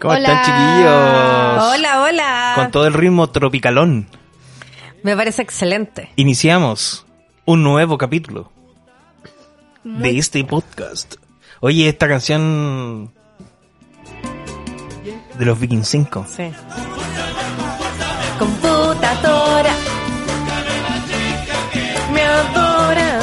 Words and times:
¿Cómo 0.00 0.14
Hola. 0.14 0.28
están, 0.28 0.44
chiquillos? 0.44 1.74
Hola, 1.74 2.02
hola. 2.02 2.52
Con 2.56 2.70
todo 2.70 2.86
el 2.86 2.94
ritmo 2.94 3.28
tropicalón. 3.28 4.08
Me 5.02 5.14
parece 5.14 5.42
excelente. 5.42 6.10
Iniciamos 6.16 7.06
un 7.44 7.62
nuevo 7.62 7.96
capítulo 7.96 8.50
de 9.84 10.18
este 10.18 10.42
podcast. 10.44 11.14
Oye, 11.60 11.88
esta 11.88 12.08
canción 12.08 13.12
de 15.38 15.44
los 15.44 15.60
Vikings 15.60 15.86
5. 15.88 16.26
Sí. 16.34 16.50
Computadora. 18.38 19.74
Me 22.12 22.22
adora. 22.22 23.20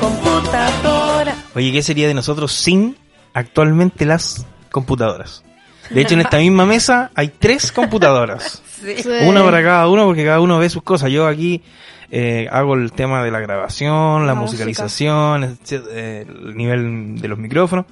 Computadora. 0.00 1.36
Oye, 1.54 1.72
¿qué 1.72 1.82
sería 1.82 2.08
de 2.08 2.14
nosotros 2.14 2.52
sin 2.52 2.96
actualmente 3.38 4.04
las 4.04 4.46
computadoras? 4.70 5.42
De 5.90 6.02
hecho, 6.02 6.14
en 6.14 6.20
esta 6.20 6.38
misma 6.38 6.66
mesa 6.66 7.10
hay 7.14 7.28
tres 7.28 7.72
computadoras. 7.72 8.62
Sí. 8.78 8.94
Una 9.26 9.42
para 9.42 9.60
cada 9.60 9.88
uno 9.88 10.04
porque 10.06 10.24
cada 10.24 10.38
uno 10.40 10.56
ve 10.60 10.70
sus 10.70 10.84
cosas. 10.84 11.10
Yo 11.10 11.26
aquí 11.26 11.62
eh, 12.12 12.46
hago 12.52 12.74
el 12.74 12.92
tema 12.92 13.24
de 13.24 13.32
la 13.32 13.40
grabación, 13.40 14.20
la 14.24 14.34
La 14.34 14.34
musicalización, 14.36 15.42
etc- 15.42 15.82
eh, 15.90 16.26
el 16.28 16.56
nivel 16.56 17.20
de 17.20 17.26
los 17.26 17.38
micrófonos. 17.40 17.86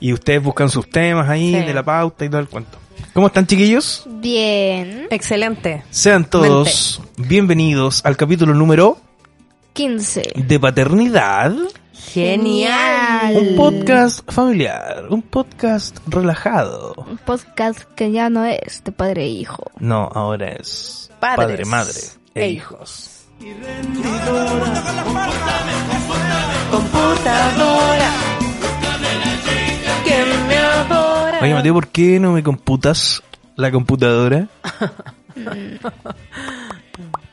Y 0.00 0.12
ustedes 0.12 0.42
buscan 0.42 0.68
sus 0.68 0.90
temas 0.90 1.30
ahí, 1.30 1.54
Sí. 1.54 1.64
de 1.66 1.72
la 1.72 1.82
pauta 1.82 2.26
y 2.26 2.28
todo 2.28 2.40
el 2.42 2.48
cuento. 2.48 2.76
¿Cómo 3.14 3.28
están, 3.28 3.46
chiquillos? 3.46 4.04
Bien. 4.06 5.06
Excelente. 5.08 5.82
Sean 5.88 6.26
todos 6.26 7.00
bienvenidos 7.16 8.04
al 8.04 8.18
capítulo 8.18 8.52
número 8.52 8.98
15. 9.72 10.32
de 10.36 10.60
paternidad. 10.60 11.54
Genial. 12.10 13.36
Un 13.36 13.56
podcast 13.56 14.30
familiar, 14.30 15.06
un 15.08 15.22
podcast 15.22 15.96
relajado. 16.06 16.94
Un 17.08 17.16
podcast 17.16 17.84
que 17.94 18.12
ya 18.12 18.28
no 18.28 18.44
es 18.44 18.82
de 18.84 18.92
padre 18.92 19.24
e 19.24 19.28
hijo. 19.28 19.70
No, 19.78 20.10
ahora 20.12 20.48
es 20.48 21.10
Padres 21.20 21.48
padre, 21.48 21.64
madre 21.64 22.00
e 22.34 22.42
e 22.42 22.48
hijos. 22.50 23.24
Computadora. 26.70 28.10
Que 30.04 30.24
me 30.48 30.56
adora. 30.58 31.38
Oye, 31.40 31.54
Mateo, 31.54 31.74
¿por 31.74 31.88
qué 31.88 32.20
no 32.20 32.32
me 32.32 32.42
computas 32.42 33.22
la 33.56 33.70
computadora? 33.70 34.48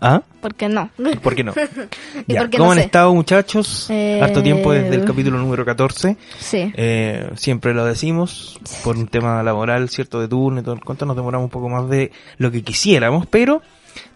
¿Ah? 0.00 0.22
¿Por 0.40 0.54
qué 0.54 0.68
no? 0.68 0.90
¿Por 1.22 1.34
qué 1.34 1.44
no? 1.44 1.52
¿Y 2.26 2.32
Ya, 2.34 2.40
por 2.40 2.50
qué 2.50 2.56
¿Cómo 2.58 2.68
no 2.68 2.72
han 2.72 2.78
sé? 2.78 2.84
estado, 2.84 3.14
muchachos? 3.14 3.86
Eh, 3.90 4.20
Harto 4.22 4.42
tiempo 4.42 4.72
desde 4.72 4.94
el 4.96 5.04
capítulo 5.04 5.38
número 5.38 5.64
14. 5.64 6.16
Sí. 6.38 6.72
Eh, 6.76 7.30
siempre 7.36 7.74
lo 7.74 7.84
decimos, 7.84 8.58
por 8.84 8.96
un 8.96 9.08
tema 9.08 9.42
laboral, 9.42 9.88
cierto, 9.88 10.20
de 10.20 10.28
turno 10.28 10.60
y 10.60 10.62
todo 10.62 10.74
el 10.74 10.80
cuento, 10.84 11.06
nos 11.06 11.16
demoramos 11.16 11.44
un 11.46 11.50
poco 11.50 11.68
más 11.68 11.88
de 11.88 12.12
lo 12.36 12.50
que 12.50 12.62
quisiéramos, 12.62 13.26
pero 13.26 13.62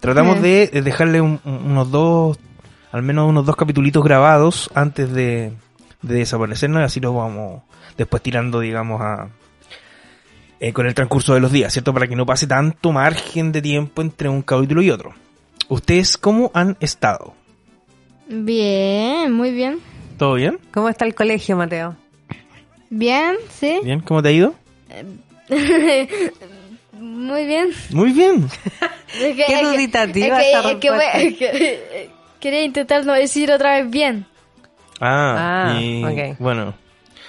tratamos 0.01 0.39
Mm. 0.39 0.43
de, 0.43 0.67
de 0.73 0.83
dejarle 0.83 1.21
un- 1.21 1.41
un- 1.45 1.71
unos 1.73 1.91
dos, 1.91 2.39
al 2.93 3.03
menos 3.03 3.29
unos 3.29 3.45
dos 3.47 3.57
capitulitos 3.57 4.03
grabados 4.05 4.71
antes 4.75 5.13
de, 5.13 5.53
de 6.03 6.15
desaparecernos 6.15 6.81
y 6.83 6.85
así 6.85 7.01
los 7.01 7.15
vamos 7.15 7.63
después 7.97 8.23
tirando, 8.23 8.61
digamos, 8.61 9.01
a 9.01 9.29
eh, 10.61 10.73
con 10.73 10.87
el 10.87 10.95
transcurso 10.95 11.35
de 11.35 11.41
los 11.41 11.51
días, 11.51 11.73
¿cierto? 11.73 11.93
Para 11.93 12.07
que 12.07 12.15
no 12.15 12.25
pase 12.25 12.47
tanto 12.47 12.93
margen 12.93 13.51
de 13.51 13.61
tiempo 13.61 14.01
entre 14.01 14.29
un 14.29 14.43
capítulo 14.43 14.81
y 14.81 14.91
otro. 14.91 15.13
¿Ustedes 15.73 16.19
cómo 16.19 16.51
han 16.53 16.77
estado? 16.81 17.33
Bien, 18.29 19.33
muy 19.33 19.51
bien. 19.53 19.79
¿Todo 20.19 20.35
bien? 20.35 20.59
¿Cómo 20.73 20.89
está 20.91 21.07
el 21.07 21.15
colegio, 21.15 21.57
Mateo? 21.57 21.97
Bien, 22.91 23.37
sí. 23.51 23.81
¿Bien? 23.83 24.01
¿Cómo 24.01 24.23
te 24.23 24.29
ha 24.29 24.33
ido? 24.33 24.55
Muy 27.01 27.47
bien. 27.47 27.71
Muy 27.91 28.13
bien. 28.13 28.49
Es 29.15 29.37
que- 29.37 29.45
Qué 29.47 29.55
es 29.61 29.63
duditativa 29.63 30.39
es 30.41 30.43
que- 30.45 30.51
esa 30.59 30.71
es 30.71 30.77
que 30.77 30.91
voy- 30.91 30.99
respuesta. 30.99 31.19
es 31.21 31.37
que- 31.39 32.11
Quería 32.41 32.65
intentar 32.65 33.07
no 33.07 33.13
decir 33.13 33.51
otra 33.53 33.77
vez 33.77 33.91
bien. 33.91 34.27
Ah, 35.01 35.73
Ah, 35.77 35.81
y, 35.81 36.05
ok. 36.05 36.37
bueno. 36.39 36.75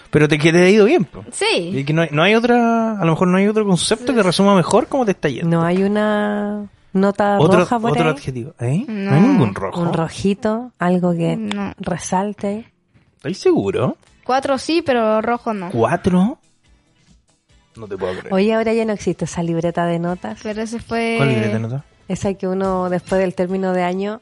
Pero 0.09 0.27
te, 0.27 0.37
que 0.37 0.51
te 0.51 0.59
ha 0.65 0.69
ido 0.69 0.85
bien, 0.85 1.05
po. 1.05 1.23
Y 1.27 1.31
Sí. 1.31 1.83
que 1.85 1.93
no 1.93 2.01
hay, 2.03 2.09
no 2.11 2.23
hay 2.23 2.35
otra, 2.35 2.99
a 2.99 3.05
lo 3.05 3.11
mejor 3.11 3.27
no 3.29 3.37
hay 3.37 3.47
otro 3.47 3.65
concepto 3.65 4.13
que 4.13 4.21
resuma 4.23 4.55
mejor 4.55 4.87
cómo 4.87 5.05
te 5.05 5.11
está 5.11 5.29
yendo. 5.29 5.49
No 5.49 5.63
hay 5.65 5.81
una 5.83 6.67
nota 6.93 7.37
otro 7.39 7.59
roja 7.59 7.79
por 7.79 7.91
otro 7.91 8.03
ahí. 8.03 8.09
adjetivo. 8.09 8.53
¿Eh? 8.59 8.85
No. 8.87 9.11
No. 9.11 9.15
hay 9.15 9.21
ningún 9.21 9.55
rojo. 9.55 9.81
Un 9.81 9.93
rojito, 9.93 10.71
algo 10.79 11.13
que 11.13 11.35
No. 11.35 11.73
resalte. 11.79 12.71
¿Estás 13.17 13.37
seguro? 13.37 13.97
Cuatro 14.23 14.57
sí, 14.57 14.81
pero 14.85 15.21
rojo 15.21 15.53
no. 15.53 15.69
¿Cuatro? 15.71 16.39
No 17.75 17.87
te 17.87 17.97
puedo 17.97 18.13
creer. 18.19 18.33
Oye, 18.33 18.53
ahora 18.53 18.73
ya 18.73 18.85
no 18.85 18.93
existe 18.93 19.25
esa 19.25 19.41
libreta 19.43 19.85
de 19.85 19.97
notas. 19.99 20.39
Pero 20.43 20.61
ese 20.61 20.79
fue... 20.79 21.15
¿Cuál 21.17 21.29
libreta 21.29 21.53
de 21.55 21.59
nota? 21.59 21.85
Esa 22.07 22.33
que 22.35 22.47
uno 22.47 22.89
después 22.89 23.19
del 23.19 23.33
término 23.33 23.73
de 23.73 23.83
año 23.83 24.21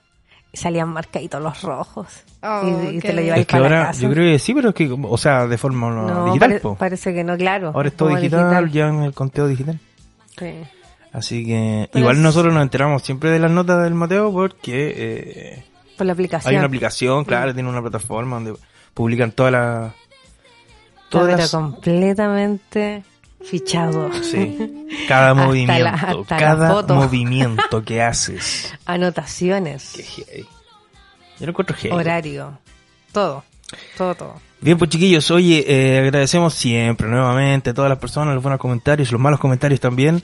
salían 0.53 0.89
marcaditos 0.89 1.41
los 1.41 1.61
rojos. 1.61 2.07
Oh, 2.43 2.61
y, 2.91 2.97
y 2.97 2.99
te 2.99 3.13
lo 3.13 3.21
lleváis 3.21 3.41
Es 3.41 3.47
que 3.47 3.51
para 3.53 3.63
ahora, 3.65 3.85
casa. 3.87 4.01
yo 4.01 4.09
creo 4.11 4.31
que 4.31 4.39
sí, 4.39 4.53
pero 4.53 4.69
es 4.69 4.75
que, 4.75 4.89
o 5.01 5.17
sea, 5.17 5.47
de 5.47 5.57
forma 5.57 5.89
no, 5.89 6.25
digital, 6.25 6.49
pare- 6.49 6.59
po. 6.59 6.75
parece 6.75 7.13
que 7.13 7.23
no, 7.23 7.35
claro. 7.37 7.71
Ahora 7.73 7.89
es 7.89 7.95
todo 7.95 8.09
como 8.09 8.19
digital, 8.21 8.71
ya 8.71 8.87
en 8.87 9.03
el 9.03 9.13
conteo 9.13 9.47
digital. 9.47 9.79
Sí. 10.37 10.51
Así 11.13 11.45
que, 11.45 11.89
Pero 11.91 11.99
igual 12.03 12.15
es- 12.17 12.21
nosotros 12.21 12.53
nos 12.53 12.63
enteramos 12.63 13.03
siempre 13.03 13.29
de 13.31 13.39
las 13.39 13.51
notas 13.51 13.83
del 13.83 13.93
Mateo 13.93 14.31
porque 14.31 14.93
eh, 14.95 15.65
Por 15.97 16.07
la 16.07 16.13
aplicación. 16.13 16.49
hay 16.51 16.57
una 16.57 16.67
aplicación, 16.67 17.25
claro, 17.25 17.53
tiene 17.53 17.67
una 17.69 17.81
plataforma 17.81 18.37
donde 18.37 18.53
publican 18.93 19.31
todas 19.31 19.51
las... 19.51 19.87
Está, 19.91 21.09
Todas 21.09 21.25
pero 21.27 21.37
las 21.37 21.51
completamente 21.51 23.03
fichado. 23.43 24.09
Sí. 24.23 24.87
Cada 25.07 25.31
Hasta 25.31 25.45
movimiento, 25.45 25.83
la- 25.83 25.89
hasta 25.91 26.35
la 26.35 26.37
cada 26.39 26.83
movimiento 26.95 27.83
que 27.83 28.01
haces. 28.03 28.73
Anotaciones. 28.85 29.93
Qué. 30.15 30.45
Yo 31.39 31.45
lo 31.45 31.49
encuentro. 31.49 31.75
Horario. 31.91 32.57
Todo. 33.11 33.43
Todo, 33.97 34.15
todo. 34.15 34.35
Bien, 34.61 34.77
pues 34.77 34.89
chiquillos, 34.91 35.31
oye, 35.31 35.65
eh, 35.67 35.99
agradecemos 35.99 36.53
siempre, 36.53 37.07
nuevamente, 37.07 37.71
a 37.71 37.73
todas 37.73 37.89
las 37.89 37.97
personas, 37.97 38.33
los 38.35 38.43
buenos 38.43 38.59
comentarios, 38.59 39.11
los 39.11 39.19
malos 39.19 39.39
comentarios 39.39 39.79
también, 39.79 40.21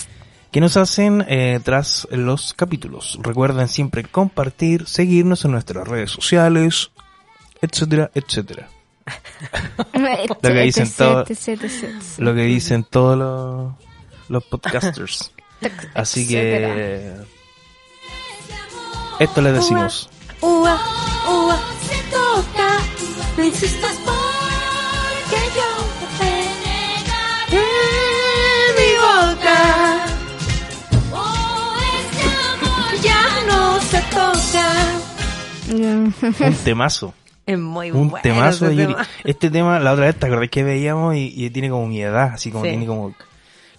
que 0.51 0.61
nos 0.61 0.77
hacen 0.77 1.25
eh, 1.27 1.59
tras 1.63 2.07
los 2.11 2.53
capítulos. 2.53 3.19
Recuerden 3.21 3.67
siempre 3.67 4.03
compartir, 4.03 4.87
seguirnos 4.87 5.45
en 5.45 5.51
nuestras 5.51 5.87
redes 5.87 6.11
sociales, 6.11 6.91
etcétera, 7.61 8.11
etcétera. 8.13 8.69
Lo 9.93 10.35
que 10.41 10.61
dicen 10.61 10.91
todos- 10.91 11.27
Lo 12.17 12.33
que 12.35 12.41
dicen 12.41 12.83
todos 12.89 13.17
los, 13.17 13.73
los 14.29 14.43
podcasters. 14.45 15.31
Así 15.93 16.27
que... 16.27 17.13
Esto 19.19 19.41
les 19.41 19.53
decimos. 19.53 20.09
Ua, 20.41 20.79
ua. 21.27 21.59
se 21.87 21.97
toca, 22.11 22.77
no 23.35 23.43
Un 35.71 36.13
temazo. 36.63 37.13
Es 37.47 37.57
muy 37.57 37.91
un 37.91 38.09
bueno. 38.09 38.21
temazo 38.23 38.65
ese 38.65 38.75
de 38.75 38.81
Yuri. 38.83 38.93
tema. 38.93 39.07
Este 39.23 39.49
tema, 39.49 39.79
la 39.79 39.93
otra 39.93 40.05
vez, 40.07 40.17
¿te 40.17 40.25
acordás 40.25 40.49
que 40.49 40.63
veíamos? 40.63 41.15
Y, 41.15 41.33
y 41.33 41.49
tiene 41.49 41.69
como 41.69 41.87
mi 41.87 42.01
edad, 42.01 42.31
así 42.33 42.51
como 42.51 42.65
Sí. 42.65 42.71
tiene 42.71 42.85
como, 42.85 43.15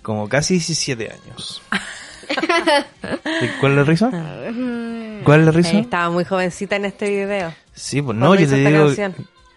como 0.01 0.27
casi 0.27 0.55
17 0.55 1.11
años. 1.13 1.61
¿Y 3.43 3.47
¿Cuál 3.61 3.73
es 3.73 3.77
la 3.79 3.85
risa? 3.85 4.11
¿Cuál 5.23 5.41
es 5.41 5.47
la 5.47 5.53
risa? 5.53 5.73
Eh, 5.73 5.81
estaba 5.81 6.09
muy 6.11 6.25
jovencita 6.25 6.77
en 6.77 6.87
este 6.87 7.11
video. 7.11 7.53
Sí, 7.75 8.01
pues 8.01 8.17
no, 8.17 8.35
yo 8.35 8.49
te 8.49 8.57
digo... 8.57 8.89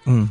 Mm. 0.05 0.25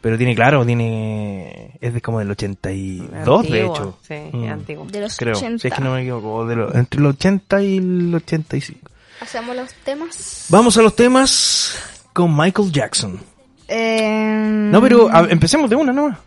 Pero 0.00 0.16
tiene, 0.18 0.34
claro, 0.34 0.64
tiene... 0.66 1.76
Es 1.80 1.92
de 1.94 2.00
como 2.00 2.18
del 2.20 2.30
82, 2.32 3.08
de 3.08 3.18
Antiguo, 3.62 3.74
hecho. 3.76 3.98
Sí, 4.02 4.14
Mm. 4.32 4.44
es 4.44 4.50
antiguo. 4.52 4.84
De 4.86 5.00
los 5.02 5.16
Creo, 5.16 5.36
80. 5.36 5.58
si 5.60 5.68
es 5.68 5.74
que 5.74 5.80
no 5.80 5.92
me 5.92 6.00
equivoco, 6.02 6.44
de 6.46 6.56
lo- 6.56 6.74
entre 6.74 6.98
el 7.00 7.06
80 7.06 7.62
y 7.62 7.76
el 7.78 8.14
85. 8.16 8.89
Hacemos 9.20 9.54
los 9.56 9.72
temas. 9.84 10.46
Vamos 10.48 10.76
a 10.76 10.82
los 10.82 10.96
temas 10.96 11.76
con 12.12 12.36
Michael 12.36 12.72
Jackson. 12.72 13.20
Eh, 13.68 14.68
No, 14.72 14.80
pero 14.80 15.08
a- 15.14 15.28
empecemos 15.30 15.68
de 15.70 15.76
una 15.76 15.92
nomás. 15.92 16.18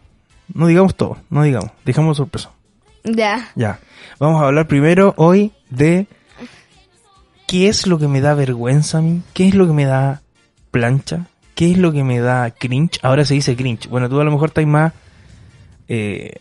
No 0.54 0.68
digamos 0.68 0.96
todo, 0.96 1.18
no 1.30 1.44
digamos, 1.44 1.72
dejamos 1.86 2.18
sorpresa. 2.18 2.52
Ya. 3.04 3.50
Ya. 3.56 3.80
Vamos 4.20 4.42
a 4.42 4.46
hablar 4.48 4.68
primero 4.68 5.14
hoy 5.18 5.52
de 5.70 6.08
qué 7.48 7.68
es 7.68 7.88
lo 7.88 7.98
que 7.98 8.08
me 8.08 8.22
da 8.22 8.34
vergüenza 8.36 9.00
a 9.00 9.02
mí, 9.02 9.22
qué 9.34 9.48
es 9.48 9.56
lo 9.56 9.66
que 9.66 9.74
me 9.74 9.86
da 9.86 10.22
plancha, 10.72 11.26
qué 11.56 11.72
es 11.72 11.78
lo 11.78 11.92
que 11.92 12.04
me 12.04 12.20
da 12.20 12.52
cringe. 12.52 13.00
Ahora 13.02 13.26
se 13.26 13.34
dice 13.34 13.56
cringe. 13.56 13.88
Bueno, 13.90 14.08
tú 14.10 14.20
a 14.20 14.24
lo 14.24 14.32
mejor 14.32 14.50
estás 14.50 14.66
más 14.66 14.94
eh, 15.88 16.34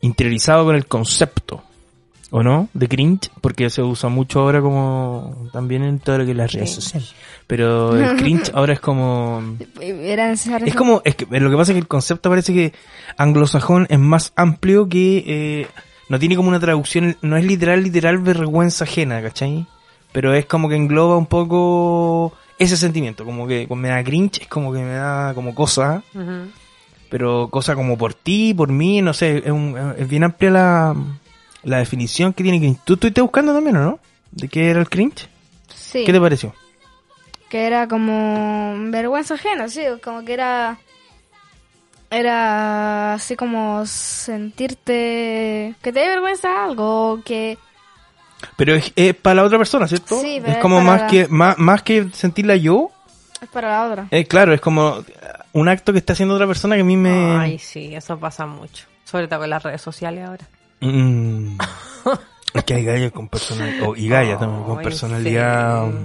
interiorizado 0.00 0.64
con 0.64 0.74
el 0.76 0.86
concepto. 0.86 1.62
¿O 2.34 2.42
no? 2.42 2.68
De 2.72 2.88
cringe, 2.88 3.30
porque 3.42 3.68
se 3.68 3.82
usa 3.82 4.08
mucho 4.08 4.40
ahora 4.40 4.62
como 4.62 5.48
también 5.52 5.82
en 5.84 5.98
todo 5.98 6.16
lo 6.18 6.24
que 6.24 6.30
es 6.30 6.36
las 6.36 6.50
redes 6.52 6.70
sociales. 6.74 7.14
Pero 7.46 7.94
el 7.94 8.16
cringe 8.22 8.50
ahora 8.54 8.72
es 8.72 8.80
como... 8.80 9.42
Era. 9.80 10.34
Es 10.66 10.74
como, 10.74 11.02
es 11.04 11.14
que 11.14 11.26
lo 11.38 11.50
que 11.50 11.56
pasa 11.58 11.72
es 11.72 11.74
que 11.74 11.80
el 11.80 11.86
concepto 11.88 12.30
parece 12.30 12.54
que 12.54 12.72
anglosajón 13.18 13.86
es 13.90 13.98
más 13.98 14.32
amplio 14.34 14.88
que 14.88 15.22
eh, 15.26 15.66
no 16.08 16.18
tiene 16.18 16.34
como 16.36 16.48
una 16.48 16.58
traducción, 16.58 17.18
no 17.20 17.36
es 17.36 17.44
literal, 17.44 17.82
literal 17.82 18.16
vergüenza 18.18 18.84
ajena, 18.84 19.20
¿cachai? 19.20 19.66
Pero 20.12 20.32
es 20.32 20.46
como 20.46 20.70
que 20.70 20.76
engloba 20.76 21.18
un 21.18 21.26
poco 21.26 22.32
ese 22.58 22.78
sentimiento, 22.78 23.26
como 23.26 23.46
que 23.46 23.66
me 23.76 23.88
da 23.88 24.02
cringe, 24.02 24.40
es 24.40 24.48
como 24.48 24.72
que 24.72 24.78
me 24.78 24.94
da 24.94 25.34
como 25.34 25.54
cosa, 25.54 26.02
pero 27.10 27.48
cosa 27.50 27.74
como 27.74 27.98
por 27.98 28.14
ti, 28.14 28.54
por 28.54 28.70
mí, 28.70 29.02
no 29.02 29.12
sé, 29.12 29.38
es, 29.44 29.50
un- 29.50 29.76
es 29.98 30.08
bien 30.08 30.24
amplia 30.24 30.50
la, 30.50 30.96
la 31.64 31.78
definición 31.78 32.32
que 32.32 32.42
tiene 32.42 32.58
cringe. 32.58 32.80
¿Tú 32.84 32.94
estuviste 32.94 33.20
buscando 33.20 33.52
también 33.54 33.76
o 33.76 33.80
no? 33.82 33.98
¿De 34.30 34.48
qué 34.48 34.70
era 34.70 34.80
el 34.80 34.88
cringe? 34.88 35.28
Sí. 35.74 36.04
¿Qué 36.04 36.12
te 36.12 36.20
pareció? 36.20 36.54
Que 37.48 37.66
era 37.66 37.86
como 37.88 38.74
vergüenza 38.90 39.34
ajena, 39.34 39.68
sí, 39.68 39.82
como 40.02 40.24
que 40.24 40.32
era... 40.34 40.78
Era 42.10 43.14
así 43.14 43.36
como 43.36 43.86
sentirte... 43.86 45.74
Que 45.82 45.92
te 45.92 46.00
dé 46.00 46.08
vergüenza 46.08 46.64
algo, 46.64 47.20
que... 47.24 47.56
Pero 48.56 48.74
es, 48.74 48.92
es 48.96 49.14
para 49.14 49.36
la 49.36 49.44
otra 49.44 49.56
persona, 49.56 49.86
¿cierto? 49.88 50.20
Sí, 50.20 50.38
pero 50.40 50.50
es 50.52 50.56
es 50.56 50.62
como 50.62 50.76
para 50.78 50.86
más 50.90 51.00
la- 51.02 51.06
que 51.06 51.28
más, 51.28 51.58
más 51.58 51.82
que 51.82 52.08
sentirla 52.12 52.56
yo, 52.56 52.90
Es 53.40 53.48
para 53.48 53.70
la 53.70 53.86
otra. 53.86 54.08
Eh, 54.10 54.26
claro, 54.26 54.52
es 54.52 54.60
como 54.60 55.02
un 55.52 55.68
acto 55.68 55.92
que 55.92 56.00
está 56.00 56.12
haciendo 56.12 56.34
otra 56.34 56.46
persona 56.46 56.74
que 56.74 56.80
a 56.82 56.84
mí 56.84 56.96
me... 56.96 57.36
Ay, 57.38 57.58
sí, 57.58 57.94
eso 57.94 58.18
pasa 58.18 58.44
mucho. 58.46 58.86
Sobre 59.04 59.28
todo 59.28 59.40
con 59.40 59.50
las 59.50 59.62
redes 59.62 59.80
sociales 59.80 60.26
ahora. 60.26 60.46
Mm. 60.82 61.58
es 62.54 62.64
que 62.64 62.74
hay 62.74 62.84
gallas 62.84 63.12
con 63.12 63.28
personalidad... 63.28 63.94
y 63.96 64.08
gallas 64.08 64.40
también, 64.40 64.64
con 64.64 64.82
personalidad... 64.82 65.90
sí. 65.90 65.96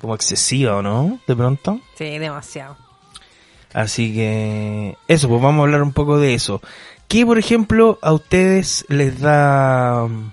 como 0.00 0.14
excesiva, 0.14 0.76
¿o 0.76 0.82
no? 0.82 1.20
De 1.26 1.36
pronto. 1.36 1.80
Sí, 1.96 2.18
demasiado. 2.18 2.76
Así 3.72 4.14
que... 4.14 4.96
Eso, 5.06 5.28
pues 5.28 5.42
vamos 5.42 5.60
a 5.60 5.64
hablar 5.64 5.82
un 5.82 5.92
poco 5.92 6.18
de 6.18 6.34
eso. 6.34 6.62
¿Qué, 7.06 7.24
por 7.24 7.38
ejemplo, 7.38 7.98
a 8.02 8.12
ustedes 8.12 8.84
les 8.88 9.20
da... 9.20 10.04
um, 10.04 10.32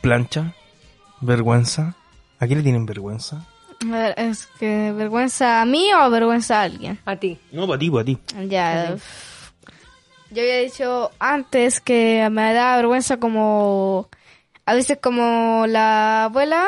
plancha? 0.00 0.54
¿Vergüenza? 1.20 1.96
¿A 2.38 2.46
qué 2.46 2.54
le 2.54 2.62
tienen 2.62 2.86
vergüenza? 2.86 3.44
A 3.82 3.90
ver, 3.90 4.14
es 4.16 4.46
que 4.58 4.92
vergüenza 4.92 5.60
a 5.60 5.64
mí 5.64 5.88
o 5.92 6.10
vergüenza 6.10 6.60
a 6.60 6.62
alguien. 6.62 6.98
A 7.04 7.16
ti. 7.16 7.38
No, 7.52 7.66
para 7.66 7.78
ti, 7.78 7.90
para 7.90 8.04
ti. 8.04 8.18
Ya. 8.48 8.96
Yo 10.30 10.42
había 10.42 10.58
dicho 10.58 11.10
antes 11.18 11.80
que 11.80 12.28
me 12.30 12.52
da 12.52 12.76
vergüenza 12.76 13.16
como 13.18 14.08
a 14.66 14.74
veces 14.74 14.98
como 15.02 15.64
la 15.66 16.24
abuela 16.24 16.66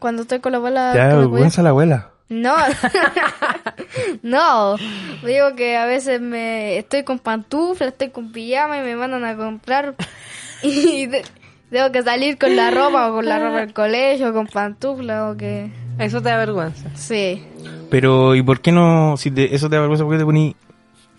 cuando 0.00 0.22
estoy 0.22 0.40
con 0.40 0.52
la 0.52 0.58
abuela. 0.58 0.92
¿Te 0.92 0.98
da 0.98 1.14
vergüenza 1.16 1.62
la 1.62 1.70
abuela? 1.70 2.10
No. 2.28 2.54
no. 4.22 4.76
Digo 5.24 5.54
que 5.56 5.76
a 5.76 5.86
veces 5.86 6.20
me 6.20 6.78
estoy 6.78 7.04
con 7.04 7.18
pantuflas, 7.18 7.90
estoy 7.90 8.10
con 8.10 8.32
pijama 8.32 8.78
y 8.78 8.82
me 8.82 8.96
mandan 8.96 9.24
a 9.24 9.36
comprar 9.36 9.94
y 10.62 11.06
de- 11.06 11.24
tengo 11.70 11.92
que 11.92 12.02
salir 12.02 12.38
con 12.38 12.56
la 12.56 12.70
ropa 12.70 13.10
o 13.10 13.14
con 13.14 13.26
la 13.26 13.38
ropa 13.38 13.60
del 13.60 13.74
colegio, 13.74 14.32
con 14.32 14.46
pantuflas 14.46 15.34
o 15.34 15.36
que 15.36 15.70
Eso 15.98 16.22
te 16.22 16.30
da 16.30 16.36
vergüenza. 16.38 16.90
sí. 16.94 17.44
Pero, 17.90 18.34
¿y 18.34 18.42
por 18.42 18.60
qué 18.60 18.70
no, 18.72 19.16
si 19.16 19.30
te- 19.30 19.54
eso 19.54 19.68
te 19.70 19.76
da 19.76 19.80
vergüenza, 19.80 20.04
por 20.04 20.12
qué 20.14 20.18
te 20.18 20.24
poní 20.24 20.56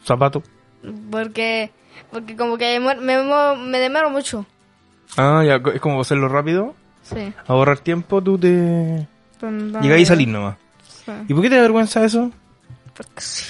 zapatos? 0.04 0.44
Porque 1.12 1.72
porque 2.12 2.36
como 2.36 2.58
que 2.58 2.80
me, 2.80 2.96
me, 2.96 3.56
me 3.58 3.80
demoro 3.80 4.10
mucho. 4.10 4.46
Ah, 5.18 5.44
ya, 5.46 5.62
es 5.74 5.82
como 5.82 6.02
hacerlo 6.02 6.28
rápido, 6.30 6.76
Sí. 7.04 7.34
ahorrar 7.48 7.80
tiempo, 7.80 8.22
tú 8.22 8.38
te... 8.38 9.08
Llegáis 9.82 10.04
y 10.04 10.06
salís 10.06 10.28
nomás. 10.28 10.58
Sí. 11.06 11.12
¿Y 11.28 11.34
por 11.34 11.42
qué 11.44 11.50
te 11.50 11.56
da 11.56 11.62
vergüenza 11.64 12.04
eso? 12.06 12.32
Porque 12.96 13.10
sí. 13.22 13.44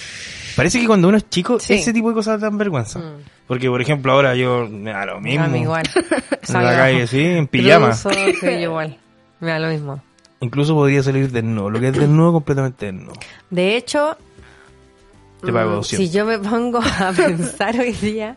Parece 0.56 0.80
que 0.80 0.88
cuando 0.88 1.08
uno 1.08 1.18
es 1.18 1.30
chico, 1.30 1.60
Sí. 1.60 1.74
ese 1.76 1.94
tipo 1.94 2.10
de 2.10 2.16
cosas 2.16 2.40
dan 2.42 2.58
vergüenza. 2.58 3.00
Mm. 3.00 3.24
Porque, 3.48 3.70
por 3.70 3.82
ejemplo, 3.82 4.12
ahora 4.12 4.36
yo 4.36 4.68
me 4.70 4.92
da 4.92 5.06
lo 5.06 5.20
mismo. 5.20 5.46
A 5.46 5.48
mí 5.48 5.62
igual. 5.62 5.84
En 6.48 6.54
la 6.64 6.76
calle, 6.78 7.08
sí, 7.08 7.22
en 7.24 7.48
pijama. 7.48 7.88
Cruzo, 7.90 8.10
sí, 8.12 8.34
yo 8.42 8.50
igual. 8.52 8.98
Me 9.40 9.52
da 9.52 9.60
lo 9.60 9.70
mismo. 9.70 10.02
Incluso 10.42 10.74
podría 10.74 11.04
salir 11.04 11.32
desnudo. 11.32 11.70
Lo 11.70 11.80
que 11.80 11.88
es 11.90 11.94
desnudo, 11.98 12.32
completamente 12.34 12.88
desnudo. 12.88 13.14
De 13.50 13.76
hecho, 13.76 14.18
Te 15.42 15.54
pago 15.54 15.72
mm, 15.72 15.76
200. 15.76 15.88
si 16.10 16.10
yo 16.16 16.26
me 16.26 16.40
pongo 16.40 16.80
a 16.80 17.12
pensar 17.16 17.80
hoy 17.80 17.94
día, 17.94 18.36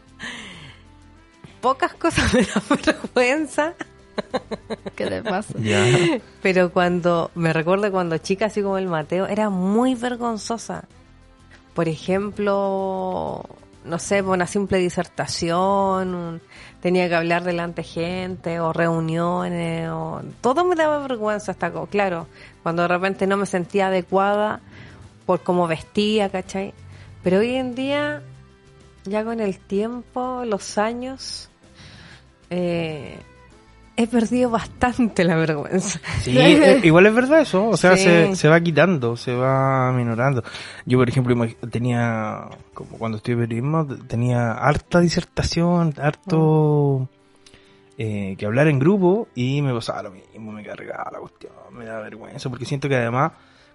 pocas 1.60 1.94
cosas 1.94 2.32
me 2.34 2.43
dan 2.43 2.62
vergüenza, 2.84 3.75
¿Qué 4.94 5.06
te 5.06 5.22
pasa? 5.22 5.54
Ya. 5.58 5.87
pero 6.43 6.70
cuando 6.70 7.31
me 7.34 7.52
recuerdo 7.52 7.90
cuando 7.90 8.19
chica, 8.19 8.46
así 8.46 8.62
como 8.62 8.76
el 8.78 8.87
Mateo, 8.87 9.26
era 9.26 9.49
muy 9.49 9.94
vergonzosa. 9.94 10.84
Por 11.75 11.88
ejemplo, 11.88 13.43
no 13.87 13.98
sé, 13.98 14.22
por 14.22 14.34
una 14.34 14.46
simple 14.46 14.76
disertación, 14.78 16.14
un- 16.14 16.40
tenía 16.82 17.08
que 17.08 17.14
hablar 17.14 17.43
delante 17.44 17.81
de 17.82 17.88
gente, 17.88 18.60
o 18.60 18.72
reuniones, 18.75 19.88
o 19.88 20.20
todo 20.43 20.64
me 20.66 20.75
daba 20.76 20.98
vergüenza 20.98 21.52
hasta, 21.52 21.72
claro, 21.90 22.26
cuando 22.62 22.82
de 22.82 22.88
repente 22.88 23.26
no 23.26 23.37
me 23.38 23.46
sentía 23.46 23.87
adecuada 23.87 24.60
por 25.25 25.43
cómo 25.43 25.66
vestía, 25.66 26.28
¿cachai? 26.28 26.75
Pero 27.22 27.38
hoy 27.38 27.54
en 27.54 27.74
día, 27.74 28.22
ya 29.04 29.24
con 29.24 29.40
el 29.40 29.58
tiempo, 29.58 30.42
los 30.46 30.78
años, 30.78 31.48
eh, 32.50 33.16
he 33.96 34.06
perdido 34.06 34.50
bastante 34.50 35.22
la 35.24 35.36
vergüenza. 35.36 36.00
Sí, 36.20 36.36
eh, 36.38 36.80
igual 36.82 37.06
es 37.06 37.14
verdad 37.14 37.40
eso. 37.40 37.69
O 37.69 37.76
sea, 37.76 37.96
Sí. 37.96 38.04
se, 38.04 38.36
se 38.36 38.48
va 38.48 38.60
quitando, 38.60 39.16
se 39.16 39.34
va 39.34 39.93
minorando. 39.93 40.43
Yo, 40.86 40.98
por 40.98 41.08
ejemplo, 41.08 41.36
tenía, 41.70 42.46
como 42.74 42.98
cuando 42.98 43.19
estudié 43.19 43.36
periodismo, 43.38 43.86
tenía 44.08 44.52
harta 44.52 45.00
disertación, 45.00 45.94
harto 46.00 47.08
eh, 47.98 48.34
que 48.38 48.46
hablar 48.46 48.67
en 48.69 48.79
grupo 48.79 49.29
y 49.34 49.62
me 49.62 49.72
pasaba 49.72 50.02
lo 50.05 50.10
mismo, 50.10 50.50
me 50.50 50.64
cargaba 50.64 51.10
la 51.12 51.19
cuestión, 51.20 51.52
me 51.72 51.84
da 51.84 52.00
vergüenza, 52.00 52.48
porque 52.48 52.64
siento 52.64 52.88
que 52.88 52.96
además, 52.96 53.32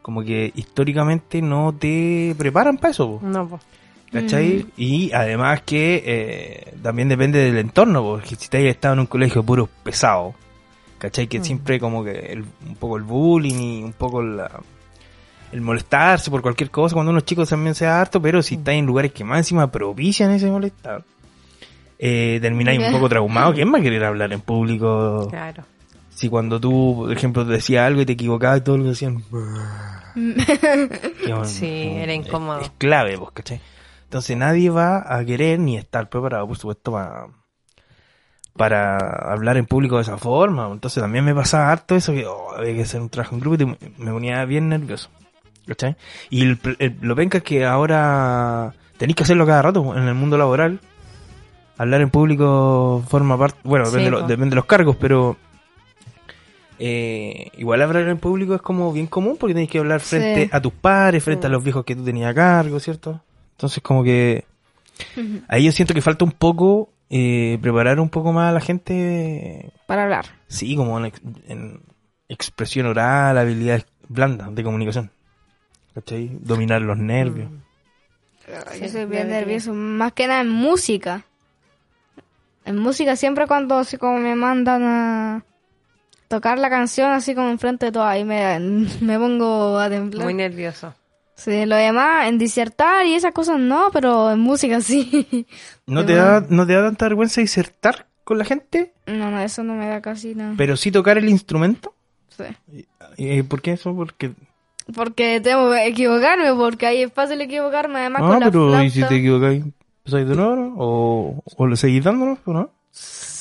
como 0.08 0.24
que 0.24 0.54
históricamente 0.56 1.42
no 1.42 1.74
te 1.78 2.34
preparan 2.38 2.78
para 2.78 2.92
eso. 2.92 3.20
po. 3.20 3.28
No, 3.28 3.46
pues. 3.46 3.62
¿Cachai? 4.10 4.66
Y 4.78 5.12
además 5.12 5.64
que 5.64 6.02
eh, 6.06 6.74
también 6.82 7.10
depende 7.10 7.40
del 7.40 7.58
entorno, 7.58 8.02
porque 8.04 8.38
si 8.38 8.48
te 8.48 8.60
hayas 8.60 8.72
estado 8.76 8.94
en 8.94 9.02
un 9.02 9.06
colegio 9.08 9.44
puro 9.44 9.68
pesado, 9.84 10.34
¿cachai? 10.98 11.28
Que 11.28 11.44
siempre 11.44 11.78
como 11.78 12.06
que 12.06 12.12
el- 12.32 12.46
un 12.66 12.76
poco 12.80 12.96
el 12.96 13.04
bullying 13.04 13.56
y 13.60 13.84
un 13.84 13.92
poco 13.92 14.22
la, 14.22 14.50
el 15.52 15.60
molestarse 15.60 16.32
por 16.32 16.42
cualquier 16.42 16.72
cosa, 16.72 16.94
cuando 16.94 17.10
uno 17.10 17.20
es 17.20 17.26
chico 17.26 17.46
también 17.46 17.76
sea 17.76 18.00
harto, 18.00 18.22
pero 18.22 18.42
si 18.42 18.56
estás 18.56 18.76
en 18.76 18.86
lugares 18.86 19.12
que 19.12 19.26
más 19.26 19.40
encima 19.40 19.70
propician 19.70 20.32
ese 20.32 20.50
molestar, 20.50 21.04
eh, 22.00 22.40
termináis 22.42 22.80
un 22.80 22.86
poco 22.94 23.10
traumado. 23.10 23.54
¿Quién 23.54 23.74
va 23.74 23.80
a 23.80 23.82
querer 23.82 24.06
hablar 24.06 24.32
en 24.32 24.40
público? 24.40 25.28
Claro. 25.30 25.64
Si 26.18 26.30
cuando 26.30 26.60
tú, 26.60 26.96
por 26.98 27.12
ejemplo, 27.16 27.46
decías 27.46 27.86
algo 27.86 28.02
y 28.02 28.06
te 28.08 28.14
equivocabas 28.14 28.58
y 28.58 28.62
todo 28.62 28.78
lo 28.78 28.84
que 28.86 28.90
decían... 28.90 29.18
que, 29.22 29.30
bueno, 31.30 31.46
Sí, 31.46 31.66
era 31.96 32.12
incómodo. 32.12 32.62
Es 32.62 32.72
clave, 32.80 33.18
pues, 33.20 33.30
¿cachai? 33.36 33.62
Entonces 34.06 34.36
nadie 34.36 34.72
va 34.72 35.04
a 35.16 35.24
querer 35.24 35.60
ni 35.60 35.78
estar 35.78 36.10
preparado, 36.10 36.48
por 36.48 36.58
supuesto, 36.58 36.92
para, 36.92 37.28
para 38.56 38.98
hablar 39.32 39.58
en 39.58 39.66
público 39.68 39.98
de 39.98 40.02
esa 40.04 40.18
forma. 40.18 40.68
Entonces 40.72 41.02
también 41.04 41.24
me 41.24 41.36
pasaba 41.36 41.72
harto 41.72 41.96
eso, 41.96 42.14
que 42.14 42.26
oh, 42.26 42.56
había 42.58 42.74
que 42.74 42.82
hacer 42.82 43.00
un 43.02 43.10
trabajo 43.10 43.36
en 43.36 43.42
grupo 43.42 43.56
y 43.56 43.58
te- 43.60 43.78
me 43.98 44.12
ponía 44.12 44.44
bien 44.46 44.70
nervioso. 44.70 45.10
¿Cachai? 45.68 45.98
Y 46.30 46.44
el, 46.44 46.60
el- 46.80 46.98
lo 47.02 47.16
penca 47.16 47.40
es 47.40 47.44
que 47.44 47.66
ahora 47.66 48.74
tenéis 48.98 49.16
que 49.18 49.24
hacerlo 49.24 49.46
cada 49.46 49.62
rato 49.62 49.96
en 49.96 50.08
el 50.08 50.16
mundo 50.16 50.38
laboral. 50.38 50.80
Hablar 51.78 52.02
en 52.02 52.10
público 52.10 53.04
forma 53.08 53.38
parte, 53.38 53.60
bueno, 53.64 53.86
Sí, 53.86 53.92
depende, 53.92 54.06
de 54.16 54.22
lo- 54.22 54.28
depende 54.28 54.50
de 54.52 54.56
los 54.56 54.66
cargos, 54.66 54.96
pero 54.96 55.38
eh, 56.80 57.50
igual 57.58 57.82
hablar 57.82 58.08
en 58.08 58.18
público 58.20 58.56
es 58.56 58.62
como 58.62 58.92
bien 58.94 59.08
común 59.08 59.38
porque 59.40 59.54
tenéis 59.54 59.70
que 59.72 59.80
hablar 59.80 60.00
frente 60.00 60.44
Sí. 60.46 60.50
a 60.54 60.62
tus 60.62 60.74
padres, 60.74 61.24
frente 61.24 61.48
a 61.48 61.50
los 61.50 61.64
viejos 61.64 61.84
que 61.86 61.96
tú 61.96 62.04
tenías 62.04 62.32
a 62.32 62.34
cargo, 62.36 62.80
¿cierto? 62.80 63.22
Entonces 63.52 63.82
como 63.82 64.04
que 64.04 64.46
ahí 65.48 65.64
yo 65.66 65.72
siento 65.72 65.94
que 65.94 66.02
falta 66.02 66.26
un 66.26 66.32
poco 66.32 66.90
eh, 67.10 67.58
preparar 67.62 68.00
un 68.00 68.10
poco 68.10 68.34
más 68.34 68.50
a 68.50 68.54
la 68.54 68.60
gente, 68.62 69.72
Para 69.88 70.04
hablar. 70.04 70.26
sí, 70.48 70.76
como 70.76 70.98
en, 71.00 71.06
ex- 71.06 71.22
en 71.48 71.82
expresión 72.30 72.86
oral, 72.86 73.38
habilidades 73.38 73.86
blandas 74.10 74.54
de 74.54 74.64
comunicación. 74.64 75.10
¿Cachai? 75.96 76.30
Dominar 76.42 76.82
los 76.84 76.98
nervios. 76.98 77.50
Yo 78.80 78.88
soy 78.88 79.06
bien 79.06 79.30
nervioso, 79.30 79.74
más 79.74 80.14
que 80.14 80.28
nada 80.28 80.42
en 80.42 80.50
música. 80.50 81.26
En 82.66 82.78
música 82.78 83.16
siempre 83.16 83.48
cuando 83.48 83.78
así 83.78 83.98
como 83.98 84.20
me 84.20 84.36
mandan 84.36 84.84
a 84.84 85.44
tocar 86.28 86.60
la 86.60 86.70
canción 86.70 87.12
así 87.12 87.34
como 87.36 87.50
enfrente 87.50 87.88
de 87.88 87.92
todo 87.92 88.04
ahí 88.06 88.24
me, 88.24 88.60
me 89.02 89.18
pongo 89.18 89.78
a 89.80 89.90
temblar. 89.90 90.24
Muy 90.26 90.34
nervioso. 90.34 90.94
Sí, 91.36 91.66
lo 91.68 91.76
demás, 91.76 92.28
en 92.28 92.38
disertar 92.40 93.06
y 93.06 93.14
esas 93.14 93.32
cosas 93.32 93.60
no, 93.60 93.90
pero 93.94 94.32
en 94.32 94.40
música 94.40 94.82
sí. 94.82 95.46
¿No 95.86 96.04
te, 96.06 96.16
da, 96.16 96.44
¿No 96.50 96.66
te 96.66 96.74
da 96.74 96.84
tanta 96.86 97.06
vergüenza 97.06 97.42
disertar? 97.42 98.08
con 98.24 98.38
la 98.38 98.44
gente, 98.44 98.92
No, 99.06 99.32
no, 99.32 99.40
eso 99.40 99.64
no 99.64 99.74
me 99.76 99.88
da 99.88 100.02
casi 100.02 100.36
nada. 100.36 100.54
pero 100.58 100.76
sí 100.76 100.92
tocar 100.92 101.18
el 101.18 101.30
instrumento. 101.30 101.94
Sí. 102.36 102.84
¿Y 103.18 103.42
por 103.44 103.62
qué 103.62 103.72
eso? 103.72 103.96
Porque... 103.96 104.34
Porque 104.94 105.40
tengo 105.40 105.72
que 105.72 105.88
equivocarme, 105.88 106.54
porque 106.54 106.88
ahí 106.88 107.04
es 107.04 107.14
fácil 107.14 107.40
equivocarme, 107.40 108.00
además 108.00 108.22
Ah, 108.26 108.28
con 108.28 108.40
la 108.42 108.46
pero 108.48 108.68
flauta. 108.68 108.84
¿y 108.86 108.90
si 108.90 109.04
te 109.04 109.16
equivocas? 109.16 109.54
¿Empezáis 109.54 110.28
de 110.28 110.36
nuevo? 110.36 110.56
no? 110.58 110.74
¿O, 110.78 111.44
o 111.56 111.68
le 111.68 111.76
seguís 111.78 112.04
dándonos? 112.04 112.40
¿o 112.46 112.52
¿No? 112.54 112.70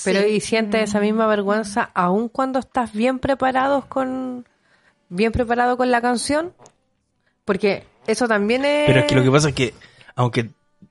Pero 0.06 0.26
y 0.26 0.40
sientes 0.40 0.82
esa 0.90 1.00
misma 1.00 1.26
vergüenza 1.26 1.90
aun 1.94 2.28
cuando 2.28 2.58
estás 2.60 2.92
bien 2.92 3.18
preparados 3.18 3.84
con 3.86 4.46
bien 5.08 5.32
preparado 5.32 5.76
con 5.76 5.90
la 5.90 6.00
canción, 6.00 6.52
porque 7.44 7.84
eso 8.06 8.26
también 8.26 8.64
es. 8.64 8.86
Pero 8.86 9.00
es 9.00 9.06
que 9.06 9.14
lo 9.14 9.22
que 9.22 9.30
pasa 9.30 9.48
es 9.50 9.54
que, 9.54 9.74
aunque 10.14 10.50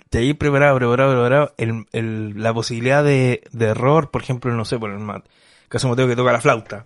te 0.10 0.20
hayas 0.20 0.38
preparado, 0.38 0.78
preparado, 0.78 1.12
preparado, 1.14 1.54
el, 1.58 1.86
el- 1.92 2.42
la 2.42 2.54
posibilidad 2.54 3.04
de, 3.04 3.42
de 3.52 3.66
error, 3.66 4.12
por 4.12 4.22
ejemplo, 4.22 4.54
no 4.54 4.66
sé, 4.66 4.78
por 4.78 4.92
el 4.92 5.00
ma- 5.00 5.24
caso 5.70 5.90
Mateo 5.90 6.08
que 6.08 6.16
toca 6.16 6.32
la 6.32 6.42
flauta, 6.42 6.86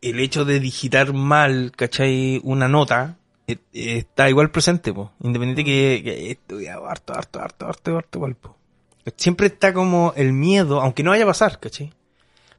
el 0.00 0.20
hecho 0.20 0.44
de 0.44 0.60
digitar 0.60 1.12
mal, 1.12 1.72
¿cachai? 1.76 2.40
Una 2.44 2.68
nota, 2.68 3.16
eh, 3.46 3.56
eh, 3.72 3.98
está 3.98 4.28
igual 4.28 4.50
presente, 4.50 4.92
po. 4.92 5.12
Independiente 5.22 5.64
que, 5.64 6.00
que 6.04 6.30
estudiado 6.30 6.86
harto, 6.88 7.14
harto, 7.14 7.40
harto, 7.40 7.66
harto, 7.66 7.96
harto, 7.96 8.18
igual, 8.18 8.34
po. 8.36 8.56
Siempre 9.16 9.46
está 9.46 9.72
como 9.72 10.12
el 10.16 10.32
miedo, 10.32 10.80
aunque 10.80 11.02
no 11.02 11.10
vaya 11.10 11.24
a 11.24 11.28
pasar, 11.28 11.60
¿cachai? 11.60 11.92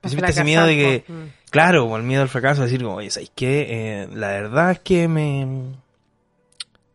Siempre 0.05 0.29
está 0.29 0.41
ese 0.41 0.43
miedo 0.45 0.65
de 0.65 0.75
que. 0.75 1.11
Mm. 1.11 1.25
Claro, 1.49 1.95
el 1.97 2.03
miedo 2.03 2.21
al 2.21 2.29
fracaso, 2.29 2.61
decir 2.61 2.81
como, 2.83 2.95
oye, 2.95 3.09
¿sabes 3.09 3.31
qué? 3.35 3.67
Eh, 3.69 4.07
la 4.13 4.27
verdad 4.27 4.71
es 4.71 4.79
que 4.79 5.07
me... 5.07 5.75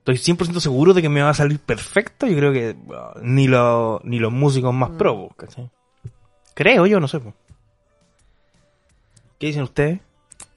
Estoy 0.05 0.35
100% 0.35 0.61
seguro 0.61 0.95
de 0.95 1.01
que 1.03 1.09
me 1.09 1.23
va 1.23 1.31
a 1.31 1.35
salir 1.35 1.59
perfecto. 1.59 2.27
Yo 2.27 2.37
creo 2.37 2.53
que 2.53 2.75
bueno, 2.77 3.13
ni, 3.23 3.47
lo, 3.47 4.01
ni 4.05 4.19
los 4.19 4.33
músicos 4.33 4.75
más 4.75 4.91
pro, 4.91 5.29
po, 5.29 5.35
¿cachai? 5.37 5.71
Creo 6.55 6.87
yo, 6.87 7.01
no 7.01 7.09
sé. 7.09 7.21
po. 7.21 7.33
¿Qué 9.39 9.47
dicen 9.47 9.63
ustedes? 9.63 10.01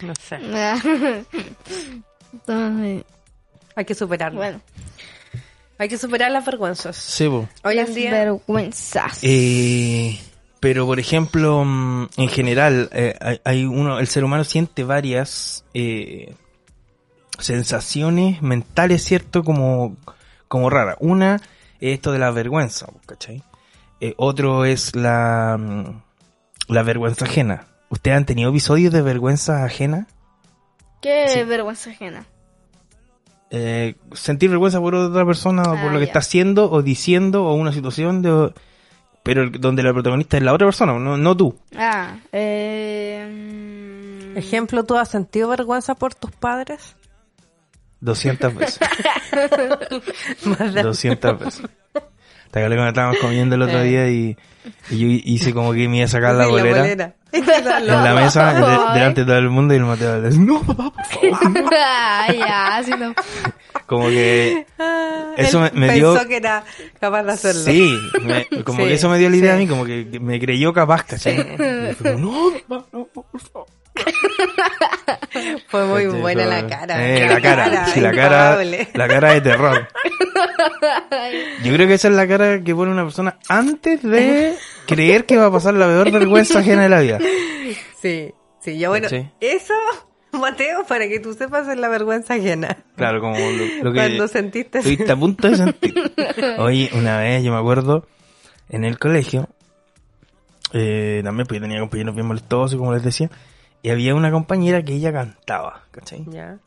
No 0.02 0.14
sé. 0.16 0.38
Ay, 2.48 3.06
Hay 3.76 3.86
que 3.86 3.96
superarlo. 3.96 4.40
bueno, 4.40 4.60
Hay 5.78 5.90
que 5.90 5.98
superar 5.98 6.32
las 6.32 6.46
vergüenzas. 6.46 6.96
Sí, 6.96 7.28
po. 7.28 7.48
Hoy 7.64 7.78
en 7.78 7.86
las 7.86 7.96
día 7.96 8.12
vergüenzas. 8.12 9.20
Eh, 9.22 10.20
pero, 10.60 10.86
por 10.86 11.00
ejemplo, 11.00 11.64
mm, 11.66 12.08
en 12.18 12.30
general, 12.30 12.90
eh, 12.94 13.40
hay, 13.44 13.66
uno, 13.66 14.00
el 14.00 14.08
ser 14.08 14.24
humano 14.24 14.44
siente 14.44 14.84
varias 14.84 15.66
eh, 15.74 16.34
sensaciones 17.40 18.42
mentales, 18.42 19.04
¿cierto? 19.04 19.44
Como, 19.44 19.98
como 20.48 20.70
raras. 20.70 20.96
Una 21.02 21.36
es 21.80 21.96
esto 21.96 22.12
de 22.12 22.20
la 22.20 22.32
vergüenza, 22.32 22.88
¿cachai? 23.06 23.44
Eh, 24.00 24.14
otro 24.18 24.66
es 24.66 24.96
la, 24.96 25.58
mm, 25.60 26.02
la 26.74 26.84
vergüenza 26.84 27.26
ajena. 27.26 27.68
¿Ustedes 27.90 28.18
han 28.18 28.26
tenido 28.26 28.50
episodios 28.50 28.94
de 28.94 29.02
vergüenza 29.02 29.64
ajena? 29.66 30.08
Qué 31.02 31.26
sí. 31.28 31.44
vergüenza 31.44 31.92
ajena. 31.92 32.26
Eh, 33.52 33.96
sentir 34.14 34.50
vergüenza 34.50 34.80
por 34.80 34.96
otra 34.96 35.26
persona 35.26 35.62
o 35.62 35.66
por 35.72 35.78
Ah, 35.78 35.94
lo 35.94 36.00
que 36.00 36.06
está 36.06 36.20
haciendo 36.20 36.70
o 36.72 36.82
diciendo 36.82 37.46
o 37.46 37.54
una 37.54 37.72
situación 37.72 38.22
de 38.22 38.52
pero 39.24 39.50
donde 39.50 39.82
la 39.82 39.94
protagonista 39.94 40.38
es 40.38 40.44
la 40.44 40.54
otra 40.54 40.68
persona, 40.68 40.94
no, 41.00 41.18
no 41.18 41.38
tú. 41.38 41.56
Ah, 41.76 42.18
eh... 42.32 44.32
mm, 44.34 44.38
Ejemplo, 44.38 44.84
¿tú 44.84 44.98
has 44.98 45.10
sentido 45.10 45.50
vergüenza 45.50 45.96
por 45.96 46.14
tus 46.14 46.32
padres? 46.32 46.96
200 48.02 48.56
veces. 48.56 48.80
Más 50.46 50.74
de- 50.74 50.84
200 50.84 51.40
veces. 51.40 51.62
Te 52.52 52.60
acuerdas 52.60 52.78
cuando 52.78 52.90
estábamos 52.90 53.18
comiendo 53.20 53.56
el 53.56 53.62
otro 53.64 53.82
día 53.82 54.10
y, 54.10 54.38
y 54.90 54.98
yo 54.98 55.08
hice 55.10 55.54
como 55.54 55.74
que 55.74 55.88
me 55.90 55.98
iba 55.98 56.06
a 56.06 56.10
sacar 56.10 56.36
la 56.36 56.48
bolera 56.48 56.88
en 56.88 57.12
bolera. 57.34 57.80
la 57.82 58.14
mesa 58.16 58.54
de- 58.54 58.94
delante 59.00 59.22
de 59.22 59.26
todo 59.28 59.38
el 59.38 59.50
mundo 59.50 59.74
y 59.74 59.78
el 59.78 59.84
Mateo 59.84 60.22
le 60.22 60.30
dice, 60.30 60.40
no 60.42 60.62
papá, 60.62 60.92
por 60.92 61.06
favor. 61.06 61.70
ya, 62.38 62.82
si 62.84 62.92
no. 62.92 63.14
Como 63.88 64.08
que 64.08 64.66
Ah, 64.80 65.34
Eso 65.38 65.64
él 65.66 65.72
me- 65.74 65.88
me 65.88 65.94
dio- 65.94 66.14
Pensó 66.14 66.28
que 66.30 66.38
era 66.38 66.64
capaz 67.00 67.24
de 67.24 67.32
hacerlo. 67.34 67.62
sí, 67.62 67.98
me- 68.22 68.48
como 68.64 68.80
Sí, 68.84 68.88
que 68.88 68.94
eso 68.94 69.10
me 69.10 69.18
dio 69.20 69.30
la 69.30 69.36
idea 69.36 69.52
sí. 69.52 69.56
a 69.58 69.60
mí, 69.60 69.68
como 69.68 69.86
que, 69.86 70.08
que 70.10 70.20
me 70.20 70.40
creyó 70.40 70.74
capaz, 70.74 71.04
¿cachai? 71.04 71.38
Y 71.40 71.94
fue 71.96 72.14
como, 72.14 72.32
no, 72.32 72.52
papá, 72.68 72.86
no, 72.94 73.06
por 73.06 73.26
favor. 73.42 73.68
Fue 75.68 75.86
muy 75.86 76.06
¿Cachai? 76.06 76.22
buena 76.22 76.44
Fue- 76.44 76.52
la 76.62 76.68
cara. 76.68 77.06
Eh, 77.18 77.28
la 77.28 77.42
cara, 77.42 77.86
sí, 77.88 78.00
la 78.00 78.12
cara, 78.12 78.64
la 78.94 79.08
cara 79.08 79.34
de 79.34 79.42
terror. 79.42 79.88
Yo 81.64 81.74
creo 81.74 81.88
que 81.88 81.94
esa 81.96 82.08
es 82.10 82.14
la 82.14 82.28
cara 82.28 82.62
que 82.62 82.76
pone 82.76 82.92
una 82.92 83.04
persona 83.04 83.38
antes 83.48 84.02
de 84.04 84.56
creer 84.88 85.26
que 85.26 85.38
va 85.38 85.48
a 85.48 85.52
pasar 85.52 85.74
la 85.74 85.86
peor 85.88 86.12
vergüenza 86.12 86.60
ajena 86.60 86.84
de 86.84 86.90
la 86.90 87.00
vida. 87.02 87.20
Sí, 88.02 88.34
sí, 88.60 88.78
yo 88.78 88.90
bueno, 88.90 89.08
eso, 89.40 89.74
Mateo, 90.32 90.86
para 90.86 91.08
que 91.08 91.20
tú 91.20 91.34
sepas 91.34 91.68
es 91.68 91.78
la 91.78 91.88
vergüenza 91.90 92.36
ajena. 92.36 92.78
Claro, 92.96 93.20
como 93.22 93.38
lo, 93.38 93.66
lo 93.84 93.92
que 93.94 93.98
Cuando 94.00 94.28
sentiste 94.28 94.80
estuviste 94.80 95.12
a 95.12 95.16
punto 95.16 95.50
de 95.50 95.58
sentir. 95.58 95.96
Oye, 96.60 96.90
una 96.94 97.18
vez 97.20 97.44
yo 97.44 97.52
me 97.52 97.58
acuerdo 97.58 98.08
en 98.70 98.84
el 98.86 99.00
colegio, 99.00 99.50
eh, 100.74 101.22
también 101.24 101.48
pues 101.48 101.60
yo 101.60 101.64
tenía 101.68 101.80
compañeros 101.80 102.14
bien 102.16 102.28
molestosos, 102.28 102.78
como 102.78 102.94
les 102.94 103.04
decía, 103.04 103.30
y 103.86 103.92
había 103.92 104.16
una 104.16 104.32
compañera 104.32 104.82
que 104.82 104.94
ella 104.94 105.14
cantaba, 105.14 105.84
¿cachai? 105.92 106.26
Ya. 106.26 106.58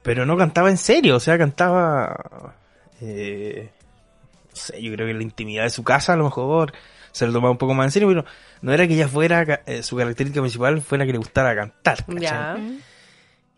Pero 0.00 0.24
no 0.24 0.38
cantaba 0.38 0.70
en 0.70 0.78
serio, 0.78 1.16
o 1.16 1.20
sea, 1.20 1.36
cantaba... 1.36 2.54
Eh, 3.02 3.70
no 4.48 4.56
sé, 4.56 4.80
yo 4.80 4.90
creo 4.90 5.06
que 5.06 5.10
en 5.10 5.18
la 5.18 5.22
intimidad 5.22 5.64
de 5.64 5.70
su 5.70 5.84
casa 5.84 6.14
a 6.14 6.16
lo 6.16 6.24
mejor 6.24 6.72
se 7.12 7.26
lo 7.26 7.32
tomaba 7.34 7.50
un 7.50 7.58
poco 7.58 7.74
más 7.74 7.84
en 7.84 7.90
serio, 7.90 8.08
pero 8.08 8.24
no 8.62 8.72
era 8.72 8.88
que 8.88 8.94
ella 8.94 9.06
fuera, 9.06 9.42
eh, 9.66 9.82
su 9.82 9.98
característica 9.98 10.40
principal 10.40 10.80
fuera 10.80 11.04
que 11.04 11.12
le 11.12 11.18
gustara 11.18 11.54
cantar. 11.54 12.06
¿cachai? 12.06 12.22
Ya. 12.22 12.56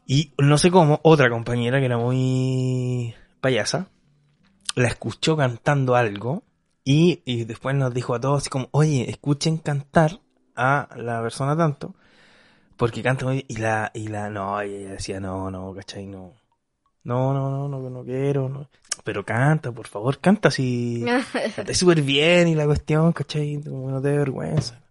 Y 0.05 0.33
no 0.39 0.59
sé 0.59 0.73
cómo, 0.73 0.99
otra 1.05 1.31
compañera 1.31 1.79
que 1.79 1.87
era 1.87 1.99
muy 1.99 3.15
payasa, 3.41 3.87
la 4.75 4.89
escuchó 4.89 5.37
cantando 5.37 5.95
algo 5.95 6.43
y, 6.83 7.23
y 7.25 7.45
después 7.45 7.77
nos 7.77 7.95
dijo 7.95 8.17
a 8.17 8.21
todos 8.21 8.39
así 8.39 8.51
como, 8.51 8.71
oye, 8.73 9.09
escuchen 9.09 9.59
cantar 9.59 10.19
a 10.57 10.89
la 10.97 11.23
persona 11.23 11.57
tanto, 11.57 11.95
porque 12.83 13.01
canta 13.01 13.27
muy 13.27 13.35
bien. 13.35 13.47
Y 13.47 13.57
la, 13.59 13.93
y 13.95 14.09
la, 14.09 14.29
no, 14.29 14.61
y 14.65 14.75
ella 14.75 14.91
decía, 14.95 15.21
no, 15.21 15.53
no, 15.53 15.73
¿cachai? 15.73 16.05
No, 16.05 16.33
no, 17.05 17.33
no, 17.33 17.49
no, 17.49 17.69
no, 17.69 17.91
no 17.91 18.03
quiero, 18.03 18.49
no. 18.49 18.69
Pero 19.05 19.25
canta, 19.25 19.71
por 19.71 19.87
favor, 19.87 20.19
canta 20.19 20.49
así. 20.49 21.05
Canté 21.55 21.75
súper 21.75 22.03
bien 22.03 22.49
y 22.49 22.57
la 22.57 22.67
cuestión, 22.67 23.13
¿cachai? 23.13 23.63
Como 23.63 23.89
no 23.89 24.03
te 24.03 24.09
dé 24.09 24.19
vergüenza. 24.19 24.83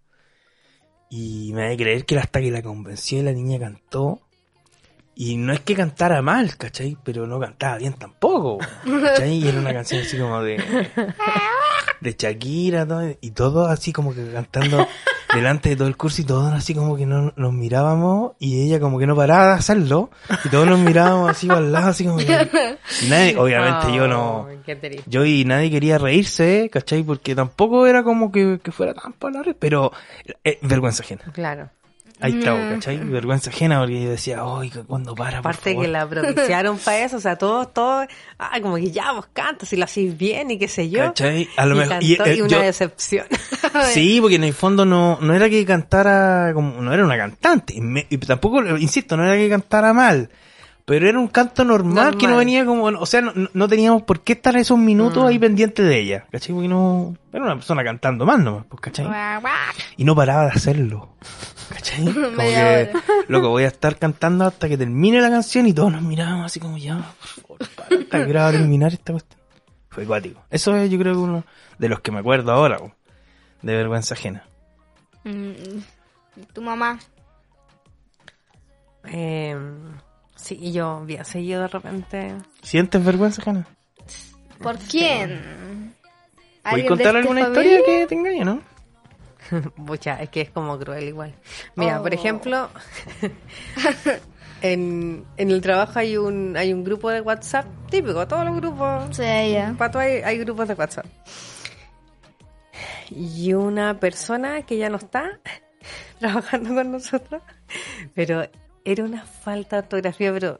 Y 1.09 1.51
me 1.53 1.63
da 1.63 1.67
de 1.67 1.75
creer 1.75 2.05
que 2.05 2.17
hasta 2.17 2.39
que 2.39 2.49
la 2.49 2.61
convenció 2.61 3.19
y 3.19 3.23
la 3.23 3.33
niña 3.33 3.59
cantó. 3.59 4.21
Y 5.13 5.35
no 5.35 5.51
es 5.51 5.59
que 5.59 5.75
cantara 5.75 6.21
mal, 6.21 6.55
¿cachai? 6.55 6.97
Pero 7.03 7.27
no 7.27 7.41
cantaba 7.41 7.77
bien 7.77 7.95
tampoco, 7.95 8.59
¿cachai? 8.85 9.33
Y 9.33 9.49
era 9.49 9.59
una 9.59 9.73
canción 9.73 10.03
así 10.03 10.17
como 10.17 10.41
de... 10.41 10.63
De 11.99 12.15
Shakira, 12.17 12.87
todo, 12.87 13.15
y 13.19 13.31
todos 13.31 13.69
así 13.69 13.91
como 13.91 14.15
que 14.15 14.31
cantando 14.31 14.87
delante 15.33 15.69
de 15.69 15.75
todo 15.75 15.87
el 15.87 15.97
curso 15.97 16.21
y 16.21 16.25
todos 16.25 16.53
así 16.53 16.73
como 16.73 16.95
que 16.95 17.05
no 17.05 17.33
nos 17.35 17.53
mirábamos 17.53 18.33
y 18.39 18.61
ella 18.65 18.79
como 18.79 18.99
que 18.99 19.07
no 19.07 19.15
paraba 19.15 19.47
de 19.47 19.53
hacerlo 19.53 20.09
y 20.45 20.49
todos 20.49 20.67
nos 20.67 20.79
mirábamos 20.79 21.29
así 21.29 21.49
al 21.49 21.71
lado, 21.71 21.89
así 21.89 22.05
como 22.05 22.17
que... 22.17 22.47
Y 23.01 23.05
nadie, 23.09 23.37
obviamente 23.37 23.93
yo 23.93 24.07
no... 24.07 24.47
Triste. 24.65 25.03
Yo 25.05 25.25
y 25.25 25.43
nadie 25.43 25.69
quería 25.69 25.97
reírse, 25.97 26.69
¿cachai? 26.71 27.03
Porque 27.03 27.35
tampoco 27.35 27.87
era 27.87 28.03
como 28.03 28.31
que, 28.31 28.59
que 28.63 28.71
fuera 28.71 28.93
tan 28.93 29.11
palabra, 29.13 29.53
pero 29.57 29.91
eh, 30.45 30.59
vergüenza 30.61 31.03
ajena. 31.03 31.23
Claro. 31.33 31.69
Ahí 32.21 32.37
está, 32.39 32.53
¿cachai? 32.69 32.97
Vergüenza 32.97 33.49
ajena 33.49 33.79
porque 33.79 34.03
yo 34.03 34.09
decía, 34.11 34.39
ay, 34.43 34.71
¿cuándo 34.87 35.15
para? 35.15 35.39
Aparte 35.39 35.71
favor?". 35.71 35.85
que 35.85 35.91
la 35.91 36.07
propiciaron 36.07 36.77
para 36.77 36.99
eso, 37.05 37.17
o 37.17 37.19
sea, 37.19 37.35
todos, 37.37 37.73
todos, 37.73 38.07
ah, 38.39 38.59
como 38.61 38.75
que 38.75 38.91
ya 38.91 39.11
vos 39.11 39.27
cantas 39.33 39.69
si 39.69 39.75
lo 39.77 39.85
hacís 39.85 40.17
bien 40.17 40.51
y 40.51 40.57
qué 40.59 40.67
sé 40.67 40.89
yo. 40.89 40.99
¿Cachai? 40.99 41.49
A 41.57 41.65
lo 41.65 41.75
y 41.75 41.79
mejor- 41.79 41.89
cantó 41.99 42.05
y, 42.05 42.09
y, 42.11 42.39
eh, 42.39 42.41
una 42.43 42.47
yo- 42.49 42.61
decepción. 42.61 43.25
Sí, 43.93 44.19
porque 44.19 44.35
en 44.35 44.43
el 44.43 44.53
fondo 44.53 44.85
no, 44.85 45.17
no 45.21 45.33
era 45.33 45.49
que 45.49 45.65
cantara 45.65 46.51
como, 46.53 46.81
no 46.81 46.93
era 46.93 47.05
una 47.05 47.17
cantante, 47.17 47.73
y, 47.75 47.81
me- 47.81 48.05
y 48.09 48.17
tampoco, 48.17 48.61
insisto, 48.77 49.15
no 49.17 49.23
era 49.25 49.35
que 49.35 49.49
cantara 49.49 49.93
mal, 49.93 50.29
pero 50.83 51.07
era 51.07 51.17
un 51.17 51.27
canto 51.29 51.63
normal, 51.63 52.17
que 52.17 52.27
no 52.27 52.35
venía 52.37 52.65
como, 52.65 52.85
o 52.85 53.05
sea, 53.05 53.21
no, 53.21 53.31
no 53.53 53.67
teníamos 53.69 54.01
por 54.01 54.21
qué 54.21 54.33
estar 54.33 54.57
esos 54.57 54.77
minutos 54.77 55.23
Mm. 55.23 55.27
ahí 55.27 55.39
pendientes 55.39 55.85
de 55.87 55.99
ella, 55.99 56.25
¿cachai? 56.31 56.53
Porque 56.53 56.67
no, 56.67 57.15
era 57.31 57.43
una 57.45 57.55
persona 57.55 57.81
cantando 57.83 58.25
mal 58.25 58.43
nomás, 58.43 58.65
pues, 58.67 58.81
¿cachai? 58.81 59.05
Guau, 59.05 59.41
guau. 59.41 59.53
Y 59.95 60.03
no 60.03 60.15
paraba 60.15 60.45
de 60.45 60.51
hacerlo, 60.51 61.09
¿cachai? 61.71 62.05
Como 62.13 62.37
que, 62.37 62.91
loco, 63.27 63.49
voy 63.49 63.63
a 63.63 63.67
estar 63.67 63.97
cantando 63.97 64.45
hasta 64.45 64.67
que 64.69 64.77
termine 64.77 65.21
la 65.21 65.29
canción 65.29 65.67
y 65.67 65.73
todos 65.73 65.91
nos 65.91 66.01
mirábamos 66.01 66.45
así 66.45 66.59
como, 66.59 66.77
ya, 66.77 66.97
por 66.97 67.27
favor, 67.27 67.57
para, 67.75 68.01
hasta 68.01 68.25
que 68.25 68.33
va 68.33 68.47
a 68.47 68.51
terminar 68.51 68.93
esta 68.93 69.13
cuestión. 69.13 69.39
Fue 69.89 70.05
cuático. 70.05 70.41
Eso 70.49 70.75
es, 70.77 70.89
yo 70.89 70.97
creo 70.99 71.13
que 71.13 71.19
uno 71.19 71.43
de 71.77 71.89
los 71.89 71.99
que 72.01 72.11
me 72.11 72.19
acuerdo 72.19 72.51
ahora, 72.51 72.79
de 73.61 73.75
vergüenza 73.75 74.13
ajena. 74.13 74.43
Mm, 75.23 75.51
Tu 76.53 76.61
mamá. 76.61 76.97
Eh, 79.05 79.55
sí, 80.35 80.71
yo 80.71 81.01
bien 81.05 81.25
seguido 81.25 81.61
de 81.61 81.67
repente. 81.67 82.35
¿Sientes 82.61 83.03
vergüenza 83.03 83.41
ajena? 83.41 83.67
¿Por 84.61 84.77
quién? 84.77 85.93
¿Puedes 86.61 86.63
¿Alguien 86.63 86.87
contar 86.87 87.13
de 87.13 87.19
alguna 87.19 87.39
esta 87.41 87.51
historia 87.51 87.79
familia? 87.79 87.99
que 88.01 88.07
te 88.07 88.15
engañe, 88.15 88.45
no? 88.45 88.61
Pucha, 89.85 90.21
es 90.21 90.29
que 90.29 90.41
es 90.41 90.49
como 90.49 90.77
cruel 90.79 91.03
igual. 91.09 91.33
Mira, 91.75 92.01
por 92.01 92.11
Oh. 92.11 92.15
ejemplo, 92.15 92.69
en, 94.61 95.25
en 95.37 95.51
el 95.51 95.61
trabajo 95.61 95.99
hay 95.99 96.17
un 96.17 96.55
hay 96.57 96.73
un 96.73 96.83
grupo 96.83 97.09
de 97.09 97.21
WhatsApp 97.21 97.65
típico, 97.89 98.27
todos 98.27 98.45
los 98.45 98.55
grupos. 98.55 99.15
Sí, 99.15 99.23
ya. 99.23 99.75
Pato 99.77 99.99
hay, 99.99 100.21
hay 100.21 100.37
grupos 100.37 100.67
de 100.67 100.73
WhatsApp. 100.75 101.05
Y 103.09 103.53
una 103.53 103.99
persona 103.99 104.61
que 104.63 104.77
ya 104.77 104.89
no 104.89 104.97
está 104.97 105.39
trabajando 106.19 106.73
con 106.75 106.91
nosotros, 106.91 107.41
pero 108.15 108.47
era 108.85 109.03
una 109.03 109.23
falta 109.25 109.77
de 109.77 109.79
ortografía, 109.83 110.31
pero 110.33 110.59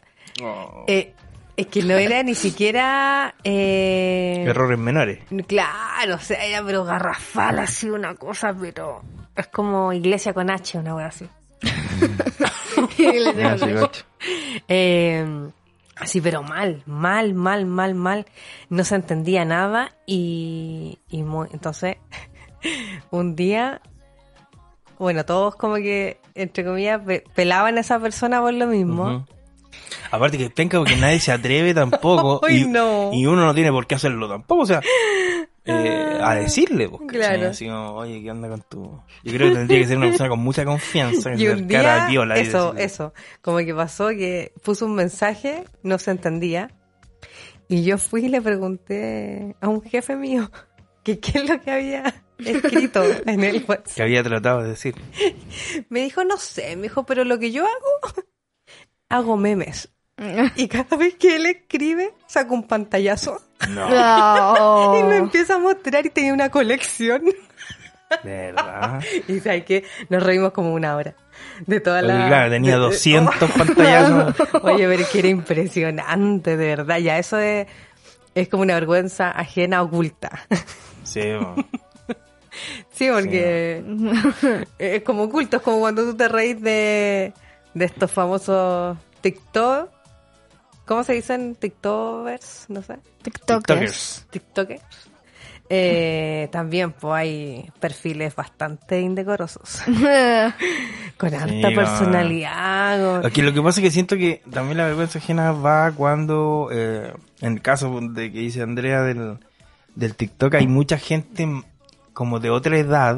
eh, 0.88 1.14
es 1.58 1.68
que 1.68 1.84
no 1.84 1.96
era 1.96 2.24
ni 2.24 2.36
siquiera... 2.36 3.36
eh, 3.44 4.44
Errores 4.48 4.78
menores. 4.80 5.20
Claro, 5.48 6.16
o 6.16 6.20
sea, 6.20 6.44
era 6.46 6.64
pero 6.66 6.84
garrafal, 6.86 7.60
así 7.60 7.90
una 7.90 8.16
cosa, 8.16 8.54
pero 8.60 9.02
es 9.36 9.48
como 9.48 9.94
iglesia 9.94 10.34
con 10.34 10.50
H, 10.50 10.78
una 10.80 10.96
wea 10.96 11.08
así. 11.08 11.28
Ah, 13.44 13.58
sí, 13.58 13.72
gacho. 13.72 14.06
Eh, 14.68 15.26
así, 15.96 16.22
pero 16.22 16.44
mal, 16.44 16.82
mal, 16.86 17.34
mal, 17.34 17.66
mal, 17.66 17.96
mal. 17.96 18.26
No 18.70 18.84
se 18.84 18.96
entendía 18.96 19.46
nada 19.46 19.92
y, 20.06 21.00
y 21.10 21.24
muy- 21.24 21.48
entonces 21.54 21.98
un 23.12 23.36
día, 23.36 23.82
bueno, 24.98 25.26
todos 25.26 25.56
como 25.56 25.76
que, 25.76 26.20
entre 26.36 26.64
comillas, 26.64 27.02
pe- 27.06 27.24
pelaban 27.36 27.78
a 27.78 27.82
esa 27.82 28.00
persona 28.00 28.42
por 28.42 28.54
lo 28.54 28.68
mismo. 28.68 29.26
Aparte 30.12 30.38
que 30.38 30.50
penca 30.50 30.78
porque 30.78 30.96
nadie 30.96 31.20
se 31.20 31.32
atreve 31.32 31.74
tampoco. 31.74 32.42
Y, 32.50 32.66
no. 32.66 33.12
y 33.14 33.26
uno 33.26 33.46
no 33.46 33.54
tiene 33.54 33.72
por 33.72 33.88
qué 33.88 33.96
hacerlo 33.96 34.28
tampoco. 34.28 34.64
O 34.64 34.66
sea, 34.66 34.82
eh, 35.64 36.20
a 36.22 36.36
decirle, 36.36 36.90
pues, 36.90 37.02
¿cachai? 37.08 37.38
Claro. 37.38 37.50
Así 37.52 37.68
como, 37.68 37.94
oye, 37.94 38.22
¿qué 38.22 38.32
onda 38.32 38.50
con 38.50 38.62
tu...? 38.62 39.02
Yo 39.24 39.34
creo 39.34 39.50
que 39.50 39.56
tendría 39.56 39.80
que 39.80 39.88
ser 39.88 39.98
una 39.98 40.08
persona 40.08 40.30
con 40.30 40.40
mucha 40.40 40.66
confianza. 40.66 41.34
Y 41.36 41.48
un 41.48 41.68
día, 41.68 42.06
a 42.06 42.08
Viola 42.08 42.38
y 42.38 42.42
eso, 42.42 42.74
decirle, 42.74 42.84
eso, 42.84 43.14
como 43.42 43.58
que 43.60 43.74
pasó 43.74 44.10
que 44.10 44.54
puso 44.64 44.86
un 44.86 44.96
mensaje, 44.96 45.64
no 45.84 45.98
se 46.00 46.12
entendía, 46.12 46.72
y 47.68 47.84
yo 47.84 47.98
fui 47.98 48.26
y 48.26 48.28
le 48.28 48.42
pregunté 48.42 49.56
a 49.62 49.70
un 49.70 49.82
jefe 49.82 50.16
mío 50.16 50.52
que 51.04 51.20
qué 51.20 51.40
es 51.40 51.50
lo 51.50 51.62
que 51.62 51.72
había 51.72 52.24
escrito 52.38 53.04
en 53.26 53.44
el 53.44 53.64
WhatsApp. 53.68 53.88
Que 53.96 54.04
había 54.04 54.24
tratado 54.24 54.64
de 54.64 54.70
decir. 54.70 54.96
Me 55.90 56.02
dijo, 56.02 56.24
no 56.24 56.38
sé, 56.38 56.76
me 56.76 56.84
dijo, 56.84 57.06
pero 57.06 57.24
lo 57.24 57.40
que 57.40 57.52
yo 57.52 57.66
hago, 57.66 58.26
hago 59.12 59.38
memes. 59.38 59.90
Y 60.56 60.68
cada 60.68 60.98
vez 60.98 61.16
que 61.16 61.36
él 61.38 61.48
escribe, 61.48 62.14
saca 62.28 62.52
un 62.54 62.64
pantallazo 62.68 63.42
No, 63.70 63.88
y 65.00 65.04
me 65.04 65.18
empieza 65.18 65.56
a 65.56 65.58
mostrar 65.60 66.06
y 66.06 66.10
tenía 66.12 66.34
una 66.34 66.50
colección. 66.52 67.24
de 68.24 68.52
verdad. 68.54 69.02
Y 69.28 69.40
sabes 69.40 69.66
que 69.66 69.84
nos 70.10 70.22
reímos 70.22 70.52
como 70.52 70.74
una 70.74 70.96
hora 70.96 71.16
de 71.66 71.80
toda 71.80 72.02
la... 72.04 72.28
claro, 72.28 72.52
tenía 72.52 72.74
de- 72.74 72.80
de- 72.82 72.86
200 72.86 73.52
pantallazos. 73.58 74.36
Oye, 74.64 74.88
pero 74.88 75.02
es 75.02 75.10
que 75.10 75.20
era 75.20 75.28
impresionante, 75.30 76.56
de 76.56 76.68
verdad. 76.68 76.98
Ya 77.00 77.18
eso 77.18 77.40
es, 77.40 77.66
es 78.36 78.48
como 78.48 78.62
una 78.64 78.76
vergüenza 78.76 79.32
ajena 79.32 79.82
oculta. 79.82 80.40
Sí, 81.04 81.22
bo. 81.40 81.56
Sí, 82.92 83.10
porque 83.12 83.84
es 84.78 85.02
como 85.04 85.24
oculto. 85.24 85.58
Es 85.58 85.64
como 85.64 85.80
cuando 85.80 86.04
tú 86.04 86.16
te 86.16 86.28
reís 86.28 86.62
de, 86.62 87.34
de 87.74 87.86
estos 87.86 88.12
famosos 88.12 88.98
TikTok. 89.22 89.90
¿Cómo 90.86 91.04
se 91.04 91.14
dicen? 91.14 91.56
TikTokers, 91.56 92.66
no 92.70 92.82
sé. 92.82 92.98
TikTokers. 93.22 94.26
TikTokers. 94.30 94.82
Eh, 95.74 96.50
también 96.52 96.92
pues 96.92 97.14
hay 97.14 97.72
perfiles 97.80 98.36
bastante 98.36 99.00
indecorosos. 99.00 99.84
Con 101.18 101.34
alta 101.34 101.70
no. 101.70 101.76
personalidad. 101.76 103.00
con- 103.22 103.26
Aquí 103.26 103.42
lo 103.42 103.54
que 103.54 103.62
pasa 103.62 103.80
es 103.80 103.86
que 103.86 103.92
siento 103.92 104.18
que 104.18 104.42
también 104.52 104.78
la 104.78 104.86
vergüenza 104.86 105.20
ajena 105.20 105.54
va 105.54 105.92
cuando, 105.94 106.68
eh, 106.74 107.14
en 107.40 107.54
el 107.54 107.62
caso 107.62 108.00
de 108.02 108.32
que 108.34 108.40
dice 108.40 108.62
Andrea 108.64 109.02
del, 109.04 109.38
del 109.96 110.16
TikTok, 110.16 110.56
hay 110.56 110.68
mucha 110.68 110.98
gente 110.98 111.48
como 112.12 112.40
de 112.42 112.50
otra 112.50 112.78
edad 112.78 113.18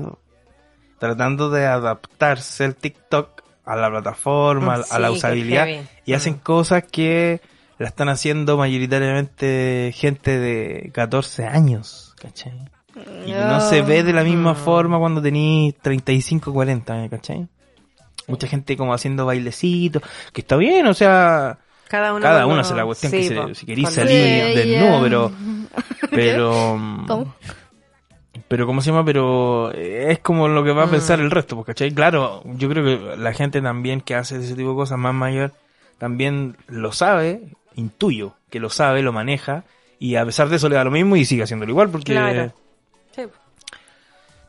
tratando 1.00 1.50
de 1.50 1.66
adaptarse 1.66 2.66
al 2.66 2.76
TikTok, 2.76 3.42
a 3.66 3.76
la 3.76 3.90
plataforma, 3.90 4.76
a- 4.76 4.96
a 4.96 5.00
la 5.00 5.12
usabilidad, 5.12 5.68
y 6.06 6.14
hacen 6.14 6.34
Mm. 6.36 6.40
cosas 6.40 6.84
que 6.92 7.42
la 7.80 7.88
están 7.88 8.10
haciendo 8.10 8.58
mayoritariamente 8.58 9.92
gente 9.96 10.38
de 10.40 10.92
14 10.94 11.46
años, 11.46 12.14
¿cachai? 12.22 12.54
Y 13.26 13.32
no 13.32 13.60
se 13.60 13.82
ve 13.82 14.04
de 14.04 14.14
la 14.14 14.24
misma 14.24 14.54
forma 14.56 15.00
cuando 15.00 15.22
tenís 15.22 15.76
35, 15.82 16.54
40, 16.54 17.10
¿cachai? 17.10 17.48
Mucha 18.28 18.48
gente 18.48 18.78
como 18.78 18.94
haciendo 18.94 19.26
bailecitos, 19.26 20.02
que 20.32 20.42
está 20.42 20.56
bien, 20.56 20.86
o 20.88 20.94
sea, 20.94 21.58
Cada 21.88 22.14
uno, 22.14 22.22
cada 22.22 22.46
uno 22.46 22.60
hace 22.62 22.74
la 22.76 22.86
cuestión 22.86 23.12
que 23.12 23.24
se, 23.28 23.56
si 23.56 23.66
queréis 23.66 23.90
salir 23.90 24.56
desnudo, 24.56 25.02
pero, 25.02 25.32
pero, 26.12 26.78
¿Cómo? 27.08 27.36
Pero 28.48 28.66
¿cómo 28.66 28.82
se 28.82 28.92
llama? 28.92 29.04
Pero 29.06 29.72
eh, 29.74 30.12
es 30.12 30.20
como 30.20 30.48
lo 30.48 30.64
que 30.64 30.72
va 30.72 30.84
a 30.84 30.90
pensar 30.90 31.20
Mm. 31.20 31.22
el 31.24 31.32
resto, 31.32 31.56
pues, 31.56 31.66
¿cachai? 31.68 31.92
Claro, 31.92 32.42
yo 32.46 32.70
creo 32.70 32.84
que 32.84 33.18
la 33.18 33.34
gente 33.34 33.62
también 33.62 34.02
que 34.02 34.16
hace 34.16 34.38
ese 34.38 34.56
tipo 34.56 34.70
de 34.70 34.76
cosas 34.76 34.98
más 35.00 35.14
mayor, 35.14 35.52
también 35.98 36.58
lo 36.68 36.92
sabe, 36.92 37.42
intuyo 37.76 38.36
que 38.50 38.60
lo 38.60 38.70
sabe, 38.70 39.02
lo 39.02 39.12
maneja, 39.14 39.64
y 40.00 40.16
a 40.16 40.26
pesar 40.26 40.50
de 40.50 40.58
eso 40.58 40.70
le 40.70 40.76
da 40.76 40.84
lo 40.84 40.92
mismo 40.92 41.16
y 41.16 41.26
sigue 41.26 41.44
haciéndolo 41.44 41.72
igual, 41.72 41.90
porque 41.90 42.14
Claro. 42.14 42.52
Sí. 43.16 43.24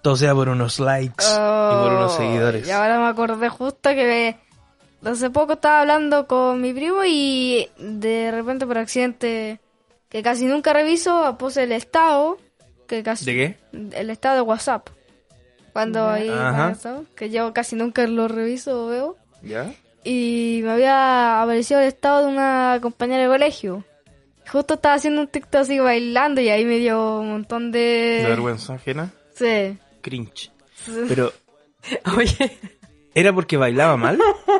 todo 0.03 0.17
sea 0.17 0.35
por 0.35 0.49
unos 0.49 0.79
likes 0.81 1.25
y 1.25 1.75
por 1.75 1.93
unos 1.93 2.13
Oh, 2.13 2.17
seguidores. 2.17 2.67
Y 2.69 2.71
ahora 2.71 2.99
me 2.99 3.07
acordé 3.07 3.49
justo 3.49 3.91
que 3.91 4.37
hace 5.05 5.31
poco 5.31 5.55
estaba 5.55 5.81
hablando 5.83 6.27
con 6.27 6.61
mi 6.61 6.73
primo 6.75 7.03
y 7.07 7.69
de 7.79 8.31
repente 8.31 8.67
por 8.67 8.77
accidente, 8.79 9.61
que 10.09 10.23
casi 10.23 10.45
nunca 10.47 10.73
reviso, 10.73 11.37
puse 11.39 11.63
el 11.65 11.73
estado, 11.73 12.37
que 12.87 13.03
casi, 13.03 13.25
¿De 13.25 13.33
qué? 13.35 13.57
el 13.99 14.11
estado 14.11 14.37
de 14.37 14.43
WhatsApp. 14.43 14.89
Cuando 15.73 16.09
ahí 16.09 16.29
Ajá. 16.29 16.71
pasó, 16.71 17.05
que 17.17 17.31
yo 17.31 17.53
casi 17.53 17.75
nunca 17.77 18.07
lo 18.07 18.29
reviso 18.29 18.85
o 18.85 18.89
veo. 18.89 19.17
¿Ya? 19.43 19.73
Y 20.05 20.61
me 20.63 20.71
había 20.71 21.43
aparecido 21.43 21.81
el 21.81 21.89
estado 21.89 22.27
de 22.27 22.33
una 22.33 22.79
compañera 22.81 23.23
de 23.25 23.29
colegio. 23.29 23.85
Justo 24.51 24.75
estaba 24.75 24.95
haciendo 24.97 25.23
un 25.23 25.27
TikTok 25.29 25.63
así 25.63 25.79
bailando 25.79 26.41
y 26.41 26.49
ahí 26.51 26.65
me 26.65 26.79
dio 26.79 27.19
un 27.21 27.31
montón 27.33 27.73
de... 27.73 28.21
¿De 28.23 28.29
vergüenza 28.29 28.75
ajena? 28.75 29.11
Sí. 29.35 29.77
Cringe. 30.03 30.51
Pero, 31.09 31.33
Oye, 32.17 32.59
¿era 33.15 33.33
porque 33.33 33.57
bailaba 33.57 33.97
mal? 33.97 34.19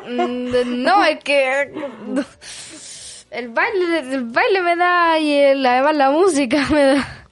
Mm, 0.09 0.83
No, 0.83 1.05
es 1.05 1.23
que 1.23 1.61
el 3.31 3.49
baile, 3.51 3.99
el 4.15 4.25
baile 4.25 4.63
me 4.63 4.77
da 4.77 5.19
y 5.19 5.33
el- 5.33 5.65
además 5.67 5.97
la 5.97 6.11
música 6.11 6.67
me 6.71 6.83
da. 6.95 7.24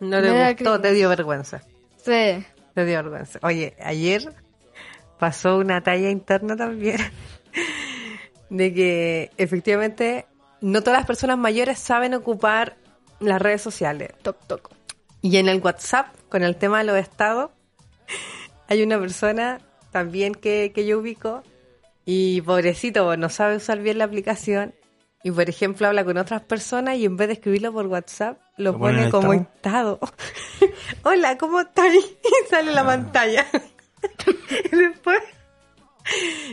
No 0.00 0.20
Me 0.20 0.28
da 0.28 0.52
gustó, 0.52 0.80
te 0.80 0.92
dio 0.92 1.08
vergüenza. 1.08 1.62
Sí. 1.96 2.44
Te 2.74 2.84
dio 2.84 3.02
vergüenza. 3.02 3.38
Oye, 3.42 3.76
ayer 3.80 4.32
pasó 5.18 5.58
una 5.58 5.82
talla 5.82 6.10
interna 6.10 6.56
también 6.56 6.98
de 8.50 8.74
que 8.74 9.30
efectivamente 9.36 10.26
no 10.60 10.82
todas 10.82 11.00
las 11.00 11.06
personas 11.06 11.38
mayores 11.38 11.78
saben 11.78 12.14
ocupar 12.14 12.76
las 13.20 13.40
redes 13.40 13.62
sociales. 13.62 14.10
Toc, 14.22 14.36
toc. 14.46 14.70
Y 15.22 15.38
en 15.38 15.48
el 15.48 15.60
WhatsApp, 15.60 16.14
con 16.28 16.42
el 16.42 16.56
tema 16.56 16.78
de 16.78 16.84
los 16.84 16.96
estados, 16.96 17.50
hay 18.68 18.82
una 18.82 18.98
persona 18.98 19.60
también 19.90 20.34
que, 20.34 20.72
que 20.74 20.86
yo 20.86 20.98
ubico 20.98 21.42
y 22.04 22.40
pobrecito, 22.42 23.16
no 23.16 23.28
sabe 23.28 23.56
usar 23.56 23.80
bien 23.80 23.98
la 23.98 24.04
aplicación 24.04 24.74
y 25.24 25.32
por 25.32 25.48
ejemplo 25.48 25.88
habla 25.88 26.04
con 26.04 26.18
otras 26.18 26.42
personas 26.42 26.96
y 26.96 27.04
en 27.04 27.16
vez 27.16 27.26
de 27.26 27.34
escribirlo 27.34 27.72
por 27.72 27.86
WhatsApp 27.86 28.38
lo, 28.56 28.72
Lo 28.72 28.78
pone 28.78 29.10
como 29.10 29.32
estado. 29.32 29.98
Hola, 31.02 31.36
¿cómo 31.38 31.60
estás? 31.60 31.92
Y 31.94 32.48
sale 32.48 32.72
la 32.72 32.84
pantalla. 32.84 33.46
y 34.72 34.76
después, 34.76 35.18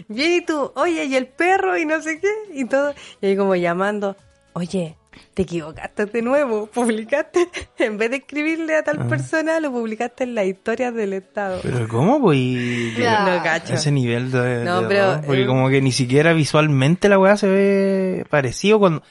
bien 0.08 0.34
y 0.34 0.42
tú, 0.46 0.72
oye, 0.76 1.06
y 1.06 1.16
el 1.16 1.28
perro 1.28 1.78
y 1.78 1.86
no 1.86 2.02
sé 2.02 2.20
qué 2.20 2.32
y 2.54 2.66
todo. 2.66 2.94
Y 3.22 3.28
ahí 3.28 3.38
como 3.38 3.56
llamando, 3.56 4.16
oye, 4.54 4.98
te 5.34 5.44
equivocaste 5.44 6.06
de 6.08 6.22
nuevo, 6.22 6.68
publicaste, 6.68 7.48
en 7.80 7.98
vez 7.98 8.12
de 8.12 8.18
escribirle 8.18 8.76
a 8.76 8.84
tal 8.84 9.08
persona, 9.08 9.60
lo 9.60 9.72
publicaste 9.72 10.24
en 10.26 10.36
las 10.36 10.46
historias 10.46 10.94
del 10.94 11.14
Estado. 11.14 11.60
¿Pero 11.64 11.88
cómo, 11.88 12.20
pues? 12.22 12.38
Y- 12.38 12.94
Ya. 12.98 13.26
No 13.38 13.44
cacho. 13.44 13.74
Ese 13.74 13.92
nivel 13.92 14.32
de... 14.32 14.64
No, 14.64 14.82
de 14.82 14.88
pero, 14.88 15.04
error, 15.04 15.26
porque 15.26 15.44
eh, 15.44 15.48
como 15.48 15.70
que 15.70 15.82
ni 15.82 15.92
siquiera 15.92 16.34
visualmente 16.34 17.10
la 17.10 17.20
weá 17.20 17.38
se 17.38 17.48
ve 17.48 18.26
parecido 18.30 18.80
cuando... 18.80 19.04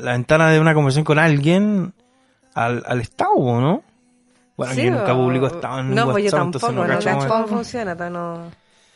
La 0.00 0.12
ventana 0.12 0.50
de 0.50 0.60
una 0.60 0.74
conversación 0.74 1.04
con 1.04 1.18
alguien 1.18 1.92
al, 2.54 2.82
al 2.86 3.00
estado, 3.00 3.60
¿no? 3.60 3.82
Bueno, 4.56 4.74
Sí, 4.74 4.84
yo 4.84 4.90
nunca 4.90 5.14
publico 5.14 5.46
estado 5.46 5.80
en 5.80 5.94
No, 5.94 6.10
pues 6.10 6.24
yo 6.24 6.30
WhatsApp, 6.30 6.44
entonces 6.46 6.68
tampoco, 6.68 6.86
no 6.88 7.20
es. 7.20 7.26
cómo 7.26 7.46
funciona, 7.46 7.94
no... 8.10 8.50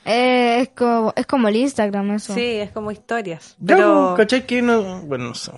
Eh, 0.05 0.63
es, 0.63 0.69
como, 0.71 1.13
es 1.15 1.27
como 1.27 1.47
el 1.49 1.55
Instagram 1.57 2.11
eso. 2.13 2.35
Sí, 2.35 2.41
es 2.45 2.73
como 2.73 2.91
historias. 2.91 3.55
Ya, 3.61 3.77
Pero, 3.77 4.15
pues, 4.17 4.27
¿cachai? 4.27 4.47
Que 4.47 4.61
no... 4.61 5.03
Bueno, 5.03 5.27
no 5.29 5.35
sé. 5.35 5.53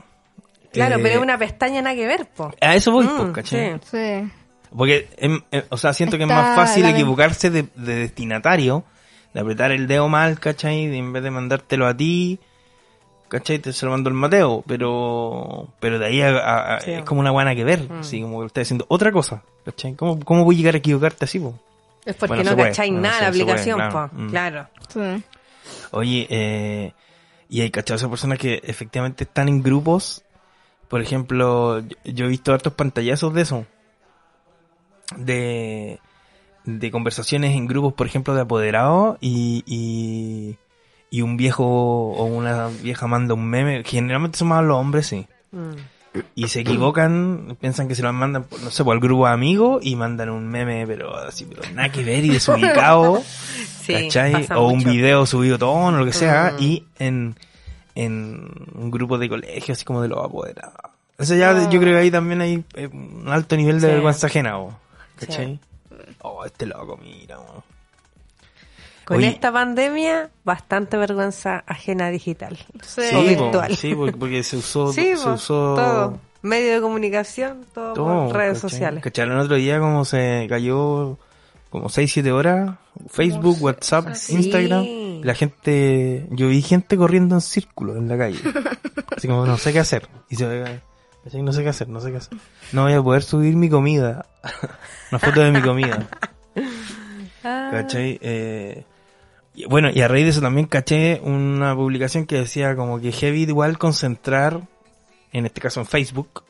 claro, 0.71 0.97
Eh, 0.97 1.01
pero 1.03 1.15
es 1.15 1.21
una 1.23 1.39
pestaña 1.39 1.81
nada 1.81 1.97
que 1.97 2.07
ver, 2.07 2.27
po. 2.27 2.53
A 2.61 2.75
eso 2.75 2.93
voy, 2.93 3.07
Mm, 3.07 3.17
pues, 3.17 3.31
¿cachai? 3.33 3.81
sí. 3.83 3.97
Sí. 4.23 4.31
Porque, 4.77 5.09
em, 5.17 5.41
em, 5.51 5.63
o 5.71 5.77
sea, 5.79 5.93
siento 5.95 6.19
que 6.19 6.25
es 6.25 6.29
más 6.29 6.57
fácil 6.57 6.85
equivocarse 6.85 7.49
de, 7.49 7.63
de 7.75 7.95
destinatario, 7.95 8.85
de 9.33 9.41
apretar 9.41 9.71
el 9.73 9.87
dedo 9.87 10.09
mal, 10.09 10.39
¿cachai? 10.41 10.89
De, 10.89 10.99
en 10.99 11.13
vez 11.13 11.23
de 11.23 11.31
mandártelo 11.31 11.87
a 11.87 11.97
ti, 11.97 12.39
¿cachai? 13.35 13.59
Te 13.59 13.73
se 13.73 13.85
lo 13.85 13.93
mandó 13.93 14.09
el 14.09 14.15
Mateo, 14.15 14.63
pero 14.67 15.69
pero 15.81 15.99
de 15.99 16.07
ahí 16.07 16.23
a- 16.23 16.39
a- 16.39 16.77
a- 16.77 16.81
Sí. 16.81 16.93
es 16.93 17.03
como 17.05 17.21
una 17.21 17.31
buena 17.33 17.55
que 17.55 17.65
ver, 17.65 17.91
Mm. 17.91 18.01
así 18.01 18.23
como 18.23 18.41
que 18.41 18.47
estás 18.47 18.63
haciendo 18.63 18.87
otra 18.89 19.11
cosa, 19.13 19.43
¿cachai? 19.65 19.95
¿Cómo, 19.95 20.21
cómo 20.21 20.45
voy 20.45 20.55
a 20.55 20.59
llegar 20.59 20.75
a 20.75 20.79
equivocarte 20.79 21.25
así, 21.25 21.39
po? 21.41 21.59
Es 22.05 22.15
porque 22.17 22.35
Bueno, 22.37 22.51
no 22.53 22.57
cacháis 22.57 22.93
nada 22.93 23.15
sí, 23.19 23.21
la 23.25 23.27
se 23.27 23.31
puede, 23.33 23.43
aplicación, 23.43 23.77
claro. 23.79 24.11
po. 24.13 24.17
Mm. 24.23 24.31
Claro. 24.31 24.67
Sí. 24.89 25.25
Oye, 25.91 26.27
eh, 26.31 26.93
y 27.49 27.61
hay 27.63 27.71
cachado 27.71 27.97
esas 27.97 28.11
personas 28.11 28.39
que 28.39 28.61
efectivamente 28.65 29.25
están 29.25 29.49
en 29.49 29.63
grupos. 29.63 30.23
Por 30.89 31.01
ejemplo, 31.01 31.81
yo, 31.81 31.97
yo 32.05 32.25
he 32.27 32.29
visto 32.29 32.53
hartos 32.53 32.75
pantallazos 32.75 33.33
de 33.35 33.43
eso. 33.43 33.67
De, 35.17 35.99
de 36.65 36.91
conversaciones 36.91 37.55
en 37.57 37.67
grupos, 37.67 37.93
por 37.95 38.07
ejemplo, 38.07 38.35
de 38.35 38.41
apoderados 38.43 39.17
y, 39.21 39.63
y, 39.67 40.57
y 41.15 41.23
un 41.23 41.37
viejo 41.37 41.65
o 41.65 42.25
una 42.25 42.67
vieja 42.83 43.07
manda 43.07 43.35
un 43.35 43.47
meme. 43.47 43.85
Generalmente 43.85 44.37
son 44.39 44.49
más 44.49 44.65
los 44.65 44.77
hombres, 44.77 45.07
sí. 45.07 45.27
Mm. 45.53 45.75
Y 46.35 46.49
se 46.49 46.61
equivocan, 46.61 47.57
piensan 47.61 47.87
que 47.87 47.95
se 47.95 48.03
lo 48.03 48.13
mandan, 48.13 48.47
no 48.63 48.71
sé, 48.73 48.83
por 48.83 48.95
el 48.95 49.01
grupo 49.01 49.27
de 49.27 49.33
amigos 49.33 49.81
y 49.85 49.95
mandan 49.95 50.31
un 50.31 50.49
meme, 50.49 50.87
pero 50.89 51.17
así, 51.17 51.45
pero 51.45 51.63
nada 51.73 51.89
que 51.91 52.03
ver 52.03 52.25
y 52.25 52.31
desubicado. 52.31 53.23
Sí, 53.85 53.93
¿cachai? 53.93 54.47
O 54.57 54.69
un 54.69 54.83
video 54.83 55.27
subido 55.27 55.59
tono, 55.59 55.99
lo 55.99 56.07
que 56.07 56.13
sea, 56.15 56.55
Mm. 56.59 56.63
y 56.63 56.85
en, 56.99 57.37
en 57.95 58.49
un 58.75 58.91
grupo 58.91 59.19
de 59.19 59.29
colegio, 59.29 59.73
así 59.75 59.85
como 59.85 60.01
de 60.01 60.09
los 60.09 60.25
apoderados. 60.25 60.75
Eso 61.19 61.35
ya, 61.35 61.69
yo 61.69 61.79
creo 61.81 61.93
que 61.95 62.01
ahí 62.01 62.11
también 62.11 62.41
hay 62.41 62.65
eh, 62.75 62.89
un 62.91 63.27
alto 63.29 63.57
nivel 63.57 63.81
de 63.83 63.89
Sí. 63.89 63.93
vergüenza 63.93 64.27
ajena, 64.29 64.59
¿o? 64.59 64.71
Sí. 65.19 65.27
¿cachai? 65.27 65.61
Oh, 66.23 66.45
este 66.47 66.65
loco, 66.67 66.99
mira, 67.03 67.39
¿o? 67.39 67.63
Con 69.05 69.19
Oye. 69.19 69.29
esta 69.29 69.53
pandemia, 69.53 70.31
bastante 70.45 70.97
vergüenza 70.97 71.63
ajena 71.67 72.11
digital. 72.11 72.59
Sí. 72.83 73.03
O 73.15 73.23
virtual. 73.23 73.77
sí, 73.77 73.95
porque, 73.95 74.43
se 74.43 74.57
usó, 74.57 74.93
Sí, 74.93 75.17
se 75.17 75.29
usó 75.29 75.75
todo. 75.75 76.19
Medio 76.43 76.75
de 76.75 76.81
comunicación, 76.81 77.65
todo, 77.73 77.95
todo, 77.95 78.27
por 78.27 78.37
redes 78.37 78.59
¿cachai? 78.59 78.71
sociales. 78.71 79.03
¿Cacharon 79.03 79.37
el 79.39 79.45
otro 79.45 79.57
día 79.57 79.79
como 79.81 80.05
se 80.05 80.47
cayó 80.49 81.19
como 81.71 81.89
6, 81.89 82.13
7 82.13 82.33
horas? 82.33 82.77
Facebook, 83.09 83.57
WhatsApp, 83.61 84.15
Sí. 84.15 84.35
Instagram. 84.37 84.85
La 85.23 85.35
gente, 85.35 86.27
yo 86.31 86.49
vi 86.49 86.61
gente 86.63 86.97
corriendo 86.97 87.35
en 87.35 87.41
círculo 87.41 87.97
en 87.97 88.09
la 88.09 88.19
calle. 88.19 88.39
Así 89.17 89.27
como 89.27 89.47
no 89.47 89.57
sé 89.57 89.73
qué 89.73 89.81
hacer. 89.81 90.07
Y 90.29 90.37
se 90.37 90.81
no 91.43 91.53
sé 91.53 91.63
qué 91.63 91.69
hacer, 91.71 91.89
no 91.89 92.01
sé 92.01 92.11
qué 92.11 92.19
hacer. 92.19 92.37
No 92.73 92.83
voy 92.83 92.93
a 92.93 93.03
poder 93.03 93.23
subir 93.23 93.57
mi 93.57 93.71
comida. 93.71 94.27
Una 95.11 95.19
foto 95.19 95.41
de 95.41 95.51
mi 95.51 95.63
comida. 95.63 96.07
Ah, 97.43 97.69
¿Cachai? 97.73 98.19
Eh, 98.21 98.85
y 99.55 99.67
bueno, 99.67 99.89
y 99.93 100.01
a 100.01 100.09
raíz 100.09 100.25
de 100.25 100.31
eso 100.31 100.41
también 100.41 100.67
caché 100.67 101.21
una 101.23 101.75
publicación 101.75 102.27
que 102.27 102.37
decía 102.37 102.75
como 102.77 103.01
que 103.01 103.13
heavy 103.13 103.43
igual 103.45 103.79
concentrar, 103.79 104.61
en 105.33 105.47
este 105.47 105.61
caso 105.61 105.81
en 105.81 105.87
Facebook, 105.87 106.43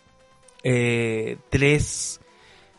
eh, 0.62 1.36
tres 1.50 2.20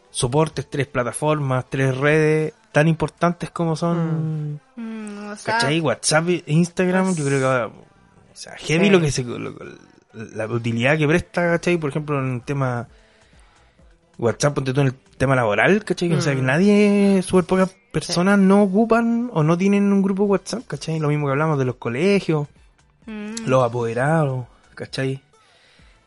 soportes, 0.09 0.67
tres 0.69 0.87
plataformas, 0.87 1.65
tres 1.69 1.95
redes 1.97 2.53
tan 2.71 2.87
importantes 2.87 3.49
como 3.51 3.75
son, 3.75 4.59
Mm, 4.75 5.29
o 5.31 5.35
sea, 5.37 5.53
¿cachai? 5.53 5.79
WhatsApp 5.79 6.27
e 6.29 6.43
Instagram, 6.47 7.15
yo 7.15 7.25
creo 7.25 7.39
que 7.39 7.45
o 7.45 7.85
sea, 8.35 8.53
heavy 8.57 8.85
Sí. 8.87 8.91
lo 8.91 8.99
que 8.99 9.11
se, 9.11 9.23
lo- 9.23 9.55
la 10.13 10.45
utilidad 10.47 10.97
que 10.97 11.07
presta, 11.07 11.41
¿cachai? 11.51 11.77
Por 11.77 11.89
ejemplo, 11.89 12.19
en 12.19 12.35
el 12.35 12.41
tema 12.41 12.87
WhatsApp, 14.17 14.53
ponte 14.55 14.73
tú 14.73 14.81
en 14.81 14.87
el 14.87 14.93
tema 15.17 15.35
laboral, 15.35 15.83
¿cachai? 15.83 16.11
O 16.13 16.21
sea, 16.21 16.35
que 16.35 16.41
Mm. 16.41 16.45
nadie, 16.45 17.21
súper 17.21 17.45
pocas 17.45 17.75
personas 17.91 18.39
no 18.39 18.63
ocupan 18.63 19.29
o 19.33 19.43
no 19.43 19.57
tienen 19.57 19.91
un 19.91 20.01
grupo 20.01 20.23
WhatsApp, 20.23 20.63
¿cachai? 20.67 20.99
Lo 20.99 21.07
mismo 21.09 21.25
que 21.27 21.31
hablamos 21.31 21.57
de 21.59 21.65
los 21.65 21.75
colegios, 21.75 22.47
mm, 23.05 23.45
los 23.47 23.63
apoderados, 23.63 24.45
¿cachai? 24.75 25.21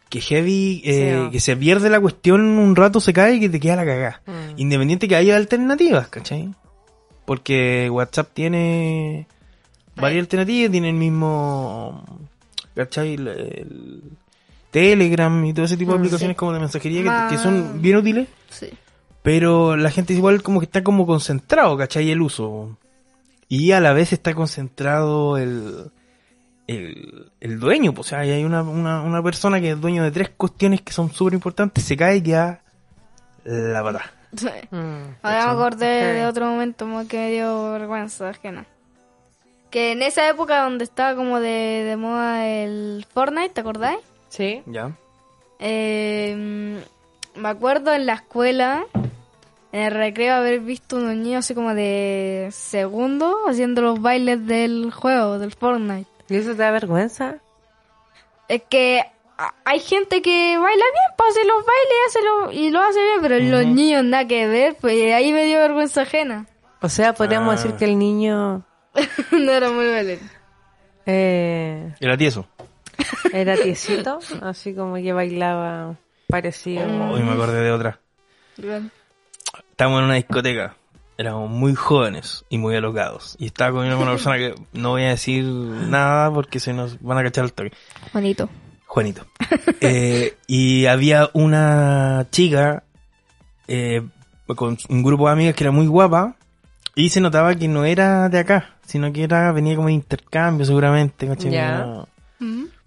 Que 0.09 0.21
heavy, 0.23 0.81
eh, 0.85 1.23
Sí. 1.27 1.31
que 1.33 1.41
se 1.41 1.57
pierde 1.57 1.91
la 1.91 2.01
cuestión 2.01 2.41
un 2.41 2.75
rato, 2.77 2.99
se 3.01 3.13
cae 3.13 3.35
y 3.35 3.41
que 3.41 3.49
te 3.51 3.61
queda 3.61 3.77
la 3.77 3.85
cagada. 3.85 4.23
Mm. 4.27 4.33
Independiente 4.61 5.07
que 5.09 5.17
haya 5.17 5.37
alternativas, 5.37 6.09
¿cachai? 6.09 6.55
Porque 7.27 7.91
WhatsApp 7.91 8.31
tiene 8.33 9.27
varias 9.97 10.21
alternativas, 10.23 10.71
tiene 10.71 10.89
el 10.91 10.95
mismo, 10.97 12.03
¿cachai? 12.75 13.15
El, 13.15 13.29
el 13.29 14.03
Telegram 14.81 15.45
y 15.45 15.53
todo 15.53 15.65
ese 15.67 15.77
tipo 15.77 15.93
de 15.93 15.99
Mm, 15.99 16.01
aplicaciones 16.03 16.35
sí. 16.35 16.39
como 16.39 16.53
de 16.53 16.61
mensajería 16.61 17.27
que- 17.31 17.39
son 17.39 17.81
bien 17.83 17.97
útiles, 17.97 18.29
sí. 18.51 18.71
pero 19.23 19.77
la 19.77 19.91
gente 19.91 20.13
es 20.13 20.19
igual 20.19 20.43
como 20.43 20.61
que 20.61 20.67
está 20.67 20.83
como 20.85 21.07
concentrado, 21.07 21.77
¿cachai? 21.77 22.11
El 22.11 22.23
uso. 22.23 22.77
Y 23.49 23.73
a 23.73 23.81
la 23.81 23.93
vez 23.93 24.13
está 24.13 24.35
concentrado 24.35 25.39
el, 25.39 25.91
el, 26.67 27.31
el 27.41 27.59
dueño, 27.59 27.93
pues, 27.95 28.09
o 28.09 28.11
sea, 28.11 28.19
hay 28.21 28.45
una, 28.45 28.63
una, 28.63 29.01
una 29.03 29.23
persona 29.23 29.61
que 29.61 29.71
es 29.71 29.81
dueño 29.81 30.03
de 30.05 30.11
tres 30.11 30.31
cuestiones 30.37 30.83
que 30.83 30.93
son 30.93 31.11
súper 31.13 31.35
importantes, 31.35 31.83
se 31.85 31.97
cae 31.97 32.17
y 32.17 32.23
queda 32.23 32.61
la 33.45 33.83
patada. 33.83 34.13
Sí. 34.37 34.49
Mm. 34.71 35.15
Ahora 35.23 35.47
me 35.47 35.53
acordé 35.53 36.13
de 36.13 36.27
otro 36.27 36.45
momento 36.47 36.85
más 36.87 37.07
que 37.07 37.17
me 37.17 37.31
dio 37.33 37.73
vergüenza 37.73 38.29
ajena. 38.29 38.67
Que 39.71 39.93
en 39.93 40.03
esa 40.03 40.29
época 40.29 40.63
donde 40.65 40.85
estaba 40.85 41.15
como 41.17 41.41
de, 41.41 41.85
de 41.89 41.97
moda 41.97 42.47
el 42.47 43.07
Fortnite, 43.13 43.51
¿te 43.55 43.61
acordáis? 43.63 43.99
Sí. 44.29 44.63
¿Ya? 44.67 44.93
Eh, 45.59 46.81
me 47.35 47.49
acuerdo 47.49 47.93
en 47.95 48.07
la 48.07 48.15
escuela, 48.15 48.85
en 49.73 49.81
el 49.83 49.93
recreo, 49.93 50.35
haber 50.35 50.61
visto 50.61 50.97
unos 50.97 51.15
niños 51.17 51.45
así 51.45 51.55
como 51.55 51.75
de 51.75 52.49
segundo 52.53 53.37
haciendo 53.49 53.83
los 53.83 54.01
bailes 54.01 54.47
del 54.47 54.91
juego, 54.93 55.39
del 55.39 55.53
Fortnite. 55.53 56.09
¿Y 56.29 56.37
eso 56.37 56.51
te 56.51 56.57
da 56.59 56.71
vergüenza? 56.71 57.37
Es 58.49 58.63
que 58.69 59.03
hay 59.65 59.81
gente 59.81 60.21
que 60.23 60.57
baila 60.59 60.85
bien, 60.85 61.15
pues 61.17 61.31
hace 61.31 61.47
los 61.47 61.65
bailes 61.65 61.93
y, 61.93 62.09
hace 62.09 62.23
lo, 62.25 62.53
y 62.53 62.71
lo 62.71 62.81
hace 62.83 63.03
bien, 63.03 63.19
pero 63.21 63.39
los 63.39 63.67
niños 63.67 64.05
nada 64.05 64.27
que 64.27 64.47
ver, 64.47 64.77
pues 64.81 65.13
ahí 65.15 65.33
me 65.33 65.45
dio 65.45 65.59
vergüenza 65.59 66.03
ajena. 66.03 66.47
O 66.81 66.89
sea, 66.89 67.13
podríamos 67.15 67.49
Ah. 67.55 67.57
decir 67.57 67.77
que 67.77 67.85
el 67.85 67.99
niño 67.99 68.63
no 69.33 69.53
era 69.53 69.71
muy 69.71 69.87
bailarín. 69.87 70.31
eh, 71.07 71.95
Era 72.01 72.17
tieso. 72.17 72.47
Era 73.33 73.57
tiesito, 73.57 74.19
así 74.43 74.75
como 74.75 74.95
que 74.97 75.13
bailaba 75.13 75.97
parecido. 76.29 76.85
Hoy 77.11 77.23
me 77.23 77.33
acordé 77.33 77.63
de 77.63 77.73
otra. 77.73 78.01
Estábamos 79.71 80.01
en 80.01 80.05
una 80.05 80.15
discoteca. 80.15 80.77
Éramos 81.17 81.51
muy 81.51 81.75
jóvenes 81.75 82.45
y 82.49 82.59
muy 82.59 82.77
alocados. 82.77 83.37
Y 83.39 83.47
estaba 83.47 83.73
con 83.73 83.87
una 83.87 84.11
persona 84.11 84.37
que 84.37 84.55
no 84.73 84.91
voy 84.91 85.05
a 85.05 85.09
decir 85.09 85.45
nada 85.45 86.33
porque 86.33 86.61
se 86.61 86.73
nos 86.73 87.01
van 87.03 87.19
a 87.19 87.23
cachar 87.25 87.45
el 87.45 87.53
toque. 87.53 87.73
Bonito. 88.13 88.49
Juanito. 88.87 89.27
Eh, 89.81 90.37
y 90.47 90.87
había 90.87 91.31
una 91.35 92.27
chica 92.31 92.83
eh, 93.69 94.03
con 94.47 94.79
un 94.89 95.03
grupo 95.03 95.27
de 95.27 95.33
amigas 95.33 95.55
que 95.55 95.65
era 95.65 95.71
muy 95.71 95.87
guapa 95.87 96.37
y 96.95 97.11
se 97.11 97.21
notaba 97.21 97.55
que 97.55 97.69
no 97.69 97.85
era 97.85 98.29
de 98.29 98.39
acá, 98.39 98.77
sino 98.85 99.13
que 99.13 99.23
era 99.23 99.53
venía 99.53 99.77
como 99.77 99.89
de 99.89 99.95
intercambio 99.95 100.67
seguramente, 100.67 101.29
¿cachai? 101.29 101.53
Ya. 101.53 101.83
Como 101.83 102.09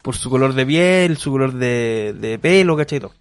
Por 0.02 0.16
su 0.16 0.30
color 0.30 0.54
de 0.54 0.66
piel, 0.66 1.18
su 1.18 1.32
color 1.32 1.54
de, 1.54 2.16
de 2.20 2.40
pelo, 2.40 2.76
¿cachai? 2.76 3.00
Todo. 3.00 3.14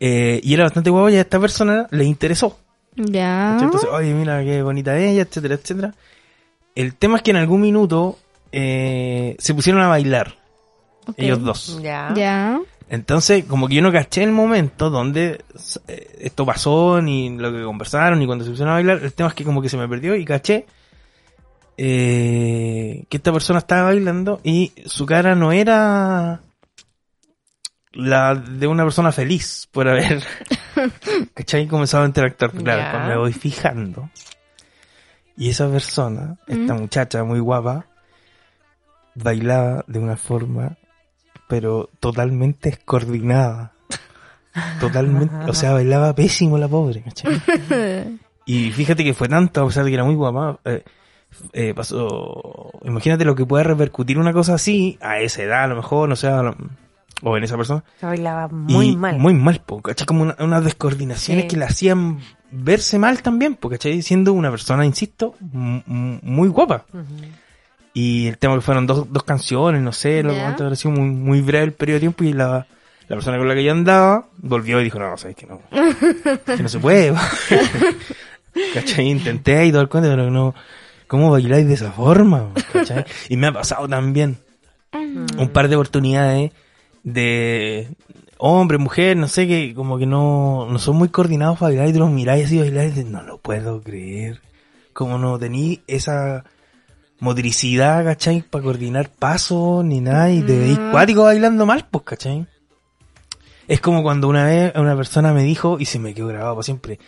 Eh, 0.00 0.40
y 0.42 0.54
era 0.54 0.64
bastante 0.64 0.90
guapa 0.90 1.10
y 1.10 1.16
a 1.16 1.20
esta 1.20 1.40
persona 1.40 1.86
le 1.90 2.04
interesó. 2.04 2.58
Ya. 2.96 3.50
¿cachai? 3.52 3.66
Entonces, 3.66 3.90
oye, 3.92 4.12
mira 4.14 4.42
qué 4.44 4.62
bonita 4.62 4.98
ella, 4.98 5.22
etcétera, 5.22 5.54
etcétera. 5.54 5.94
El 6.74 6.94
tema 6.94 7.16
es 7.16 7.22
que 7.22 7.30
en 7.30 7.36
algún 7.36 7.60
minuto 7.60 8.18
eh, 8.52 9.36
se 9.38 9.54
pusieron 9.54 9.82
a 9.82 9.88
bailar, 9.88 10.36
ellos 11.16 11.42
dos. 11.42 11.80
Ya. 11.82 12.12
Ya. 12.14 12.60
Entonces, 12.90 13.44
como 13.44 13.68
que 13.68 13.74
yo 13.74 13.82
no 13.82 13.92
caché 13.92 14.22
el 14.22 14.32
momento 14.32 14.88
donde 14.88 15.44
eh, 15.88 16.16
esto 16.20 16.46
pasó, 16.46 17.02
ni 17.02 17.36
lo 17.36 17.52
que 17.52 17.62
conversaron, 17.62 18.18
ni 18.18 18.26
cuando 18.26 18.44
se 18.44 18.50
pusieron 18.50 18.72
a 18.72 18.76
bailar. 18.76 19.00
El 19.02 19.12
tema 19.12 19.28
es 19.28 19.34
que 19.34 19.44
como 19.44 19.60
que 19.60 19.68
se 19.68 19.76
me 19.76 19.88
perdió 19.88 20.16
y 20.16 20.24
caché 20.24 20.66
eh, 21.78 23.04
que 23.08 23.16
esta 23.16 23.32
persona 23.32 23.60
estaba 23.60 23.84
bailando 23.84 24.40
y 24.42 24.72
su 24.84 25.06
cara 25.06 25.34
no 25.34 25.52
era 25.52 26.42
la 27.92 28.34
de 28.34 28.66
una 28.66 28.82
persona 28.82 29.12
feliz 29.12 29.68
por 29.70 29.88
haber, 29.88 30.22
¿cachai? 31.34 31.66
Comenzado 31.68 32.02
a 32.02 32.06
interactuar. 32.06 32.50
Claro, 32.50 32.98
pues 32.98 33.08
me 33.08 33.16
voy 33.16 33.32
fijando. 33.32 34.10
Y 35.36 35.50
esa 35.50 35.70
persona, 35.70 36.36
esta 36.48 36.74
muchacha 36.74 37.22
muy 37.22 37.38
guapa, 37.38 37.86
bailaba 39.14 39.84
de 39.86 40.00
una 40.00 40.16
forma 40.16 40.76
pero 41.48 41.88
totalmente 41.98 42.70
descoordinada. 42.70 43.72
Totalmente, 44.80 45.34
o 45.48 45.54
sea, 45.54 45.72
bailaba 45.72 46.14
pésimo 46.14 46.58
la 46.58 46.68
pobre, 46.68 47.02
¿cachai? 47.02 47.40
Y 48.44 48.70
fíjate 48.72 49.04
que 49.04 49.12
fue 49.12 49.28
tanto, 49.28 49.62
a 49.62 49.66
pesar 49.66 49.84
de 49.84 49.90
que 49.90 49.94
era 49.94 50.04
muy 50.04 50.14
guapa, 50.14 50.58
eh, 50.64 50.82
eh, 51.52 51.72
pasó, 51.74 52.70
imagínate 52.84 53.24
lo 53.24 53.34
que 53.34 53.44
puede 53.46 53.64
repercutir 53.64 54.18
una 54.18 54.32
cosa 54.32 54.54
así, 54.54 54.98
a 55.00 55.18
esa 55.20 55.42
edad 55.42 55.64
a 55.64 55.68
lo 55.68 55.76
mejor, 55.76 56.08
no 56.08 56.16
sé, 56.16 56.28
a 56.28 56.42
lo, 56.42 56.56
o 57.22 57.36
en 57.36 57.44
esa 57.44 57.56
persona. 57.56 57.82
Se 58.00 58.06
bailaba 58.06 58.48
muy 58.48 58.90
y 58.90 58.96
mal. 58.96 59.18
Muy 59.18 59.34
mal, 59.34 59.60
po, 59.64 59.80
¿cachai? 59.82 60.06
Como 60.06 60.22
una- 60.22 60.36
unas 60.40 60.64
descoordinaciones 60.64 61.44
Sí. 61.44 61.48
que 61.48 61.56
le 61.56 61.64
hacían 61.64 62.18
verse 62.50 62.98
mal 62.98 63.22
también, 63.22 63.54
po, 63.56 63.68
¿cachai? 63.70 64.02
Siendo 64.02 64.32
una 64.32 64.50
persona, 64.50 64.84
insisto, 64.86 65.34
muy 65.40 66.48
guapa. 66.48 66.84
Y 67.94 68.28
el 68.28 68.38
tema 68.38 68.54
que 68.54 68.60
fueron 68.60 68.86
dos, 68.86 69.12
dos 69.12 69.22
canciones, 69.24 69.82
no 69.82 69.92
sé, 69.92 70.22
lo 70.22 70.32
cuánto 70.32 70.62
habrá 70.64 70.76
sido 70.76 70.92
muy, 70.94 71.08
muy 71.10 71.40
breve 71.40 71.64
el 71.64 71.72
periodo 71.72 71.96
de 71.96 72.00
tiempo 72.00 72.22
y 72.24 72.32
la, 72.32 72.66
la 73.08 73.16
persona 73.16 73.38
con 73.38 73.48
la 73.48 73.54
que 73.54 73.64
yo 73.64 73.72
andaba 73.72 74.26
volvió 74.38 74.80
y 74.80 74.84
dijo, 74.84 74.98
no, 75.00 75.16
sabes 75.16 75.34
que 75.36 75.46
no, 75.46 75.60
que 76.56 76.62
no 76.62 76.68
se 76.68 76.78
puede. 76.78 77.12
¿Cachai? 78.74 79.08
Intenté 79.08 79.66
y 79.66 79.72
todo 79.72 79.82
el 79.82 79.88
cuento, 79.88 80.08
pero 80.10 80.30
no, 80.30 80.54
¿cómo 81.08 81.30
bailáis 81.30 81.66
de 81.66 81.74
esa 81.74 81.90
forma? 81.90 82.52
¿Cachai? 82.72 83.04
Y 83.28 83.36
me 83.36 83.48
ha 83.48 83.52
pasado 83.52 83.88
también 83.88 84.38
un 84.92 85.48
par 85.48 85.68
de 85.68 85.76
oportunidades 85.76 86.52
de 87.02 87.88
hombre, 88.38 88.78
mujer, 88.78 89.16
no 89.16 89.28
sé, 89.28 89.46
que 89.46 89.74
como 89.74 89.98
que 89.98 90.06
no, 90.06 90.66
no 90.70 90.78
son 90.78 90.96
muy 90.96 91.08
coordinados 91.08 91.58
para 91.58 91.70
bailar 91.70 91.88
y 91.88 91.92
tú 91.92 91.98
los 91.98 92.10
miráis 92.10 92.46
así 92.46 92.58
bailar 92.58 92.86
y 92.86 92.88
dices, 92.90 93.06
no 93.06 93.22
lo 93.22 93.38
puedo 93.38 93.82
creer. 93.82 94.40
Como 94.92 95.18
no 95.18 95.38
tení 95.38 95.80
esa 95.86 96.44
motricidad, 97.20 98.04
¿cachai? 98.04 98.42
Para 98.42 98.64
coordinar 98.64 99.10
pasos 99.10 99.84
ni 99.84 100.00
nada 100.00 100.30
y 100.30 100.42
te 100.42 100.58
veis 100.58 100.78
cuático 100.90 101.24
bailando 101.24 101.66
mal, 101.66 101.86
pues, 101.90 102.04
¿cachai? 102.04 102.46
Es 103.66 103.80
como 103.80 104.02
cuando 104.02 104.28
una 104.28 104.44
vez 104.44 104.72
una 104.76 104.96
persona 104.96 105.32
me 105.32 105.42
dijo, 105.42 105.78
y 105.78 105.84
se 105.84 105.98
me 105.98 106.14
quedó 106.14 106.28
grabado 106.28 106.54
para 106.54 106.62
siempre, 106.62 106.98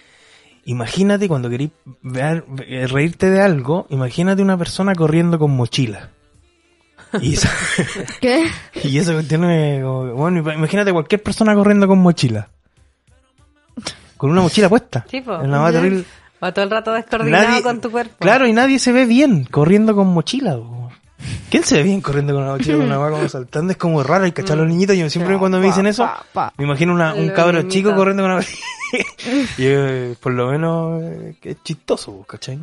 imagínate 0.70 1.28
cuando 1.28 1.48
querís 1.50 1.70
ver- 2.02 2.44
eh, 2.66 2.86
reírte 2.86 3.30
de 3.30 3.40
algo, 3.42 3.86
imagínate 3.90 4.42
una 4.42 4.56
persona 4.56 4.94
corriendo 4.94 5.38
con 5.38 5.50
mochila. 5.50 6.10
Y 7.20 7.34
eso, 7.34 7.48
¿Qué? 8.20 8.46
y 8.84 8.98
eso 8.98 9.12
es 9.12 9.16
como- 9.82 10.14
bueno, 10.14 10.38
imagínate 10.52 10.92
cualquier 10.92 11.22
persona 11.22 11.54
corriendo 11.54 11.88
con 11.88 11.98
mochila. 11.98 12.48
Con 14.16 14.30
una 14.30 14.42
mochila 14.42 14.68
puesta. 14.68 15.04
Sí, 15.10 15.20
po. 15.22 15.40
Es 15.40 15.48
la. 15.48 16.04
Va 16.42 16.52
todo 16.52 16.64
el 16.64 16.70
rato 16.70 16.92
descoordinado 16.92 17.48
Nadie- 17.48 17.62
con 17.62 17.80
tu 17.80 17.90
cuerpo. 17.90 18.14
Claro, 18.18 18.46
y 18.46 18.52
nadie 18.52 18.78
se 18.78 18.92
ve 18.92 19.06
bien 19.06 19.44
corriendo 19.44 19.94
con 19.94 20.06
mochila. 20.08 20.56
po. 20.56 20.79
¿Quién 21.50 21.64
se 21.64 21.76
ve 21.76 21.82
bien 21.82 22.00
corriendo 22.00 22.32
con 22.34 22.42
una 22.42 22.52
mochila, 22.52 22.76
con 22.76 22.86
una 22.86 22.98
vaca 22.98 23.16
como 23.16 23.28
saltando? 23.28 23.72
Es 23.72 23.76
como 23.78 24.02
raro, 24.02 24.26
y 24.26 24.32
cachar 24.32 24.58
a 24.58 24.60
los 24.62 24.68
niñitos. 24.68 24.96
Yo 24.96 25.08
siempre 25.10 25.36
cuando 25.38 25.58
me 25.58 25.66
dicen 25.66 25.86
eso, 25.86 26.04
me 26.56 26.64
imagino 26.64 26.92
una- 26.92 27.14
un 27.14 27.28
cabro 27.30 27.62
chico 27.68 27.94
corriendo 27.94 28.22
con 28.22 28.30
una 28.32 28.40
mochila. 28.40 28.58
y 29.58 29.64
eh, 29.66 30.16
por 30.20 30.32
lo 30.32 30.48
menos 30.50 31.02
eh, 31.02 31.36
es 31.42 31.62
chistoso, 31.62 32.24
¿cachai? 32.26 32.58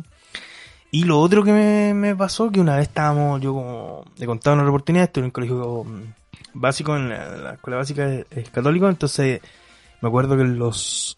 Y 0.90 1.04
lo 1.04 1.20
otro 1.20 1.44
que 1.44 1.52
me, 1.52 1.92
me 1.94 2.16
pasó, 2.16 2.50
que 2.50 2.60
una 2.60 2.76
vez 2.76 2.88
estábamos, 2.88 3.40
yo 3.42 3.52
como 3.52 4.04
he 4.18 4.24
contado 4.26 4.54
en 4.54 4.60
otra 4.60 4.70
oportunidad, 4.70 5.04
estuve 5.04 5.22
en 5.22 5.26
un 5.26 5.30
colegio 5.32 5.84
mm, 5.84 6.02
básico, 6.54 6.96
en 6.96 7.10
la, 7.10 7.28
la 7.36 7.52
escuela 7.54 7.76
básica 7.76 8.06
es, 8.10 8.24
es 8.30 8.48
católico, 8.50 8.88
entonces 8.88 9.40
me 10.00 10.08
acuerdo 10.08 10.34
que 10.36 10.42
en 10.42 10.58
los 10.58 11.16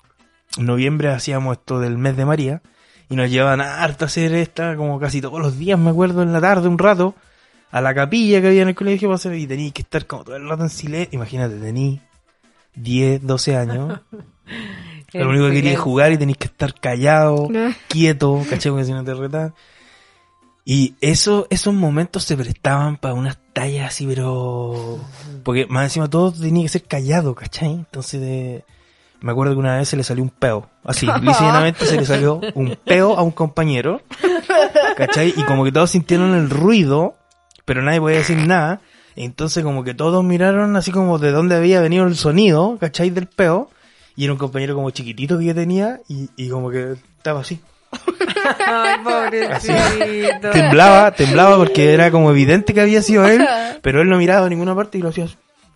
noviembre 0.58 1.10
hacíamos 1.10 1.56
esto 1.58 1.78
del 1.78 1.98
mes 1.98 2.16
de 2.16 2.24
María, 2.24 2.62
y 3.08 3.14
nos 3.16 3.30
llevaban 3.30 3.60
a 3.60 3.82
harto 3.82 4.04
a 4.04 4.06
hacer 4.06 4.34
esta, 4.34 4.76
como 4.76 4.98
casi 4.98 5.20
todos 5.20 5.40
los 5.40 5.56
días, 5.58 5.78
me 5.78 5.90
acuerdo, 5.90 6.22
en 6.22 6.32
la 6.32 6.40
tarde, 6.40 6.66
un 6.68 6.78
rato, 6.78 7.14
a 7.70 7.80
la 7.80 7.94
capilla 7.94 8.40
que 8.40 8.48
había 8.48 8.62
en 8.62 8.68
el 8.68 8.74
colegio, 8.74 9.14
y 9.34 9.46
tenías 9.46 9.72
que 9.72 9.82
estar 9.82 10.06
como 10.06 10.24
todo 10.24 10.36
el 10.36 10.48
rato 10.48 10.62
en 10.64 10.70
silencio, 10.70 11.10
imagínate, 11.16 11.56
tenías 11.56 12.00
10, 12.74 13.26
12 13.26 13.56
años, 13.56 14.00
lo 15.12 15.28
único 15.28 15.44
que 15.46 15.54
quería 15.54 15.58
es 15.72 15.76
silencio. 15.76 15.82
jugar 15.82 16.12
y 16.12 16.18
tenéis 16.18 16.38
que 16.38 16.46
estar 16.46 16.74
callado, 16.74 17.48
Ah. 17.54 17.70
quieto, 17.88 18.42
¿cachai? 18.48 18.70
Porque 18.72 18.84
si 18.86 18.92
no 18.92 19.04
te 19.04 19.14
retan. 19.14 19.54
Y 20.64 20.94
eso, 21.00 21.46
esos 21.50 21.74
momentos 21.74 22.22
se 22.24 22.36
prestaban 22.36 22.96
para 22.96 23.14
unas 23.14 23.38
tallas 23.52 23.88
así, 23.88 24.06
pero... 24.06 25.00
Porque 25.42 25.66
más 25.66 25.84
encima 25.84 26.08
todo 26.08 26.30
tenía 26.32 26.62
que 26.62 26.68
ser 26.68 26.84
callado, 26.84 27.34
¿cachai? 27.34 27.72
Entonces 27.72 28.20
de- 28.20 28.64
me 29.20 29.32
acuerdo 29.32 29.54
que 29.54 29.58
una 29.58 29.78
vez 29.78 29.88
se 29.88 29.96
le 29.96 30.04
salió 30.04 30.22
un 30.22 30.30
peo. 30.30 30.68
Así, 30.84 31.06
llanamente 31.40 31.86
se 31.86 31.96
le 31.96 32.04
salió 32.06 32.40
un 32.54 32.76
peo 32.84 33.16
a 33.16 33.22
un 33.22 33.32
compañero, 33.32 34.00
¿cachai? 34.96 35.32
Y 35.36 35.42
como 35.44 35.64
que 35.64 35.72
todos 35.72 35.90
sintieron 35.90 36.34
el 36.34 36.50
ruido, 36.50 37.16
pero 37.70 37.82
nadie 37.82 38.00
podía 38.00 38.18
decir 38.18 38.36
nada. 38.48 38.80
Entonces 39.14 39.62
como 39.62 39.84
que 39.84 39.94
todos 39.94 40.24
miraron 40.24 40.74
así 40.74 40.90
como 40.90 41.20
de 41.20 41.30
dónde 41.30 41.54
había 41.54 41.80
venido 41.80 42.04
el 42.04 42.16
sonido, 42.16 42.76
¿cachai? 42.80 43.10
Del 43.10 43.28
peo. 43.28 43.70
Y 44.16 44.24
era 44.24 44.32
un 44.32 44.40
compañero 44.40 44.74
como 44.74 44.90
chiquitito 44.90 45.38
que 45.38 45.44
yo 45.44 45.54
tenía 45.54 46.00
y, 46.08 46.30
y 46.34 46.48
como 46.48 46.68
que 46.68 46.96
estaba 47.16 47.42
así. 47.42 47.60
Ay, 48.66 48.96
pobrecito. 49.04 50.50
Temblaba, 50.50 51.12
temblaba 51.12 51.56
porque 51.58 51.94
era 51.94 52.10
como 52.10 52.32
evidente 52.32 52.74
que 52.74 52.80
había 52.80 53.02
sido 53.02 53.24
él, 53.24 53.46
pero 53.82 54.02
él 54.02 54.08
no 54.08 54.18
miraba 54.18 54.46
a 54.46 54.48
ninguna 54.48 54.74
parte 54.74 54.98
y 54.98 55.02
lo 55.02 55.10
hacía, 55.10 55.28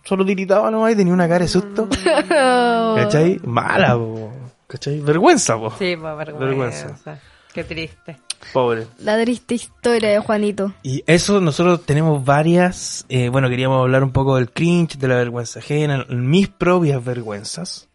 solo 0.03 0.25
tiritaba 0.25 0.69
nomás 0.69 0.91
y 0.91 0.97
tenía 0.97 1.13
una 1.13 1.29
cara 1.29 1.45
de 1.45 1.47
susto. 1.47 1.87
¿Cachai? 2.27 3.39
Mala, 3.45 3.95
po. 3.95 4.33
¿Cachai? 4.67 4.99
Vergüenza, 4.99 5.57
po. 5.57 5.71
Sí, 5.79 5.95
pues 5.95 6.17
vergüenza. 6.17 6.87
Vergüenza. 6.87 7.19
Qué 7.53 7.63
triste. 7.63 8.17
Pobre. 8.53 8.87
La 8.99 9.21
triste 9.21 9.55
historia 9.55 10.09
de 10.09 10.19
Juanito. 10.19 10.73
Y 10.83 11.03
eso 11.07 11.41
nosotros 11.41 11.85
tenemos 11.85 12.23
varias, 12.23 13.05
eh, 13.09 13.29
bueno, 13.29 13.49
queríamos 13.49 13.81
hablar 13.81 14.03
un 14.03 14.11
poco 14.11 14.35
del 14.35 14.49
cringe, 14.49 14.97
de 14.97 15.07
la 15.07 15.15
vergüenza 15.15 15.59
ajena, 15.59 16.05
mis 16.09 16.47
propias 16.47 17.03
vergüenzas. 17.03 17.89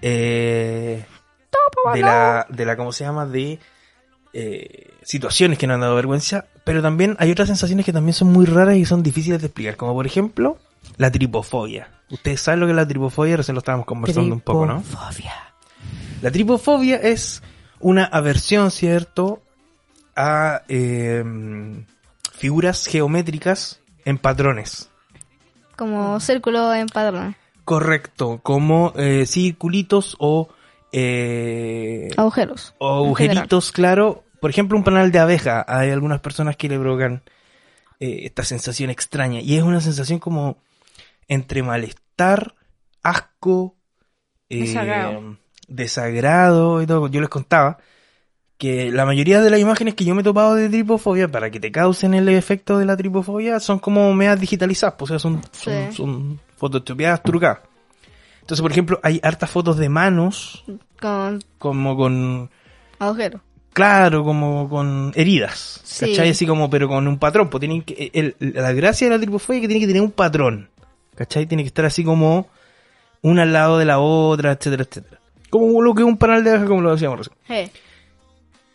Eh, 0.00 1.04
de 1.94 2.00
la, 2.00 2.46
de 2.48 2.64
la, 2.64 2.76
¿cómo 2.76 2.92
se 2.92 3.04
llama? 3.04 3.26
De 3.26 3.58
eh, 4.32 4.90
situaciones 5.02 5.58
que 5.58 5.66
nos 5.66 5.74
han 5.74 5.80
dado 5.80 5.94
vergüenza, 5.94 6.46
pero 6.64 6.82
también 6.82 7.16
hay 7.18 7.30
otras 7.30 7.48
sensaciones 7.48 7.86
que 7.86 7.92
también 7.92 8.14
son 8.14 8.28
muy 8.28 8.46
raras 8.46 8.76
y 8.76 8.84
son 8.84 9.02
difíciles 9.02 9.40
de 9.40 9.46
explicar, 9.46 9.76
como 9.76 9.94
por 9.94 10.06
ejemplo 10.06 10.58
la 10.96 11.10
tripofobia. 11.10 11.90
Ustedes 12.10 12.40
saben 12.40 12.60
lo 12.60 12.66
que 12.66 12.72
es 12.72 12.76
la 12.76 12.86
tripofobia, 12.86 13.36
recién 13.36 13.54
lo 13.54 13.60
estábamos 13.60 13.86
conversando 13.86 14.34
un 14.34 14.40
poco, 14.40 14.66
¿no? 14.66 14.82
Tripofobia. 14.82 15.32
La 16.22 16.30
tripofobia 16.30 16.96
es 16.96 17.42
una 17.80 18.04
aversión, 18.04 18.70
¿cierto?, 18.70 19.42
a 20.16 20.62
eh, 20.68 21.24
figuras 22.32 22.86
geométricas 22.86 23.80
en 24.04 24.18
patrones. 24.18 24.90
Como 25.76 26.18
círculo 26.18 26.74
en 26.74 26.86
padrón. 26.88 27.36
Correcto, 27.64 28.40
como 28.42 28.92
eh, 28.96 29.26
circulitos 29.26 30.16
o, 30.18 30.48
eh, 30.90 32.08
Agujeros. 32.16 32.74
o 32.78 32.96
agujeritos, 32.96 33.72
claro. 33.72 34.24
Por 34.40 34.50
ejemplo, 34.50 34.78
un 34.78 34.84
panal 34.84 35.12
de 35.12 35.18
abeja. 35.18 35.64
Hay 35.68 35.90
algunas 35.90 36.20
personas 36.20 36.56
que 36.56 36.68
le 36.68 36.78
provocan 36.78 37.22
eh, 38.00 38.20
esta 38.24 38.44
sensación 38.44 38.90
extraña. 38.90 39.40
Y 39.40 39.56
es 39.56 39.62
una 39.62 39.80
sensación 39.80 40.18
como 40.18 40.58
entre 41.28 41.62
malestar, 41.62 42.54
asco, 43.02 43.76
Desagrado. 44.48 45.36
Desagrado 45.68 46.82
y 46.82 46.86
todo. 46.86 47.08
Yo 47.08 47.20
les 47.20 47.28
contaba 47.30 47.78
que 48.56 48.90
la 48.90 49.06
mayoría 49.06 49.40
de 49.40 49.50
las 49.50 49.60
imágenes 49.60 49.94
que 49.94 50.04
yo 50.04 50.14
me 50.14 50.22
he 50.22 50.24
topado 50.24 50.54
de 50.56 50.68
tripofobia 50.68 51.28
para 51.28 51.50
que 51.50 51.60
te 51.60 51.70
causen 51.70 52.14
el 52.14 52.28
efecto 52.28 52.78
de 52.78 52.84
la 52.86 52.96
tripofobia 52.96 53.60
son 53.60 53.78
como 53.78 54.12
medias 54.14 54.40
digitalizadas, 54.40 54.96
pues, 54.98 55.10
o 55.10 55.14
sea, 55.14 55.18
son, 55.20 55.40
son, 55.52 55.72
Sí. 55.90 55.96
son 55.96 56.40
fotocopiadas 56.56 57.22
trucadas. 57.22 57.60
Entonces, 58.40 58.62
por 58.62 58.72
ejemplo, 58.72 58.98
hay 59.02 59.20
hartas 59.22 59.50
fotos 59.50 59.76
de 59.76 59.88
manos 59.88 60.64
Con 61.00 61.40
como 61.58 61.96
con 61.96 62.50
agujeros. 62.98 63.42
Claro, 63.74 64.24
como 64.24 64.68
con 64.68 65.12
heridas. 65.14 65.80
Sí. 65.84 66.06
¿Cachai? 66.10 66.30
Así 66.30 66.44
como, 66.46 66.68
pero 66.68 66.88
con 66.88 67.06
un 67.06 67.18
patrón. 67.18 67.48
Pues 67.50 67.60
tienen 67.60 67.82
que, 67.82 68.10
el- 68.12 68.34
la 68.40 68.72
gracia 68.72 69.06
de 69.08 69.14
la 69.14 69.20
tripofobia 69.20 69.58
es 69.58 69.62
que 69.62 69.68
tiene 69.68 69.80
que 69.80 69.86
tener 69.86 70.02
un 70.02 70.10
patrón. 70.10 70.68
¿Cachai? 71.14 71.46
Tiene 71.46 71.62
que 71.62 71.68
estar 71.68 71.84
así 71.84 72.02
como 72.02 72.48
una 73.22 73.42
al 73.42 73.52
lado 73.52 73.78
de 73.78 73.84
la 73.84 74.00
otra, 74.00 74.50
etcétera, 74.52 74.82
etcétera. 74.82 75.17
Como 75.50 75.80
lo 75.82 75.94
que 75.94 76.02
es 76.02 76.06
un 76.08 76.16
panal 76.18 76.44
de 76.44 76.50
abeja, 76.50 76.66
como 76.66 76.80
lo 76.82 76.92
decíamos 76.92 77.18
recién. 77.18 77.36
Hey. 77.46 77.70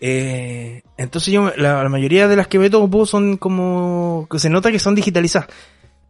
Eh, 0.06 0.82
entonces 0.98 1.34
yo, 1.34 1.52
la, 1.56 1.82
la 1.84 1.90
mayoría 1.90 2.28
de 2.28 2.36
las 2.36 2.48
que 2.48 2.60
me 2.60 2.70
topo 2.70 3.06
son 3.06 3.38
como, 3.38 4.28
que 4.30 4.40
se 4.40 4.50
nota 4.50 4.72
que 4.72 4.80
son 4.80 4.96
digitalizadas. 4.96 5.48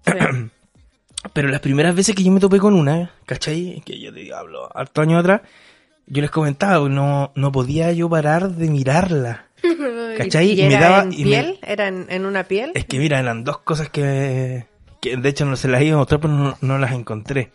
Pero 1.33 1.47
las 1.47 1.61
primeras 1.61 1.95
veces 1.95 2.15
que 2.15 2.23
yo 2.23 2.31
me 2.31 2.39
topé 2.39 2.59
con 2.59 2.73
una, 2.73 3.11
¿cachai? 3.25 3.81
Que 3.85 3.99
yo 3.99 4.13
te 4.13 4.33
hablo 4.33 4.69
harto 4.75 5.01
años 5.01 5.19
atrás, 5.21 5.41
yo 6.05 6.21
les 6.21 6.31
comentaba, 6.31 6.87
no, 6.89 7.31
no 7.35 7.51
podía 7.51 7.91
yo 7.93 8.09
parar 8.09 8.49
de 8.51 8.69
mirarla. 8.69 9.45
¿Cachai? 10.17 10.49
¿Y, 10.49 10.61
Y 10.61 10.67
me 10.67 10.73
era 10.75 10.89
daba- 10.89 11.03
en 11.03 11.13
y 11.13 11.17
me- 11.19 11.23
piel? 11.23 11.59
¿Era 11.61 11.87
en, 11.87 12.07
en 12.09 12.25
una 12.25 12.43
piel? 12.43 12.71
Es 12.75 12.85
que 12.85 12.99
mira, 12.99 13.19
eran 13.19 13.43
dos 13.45 13.59
cosas 13.59 13.89
que, 13.89 14.65
que 15.01 15.15
de 15.15 15.29
hecho 15.29 15.45
no 15.45 15.55
se 15.55 15.69
las 15.69 15.81
iba 15.81 15.95
a 15.95 15.99
mostrar, 15.99 16.19
pero 16.19 16.33
no, 16.33 16.57
no 16.59 16.77
las 16.77 16.91
encontré. 16.91 17.51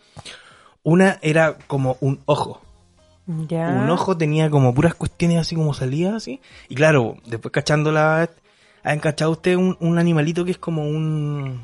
Una 0.81 1.19
era 1.21 1.57
como 1.67 1.97
un 2.01 2.21
ojo. 2.25 2.61
Ya. 3.47 3.69
Un 3.69 3.89
ojo 3.91 4.17
tenía 4.17 4.49
como 4.49 4.73
puras 4.73 4.95
cuestiones 4.95 5.37
así 5.39 5.55
como 5.55 5.73
salía 5.73 6.15
así. 6.15 6.41
Y 6.67 6.75
claro, 6.75 7.17
después 7.25 7.51
cachándola, 7.51 8.29
¿han 8.83 8.99
cachado 8.99 9.31
usted 9.31 9.55
un, 9.55 9.77
un 9.79 9.99
animalito 9.99 10.43
que 10.45 10.51
es 10.51 10.57
como 10.57 10.83
un, 10.83 11.63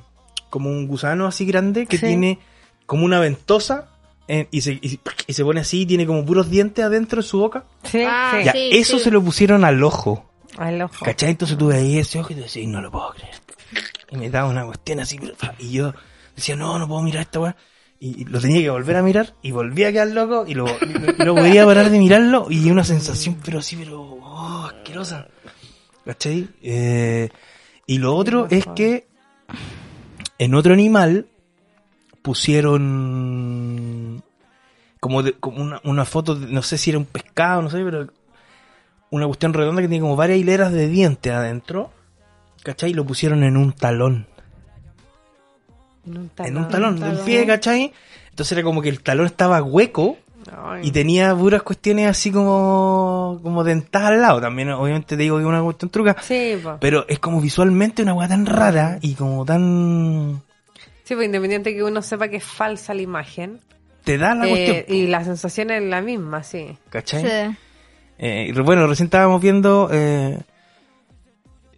como 0.51 0.69
un 0.69 0.87
gusano 0.87 1.25
así 1.25 1.45
grande 1.45 1.87
que 1.87 1.97
Sí. 1.97 2.05
tiene 2.05 2.39
como 2.85 3.03
una 3.05 3.19
ventosa 3.19 3.89
eh, 4.27 4.47
y, 4.51 4.61
se, 4.61 4.73
y, 4.73 4.99
y 5.27 5.33
se 5.33 5.43
pone 5.43 5.61
así 5.61 5.81
y 5.81 5.85
tiene 5.87 6.05
como 6.05 6.23
puros 6.25 6.49
dientes 6.51 6.85
adentro 6.85 7.21
de 7.21 7.27
su 7.27 7.39
boca? 7.39 7.63
Sí, 7.83 8.03
Ah, 8.07 8.33
sí. 8.37 8.43
Ya, 8.45 8.51
sí, 8.51 8.69
eso 8.73 8.97
sí. 8.99 9.05
se 9.05 9.11
lo 9.11 9.23
pusieron 9.23 9.63
al 9.65 9.83
ojo. 9.83 10.25
Al 10.57 10.81
ojo. 10.83 11.03
¿Cachai? 11.03 11.31
Entonces 11.31 11.57
tú 11.57 11.67
veías 11.67 12.07
ese 12.07 12.19
ojo 12.19 12.31
y 12.31 12.35
te 12.35 12.41
decías, 12.41 12.67
no 12.67 12.79
lo 12.81 12.91
puedo 12.91 13.09
creer. 13.11 13.33
Y 14.11 14.17
me 14.17 14.29
daba 14.29 14.49
una 14.49 14.65
cuestión 14.65 14.99
así, 14.99 15.19
y 15.59 15.71
yo 15.71 15.93
decía, 16.35 16.55
no, 16.55 16.77
no 16.77 16.87
puedo 16.87 17.01
mirar 17.01 17.21
esta 17.23 17.39
weá. 17.39 17.55
Y, 17.99 18.21
y 18.21 18.25
lo 18.25 18.39
tenía 18.41 18.61
que 18.61 18.69
volver 18.69 18.97
a 18.97 19.01
mirar 19.01 19.33
y 19.41 19.51
volvía 19.51 19.87
a 19.87 19.91
quedar 19.91 20.09
loco 20.09 20.45
y 20.47 20.53
lo, 20.53 20.65
y 20.67 21.23
no 21.23 21.33
podía 21.33 21.65
parar 21.65 21.89
de 21.89 21.97
mirarlo 21.97 22.47
y 22.49 22.69
una 22.69 22.83
sensación, 22.83 23.37
pero 23.43 23.59
así, 23.59 23.75
pero, 23.77 24.01
oh, 24.01 24.65
asquerosa. 24.65 25.27
¿Cachai? 26.03 26.49
Eh, 26.61 27.29
y 27.87 27.97
lo 27.97 28.15
otro 28.15 28.47
es 28.49 28.65
que 28.75 29.07
en 30.37 30.53
otro 30.55 30.73
animal 30.73 31.27
pusieron 32.85 34.23
como, 34.99 35.23
de- 35.23 35.33
como 35.33 35.61
una, 35.61 35.81
una 35.83 36.05
foto, 36.05 36.35
de- 36.35 36.51
no 36.51 36.61
sé 36.61 36.77
si 36.77 36.89
era 36.89 36.99
un 36.99 37.05
pescado, 37.05 37.61
no 37.61 37.69
sé, 37.69 37.83
pero 37.83 38.07
una 39.11 39.25
cuestión 39.27 39.53
redonda 39.53 39.81
que 39.81 39.87
tiene 39.87 40.01
como 40.01 40.15
varias 40.15 40.39
hileras 40.39 40.71
de 40.73 40.87
dientes 40.87 41.31
adentro. 41.31 41.91
¿Cachai? 42.63 42.91
Y 42.91 42.93
lo 42.93 43.05
pusieron 43.05 43.43
en 43.43 43.57
un 43.57 43.71
talón. 43.73 44.25
En 46.05 46.17
un 46.17 46.31
En 46.37 46.57
un 46.57 46.67
talón, 46.69 46.99
del 46.99 47.09
talón. 47.09 47.25
pie, 47.25 47.45
¿cachai? 47.45 47.93
Entonces 48.29 48.51
era 48.51 48.63
como 48.63 48.81
que 48.81 48.89
el 48.89 49.01
talón 49.01 49.25
estaba 49.25 49.61
hueco 49.63 50.17
Ay. 50.51 50.87
y 50.87 50.91
tenía 50.91 51.35
puras 51.35 51.63
cuestiones 51.63 52.07
así 52.07 52.31
como, 52.31 53.39
como 53.41 53.63
dentadas 53.63 54.11
al 54.11 54.21
lado. 54.21 54.41
También, 54.41 54.69
obviamente, 54.71 55.15
te 55.15 55.23
digo 55.23 55.37
que 55.37 55.43
es 55.43 55.47
una 55.47 55.61
cuestión 55.63 55.89
truca. 55.89 56.15
Sí, 56.21 56.59
po. 56.61 56.77
Pero 56.79 57.05
es 57.07 57.19
como 57.19 57.41
visualmente 57.41 58.01
una 58.03 58.13
weá 58.13 58.27
tan 58.27 58.45
rara 58.45 58.99
y 59.01 59.15
como 59.15 59.45
tan. 59.45 60.41
Sí, 61.03 61.15
pues 61.15 61.25
independiente 61.25 61.73
que 61.73 61.83
uno 61.83 62.01
sepa 62.01 62.27
que 62.27 62.37
es 62.37 62.43
falsa 62.43 62.93
la 62.93 63.01
imagen. 63.01 63.59
Te 64.03 64.17
da 64.17 64.35
la 64.35 64.45
eh, 64.47 64.49
cuestión. 64.49 64.97
y 64.97 65.07
la 65.07 65.23
sensación 65.23 65.71
es 65.71 65.83
la 65.83 66.01
misma, 66.01 66.43
sí. 66.43 66.77
¿Cachai? 66.89 67.21
Sí. 67.23 67.57
Eh, 68.17 68.53
bueno, 68.63 68.87
recién 68.87 69.05
estábamos 69.07 69.41
viendo 69.41 69.89
eh, 69.91 70.39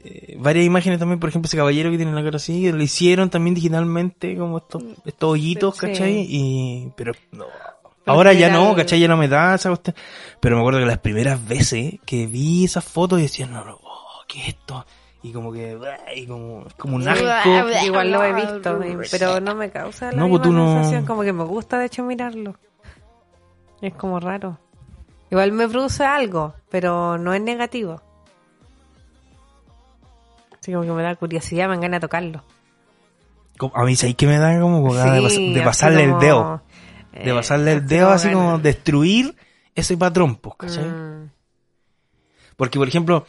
eh, 0.08 0.38
varias 0.39 0.65
imágenes 0.65 1.00
también, 1.00 1.20
por 1.20 1.30
ejemplo, 1.30 1.48
ese 1.48 1.58
caballero 1.58 1.91
que 1.91 1.98
tiene 1.98 2.12
la 2.13 2.24
cara 2.24 2.38
así, 2.38 2.62
que 2.63 2.72
lo 2.74 2.82
hicieron 2.82 3.30
también 3.30 3.54
digitalmente, 3.56 4.38
como 4.38 4.58
estos, 4.60 4.84
estos 5.06 5.30
hoyitos, 5.32 5.76
Sí. 5.78 5.88
¿cachai? 5.88 6.26
Y, 6.30 6.91
pero 6.96 7.13
no. 7.32 7.46
Ahora 8.06 8.32
ya 8.32 8.50
no, 8.50 8.74
¿cachai? 8.74 9.00
Ya 9.02 9.08
no 9.10 9.17
me 9.17 9.28
da 9.28 9.56
esa 9.56 9.70
cuestión. 9.70 9.96
Pero 10.39 10.56
me 10.56 10.62
acuerdo 10.62 10.80
que 10.80 10.86
las 10.86 11.00
primeras 11.00 11.46
veces 11.46 11.96
que 12.06 12.26
vi 12.26 12.63
esas 12.63 12.86
fotos 12.86 13.20
decía, 13.20 13.46
no, 13.48 13.65
no, 13.65 13.78
oh, 13.84 14.24
¿qué 14.30 14.39
es 14.41 14.48
esto? 14.50 14.86
Y 15.24 15.34
como 15.34 15.52
que, 15.52 15.78
y 16.15 16.26
como, 16.26 16.63
es 16.67 16.74
como 16.76 16.96
un 16.96 17.08
asco. 17.08 17.26
Igual 17.86 18.12
lo 18.12 18.24
he 18.24 18.34
visto, 18.34 18.80
pero 19.12 19.41
no 19.41 19.56
me 19.56 19.70
causa 19.72 20.06
la 20.06 20.12
No, 20.13 20.30
pues 20.30 20.39
misma 20.39 20.43
tú 20.43 20.54
no- 20.54 20.74
sensación. 20.76 21.06
Como 21.06 21.24
que 21.24 21.34
me 21.34 21.43
gusta, 21.43 21.80
de 21.80 21.88
hecho, 21.88 22.04
mirarlo. 22.04 22.56
Es 23.82 23.93
como 23.96 24.20
raro. 24.22 24.58
Igual 25.30 25.52
me 25.52 25.67
produce 25.67 26.06
algo, 26.06 26.54
pero 26.70 27.17
no 27.17 27.34
es 27.34 27.41
negativo. 27.41 28.02
Así 30.68 30.74
como 30.74 30.84
que 30.84 30.92
me 30.92 31.02
da 31.02 31.16
curiosidad, 31.16 31.70
me 31.70 31.76
de 31.96 32.02
tocarlo. 32.02 32.44
A 33.74 33.86
mí 33.86 33.96
sí 33.96 34.14
que 34.16 34.28
me 34.28 34.38
da 34.38 34.60
como 34.60 34.94
de, 34.94 35.00
pas- 35.00 35.64
pasarle 35.64 36.04
el 36.04 36.20
dedo. 36.20 36.62
De 37.14 37.32
eh, 37.32 37.34
pasarle 37.34 37.72
el 37.72 37.88
dedo 37.88 38.10
así 38.10 38.30
como 38.30 38.60
destruir 38.60 39.34
ese 39.76 39.96
patrón, 39.96 40.36
pues, 40.36 40.56
¿cachai? 40.60 40.84
Mm, 40.84 41.30
Porque, 42.58 42.78
por 42.80 42.90
ejemplo, 42.90 43.26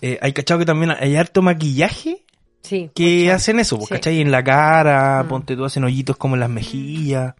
eh, 0.00 0.18
hay 0.22 0.32
cachado 0.32 0.60
que 0.60 0.64
también 0.64 0.92
hay 0.92 1.14
harto 1.16 1.42
maquillaje 1.42 2.24
Sí. 2.62 2.90
que 2.94 3.24
mucho. 3.24 3.34
hacen 3.34 3.60
eso, 3.60 3.76
pues, 3.76 3.88
Sí. 3.88 3.94
¿cachai? 3.96 4.20
En 4.22 4.30
la 4.30 4.42
cara, 4.42 5.22
Mm. 5.24 5.28
ponte 5.28 5.54
tú, 5.56 5.66
hacen 5.66 5.84
hoyitos 5.84 6.16
como 6.16 6.36
en 6.36 6.40
las 6.40 6.48
mejillas, 6.48 7.34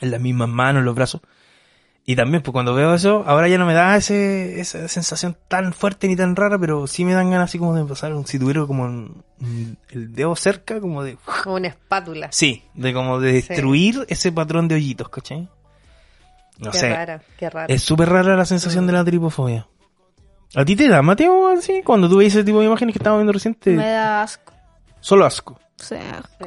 en 0.00 0.10
las 0.12 0.20
mismas 0.20 0.48
manos, 0.48 0.80
en 0.80 0.84
los 0.84 0.94
brazos. 0.94 1.20
Y 2.06 2.16
también, 2.16 2.42
pues 2.42 2.52
cuando 2.52 2.74
veo 2.74 2.94
eso, 2.94 3.22
ahora 3.26 3.46
ya 3.46 3.58
no 3.58 3.66
me 3.66 3.74
da 3.74 3.94
ese, 3.96 4.58
esa 4.60 4.88
sensación 4.88 5.36
tan 5.48 5.72
fuerte 5.72 6.08
ni 6.08 6.16
tan 6.16 6.34
rara, 6.34 6.58
pero 6.58 6.86
sí 6.86 7.04
me 7.04 7.12
dan 7.12 7.30
ganas 7.30 7.50
así 7.50 7.58
como 7.58 7.74
de 7.74 7.84
pasar, 7.84 8.14
un- 8.14 8.26
si 8.26 8.38
tuviera 8.38 8.64
como 8.66 8.84
un- 8.84 9.22
un- 9.40 9.78
el 9.90 10.12
dedo 10.12 10.34
cerca, 10.34 10.80
como 10.80 11.04
de... 11.04 11.18
Como 11.44 11.56
una 11.56 11.68
espátula. 11.68 12.28
Sí, 12.32 12.64
de 12.74 12.92
como 12.94 13.20
de 13.20 13.32
destruir 13.34 14.06
ese 14.08 14.32
patrón 14.32 14.66
de 14.66 14.76
hoyitos, 14.76 15.08
¿cachai? 15.08 15.48
No 16.58 16.70
qué 16.72 16.78
sé, 16.78 16.88
raro, 16.94 17.22
qué 17.38 17.48
raro. 17.50 17.72
es 17.72 17.82
súper 17.82 18.08
rara 18.08 18.36
la 18.36 18.44
sensación 18.44 18.86
de 18.86 18.92
la 18.92 19.04
tripofobia. 19.04 19.66
¿A 20.56 20.64
ti 20.64 20.74
te 20.76 20.88
da, 20.88 21.00
Mateo, 21.02 21.48
así? 21.48 21.80
Cuando 21.84 22.08
tú 22.08 22.16
ves 22.16 22.34
ese 22.34 22.42
tipo 22.44 22.58
de 22.60 22.66
imágenes 22.66 22.92
que 22.92 22.98
estábamos 22.98 23.20
viendo 23.20 23.32
reciente, 23.32 23.70
Me 23.70 23.88
da 23.90 24.22
asco. 24.22 24.52
solo 25.00 25.24
asco. 25.26 25.60
Sí. 25.76 25.96
Sí. 26.38 26.44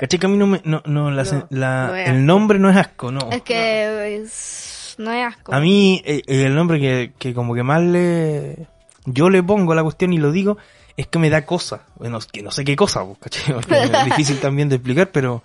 ¿Cachai 0.00 0.18
que 0.20 0.26
a 0.26 0.28
mí 0.28 0.36
no 0.36 0.46
me... 0.46 0.60
No, 0.64 0.82
no, 0.86 1.10
la, 1.10 1.24
No, 1.24 1.30
sen- 1.30 1.46
la- 1.50 1.86
no 1.88 1.94
es 1.96 2.08
el 2.08 2.26
nombre 2.26 2.58
no 2.58 2.70
es 2.70 2.76
asco, 2.76 3.10
no. 3.10 3.28
Es 3.32 3.42
que 3.42 4.16
es- 4.22 4.94
no 4.98 5.10
es 5.12 5.26
asco. 5.26 5.52
A 5.52 5.60
mí 5.60 6.00
eh, 6.04 6.22
eh, 6.26 6.44
el 6.46 6.54
nombre 6.54 6.78
que, 6.80 7.12
que 7.18 7.34
como 7.34 7.54
que 7.54 7.62
más 7.64 7.82
le... 7.82 8.66
Yo 9.06 9.30
le 9.30 9.42
pongo 9.42 9.72
a 9.72 9.74
la 9.74 9.82
cuestión 9.82 10.12
y 10.12 10.18
lo 10.18 10.30
digo, 10.30 10.58
es 10.96 11.06
que 11.08 11.18
me 11.18 11.28
da 11.30 11.44
cosa. 11.44 11.82
Bueno, 11.96 12.18
que 12.32 12.42
no 12.42 12.50
sé 12.52 12.64
qué 12.64 12.76
cosa, 12.76 13.04
¿cachai? 13.20 13.54
Porque 13.54 13.82
es 13.82 14.04
difícil 14.04 14.38
también 14.40 14.68
de 14.68 14.76
explicar, 14.76 15.10
pero... 15.10 15.42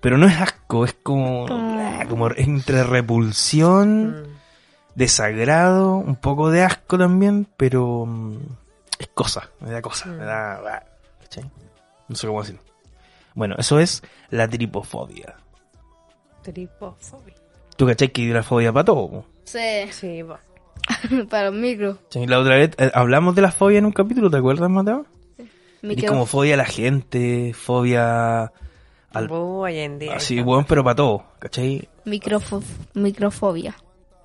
Pero 0.00 0.16
no 0.16 0.26
es 0.26 0.40
asco, 0.40 0.84
es 0.86 0.94
como... 1.02 1.46
Como- 2.08 2.26
ah, 2.26 2.34
entre 2.36 2.84
repulsión... 2.84 4.22
Mm. 4.22 4.26
desagrado, 4.94 5.96
un 5.96 6.16
poco 6.16 6.50
de 6.50 6.62
asco 6.64 6.96
también, 6.98 7.46
pero 7.56 8.06
mm, 8.06 8.36
es 8.98 9.08
cosa, 9.08 9.48
me 9.60 9.70
da 9.70 9.82
cosa, 9.82 10.06
Mm. 10.08 10.18
me 10.18 10.24
da... 10.24 10.54
ah, 10.54 10.82
¿cachai? 11.20 11.44
No 12.08 12.16
sé 12.16 12.26
cómo 12.26 12.40
decirlo. 12.40 12.62
Bueno, 13.40 13.54
eso 13.56 13.80
es 13.80 14.02
la 14.28 14.46
tripofobia. 14.46 15.34
Tripofobia. 16.42 17.34
¿Tú 17.74 17.86
cachai 17.86 18.10
que 18.10 18.20
hay 18.20 18.30
una 18.30 18.42
fobia 18.42 18.70
para 18.70 18.84
todo? 18.84 19.24
Sí, 19.44 19.58
Sí, 19.92 20.22
para 21.30 21.46
los 21.50 21.54
micros. 21.58 21.96
Sí, 22.10 22.26
La 22.26 22.38
otra 22.38 22.56
vez 22.56 22.72
eh, 22.76 22.90
hablamos 22.92 23.34
de 23.34 23.40
la 23.40 23.50
fobia 23.50 23.78
en 23.78 23.86
un 23.86 23.92
capítulo, 23.92 24.30
¿te 24.30 24.36
acuerdas, 24.36 24.68
Mateo? 24.68 25.06
Y 25.38 25.86
Micro- 25.86 26.08
como 26.08 26.26
fobia 26.26 26.52
a 26.52 26.56
la 26.58 26.66
gente, 26.66 27.54
fobia 27.54 28.52
al... 29.10 29.30
Hoy 29.30 29.78
en 29.78 29.98
día. 29.98 30.16
Así, 30.16 30.42
bueno, 30.42 30.66
pero 30.68 30.84
para 30.84 30.96
todo, 30.96 31.24
¿cachai? 31.38 31.88
microfo- 32.04 32.62
microfobia. 32.92 33.74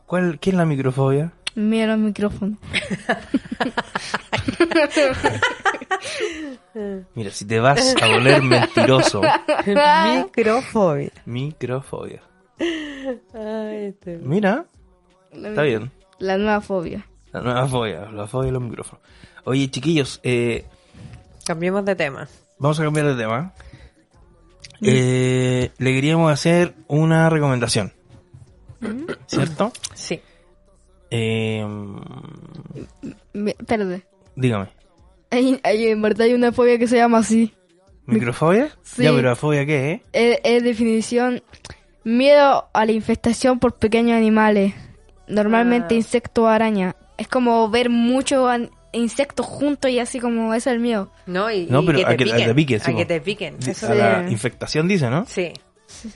¿Cuál, 0.08 0.40
¿Qué 0.40 0.50
es 0.50 0.56
la 0.58 0.66
microfobia? 0.66 1.32
Mira 1.56 1.88
los 1.88 2.00
micrófonos. 2.00 2.60
Mira, 7.16 7.32
si 7.32 7.46
te 7.46 7.60
vas 7.60 7.96
a 8.02 8.08
volver 8.08 8.42
mentiroso, 8.44 9.22
Microfobia. 9.66 11.12
microfobia. 11.26 12.22
Ay, 13.34 13.86
este... 13.88 14.18
Mira, 14.18 14.66
está 15.32 15.62
bien. 15.64 15.92
La 16.20 16.38
nueva 16.38 16.62
fobia. 16.62 17.06
La 17.32 17.42
nueva 17.42 17.68
fobia, 17.68 18.02
la 18.12 18.28
fobia 18.28 18.48
de 18.48 18.52
los 18.54 18.62
micrófonos. 18.62 19.04
Oye, 19.46 19.70
chiquillos, 19.70 20.20
eh, 20.24 20.66
Cambiemos 21.46 21.86
de 21.86 21.96
tema. 21.96 22.28
vamos 22.58 22.80
a 22.80 22.84
cambiar 22.84 23.08
de 23.08 23.16
tema. 23.16 23.54
Eh, 24.82 25.72
le 25.78 25.94
queríamos 25.94 26.32
hacer 26.32 26.74
una 26.88 27.30
recomendación. 27.30 27.94
¿Cierto? 29.28 29.72
Sí. 29.94 30.20
Eh, 31.12 31.66
Espérate. 33.34 34.06
Dígame. 34.36 34.68
Hay, 35.32 35.60
hay- 35.64 35.88
en 35.88 36.02
verdad 36.02 36.22
hay 36.28 36.34
una 36.34 36.52
fobia 36.52 36.78
que 36.78 36.88
se 36.88 36.98
llama 36.98 37.20
así. 37.20 37.54
¿Microfobia? 38.06 38.70
Sí. 38.84 39.04
Ya, 39.04 39.12
pero 39.12 39.30
la 39.30 39.36
fobia 39.36 39.66
qué 39.66 39.94
es? 39.94 40.02
Es, 40.14 40.40
es 40.44 40.64
definición 40.64 41.42
miedo 42.04 42.70
a 42.74 42.86
la 42.86 42.92
infestación 42.92 43.60
por 43.60 43.74
pequeños 43.76 44.16
animales. 44.18 44.74
Normalmente 45.28 45.96
Ah. 45.96 45.98
insectos 45.98 46.44
o 46.44 46.48
araña. 46.48 46.96
Es 47.18 47.28
como 47.28 47.68
ver 47.70 47.90
muchos 47.90 48.48
insectos 48.92 49.46
juntos 49.48 49.90
y 49.90 50.00
así 50.00 50.20
como 50.20 50.54
ese 50.54 50.70
es 50.70 50.76
el 50.76 50.80
miedo. 50.82 51.12
No, 51.26 51.50
y, 51.52 51.66
No, 51.66 51.82
y 51.82 51.86
pero 51.88 51.98
que 52.00 52.06
a 52.06 52.10
te 52.10 52.18
que- 52.18 52.24
a 52.24 52.26
piquen. 52.28 52.38
que 52.38 52.46
te 52.46 52.56
piquen, 52.56 52.80
sí, 52.82 52.92
a 52.92 52.96
que 52.96 53.06
te 53.06 53.22
piquen. 53.22 53.58
Eso 53.68 53.88
A 53.88 53.92
sí. 53.92 53.98
la 53.98 54.30
infectación 54.30 54.88
dice, 54.88 55.10
¿no? 55.10 55.26
Sí. 55.26 55.52
Sí. 55.88 56.10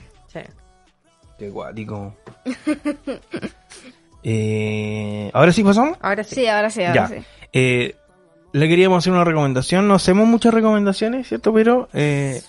Qué 1.40 1.50
guático. 1.50 2.16
eh, 4.24 5.30
¿Ahora 5.34 5.52
sí 5.52 5.64
pasamos? 5.64 5.98
Ahora 6.02 6.24
sí. 6.24 6.36
Sí, 6.36 6.48
ahora 6.48 6.70
sí, 6.70 6.84
ahora 6.84 6.94
Ya. 6.94 7.08
sí. 7.08 7.26
Eh, 7.54 7.96
le 8.52 8.68
queríamos 8.68 9.00
hacer 9.00 9.14
una 9.14 9.24
recomendación. 9.24 9.88
No 9.88 9.96
hacemos 9.96 10.28
muchas 10.28 10.54
recomendaciones, 10.54 11.28
¿cierto? 11.28 11.54
Pero 11.54 11.90
eh, 11.94 12.42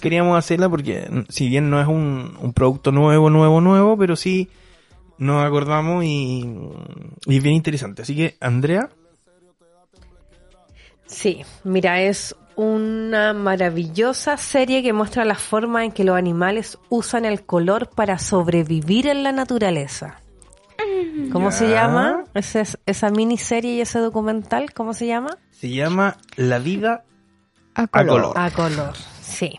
queríamos 0.00 0.38
hacerla 0.38 0.68
porque, 0.68 1.06
mm, 1.10 1.20
si 1.28 1.48
bien 1.48 1.70
no 1.70 1.80
es 1.80 1.86
un, 1.86 2.36
un 2.40 2.52
producto 2.52 2.92
nuevo, 2.92 3.30
nuevo, 3.30 3.60
nuevo, 3.60 3.96
pero 3.96 4.16
sí 4.16 4.48
nos 5.18 5.44
acordamos 5.44 6.04
y, 6.04 6.44
y 7.26 7.36
es 7.36 7.42
bien 7.42 7.54
interesante. 7.54 8.02
Así 8.02 8.16
que, 8.16 8.36
Andrea, 8.40 8.90
Sí, 11.06 11.42
mira, 11.62 12.00
es 12.02 12.34
una 12.56 13.32
maravillosa 13.34 14.36
serie 14.36 14.82
que 14.82 14.92
muestra 14.92 15.24
la 15.24 15.34
forma 15.34 15.84
en 15.84 15.92
que 15.92 16.02
los 16.02 16.16
animales 16.16 16.78
usan 16.88 17.24
el 17.24 17.44
color 17.44 17.88
para 17.88 18.18
sobrevivir 18.18 19.06
en 19.06 19.22
la 19.22 19.30
naturaleza. 19.30 20.20
¿Cómo 21.32 21.50
se 21.52 21.68
llama? 21.68 22.24
Ese- 22.34 22.78
esa 22.86 23.10
miniserie 23.10 23.74
y 23.74 23.80
ese 23.80 23.98
documental, 23.98 24.72
¿cómo 24.72 24.94
se 24.94 25.06
llama? 25.06 25.36
se 25.50 25.70
llama 25.70 26.16
La 26.36 26.58
vida 26.58 27.04
A 27.74 27.82
a 27.82 27.86
color. 27.88 28.32
A 28.36 28.50
color, 28.50 28.92
sí. 29.22 29.58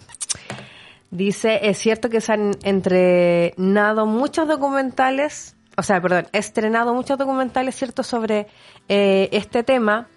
Dice, 1.11 1.69
es 1.69 1.77
cierto 1.77 2.09
que 2.09 2.19
se 2.21 2.33
han 2.33 2.51
entrenado 2.63 4.05
muchos 4.05 4.47
documentales, 4.47 5.55
o 5.77 5.83
sea, 5.83 6.01
perdón, 6.01 6.27
estrenado 6.33 6.93
muchos 6.93 7.17
documentales, 7.17 7.75
¿cierto?, 7.75 8.03
sobre 8.03 8.47
eh, 8.89 9.29
este 9.31 9.63
tema, 9.63 10.07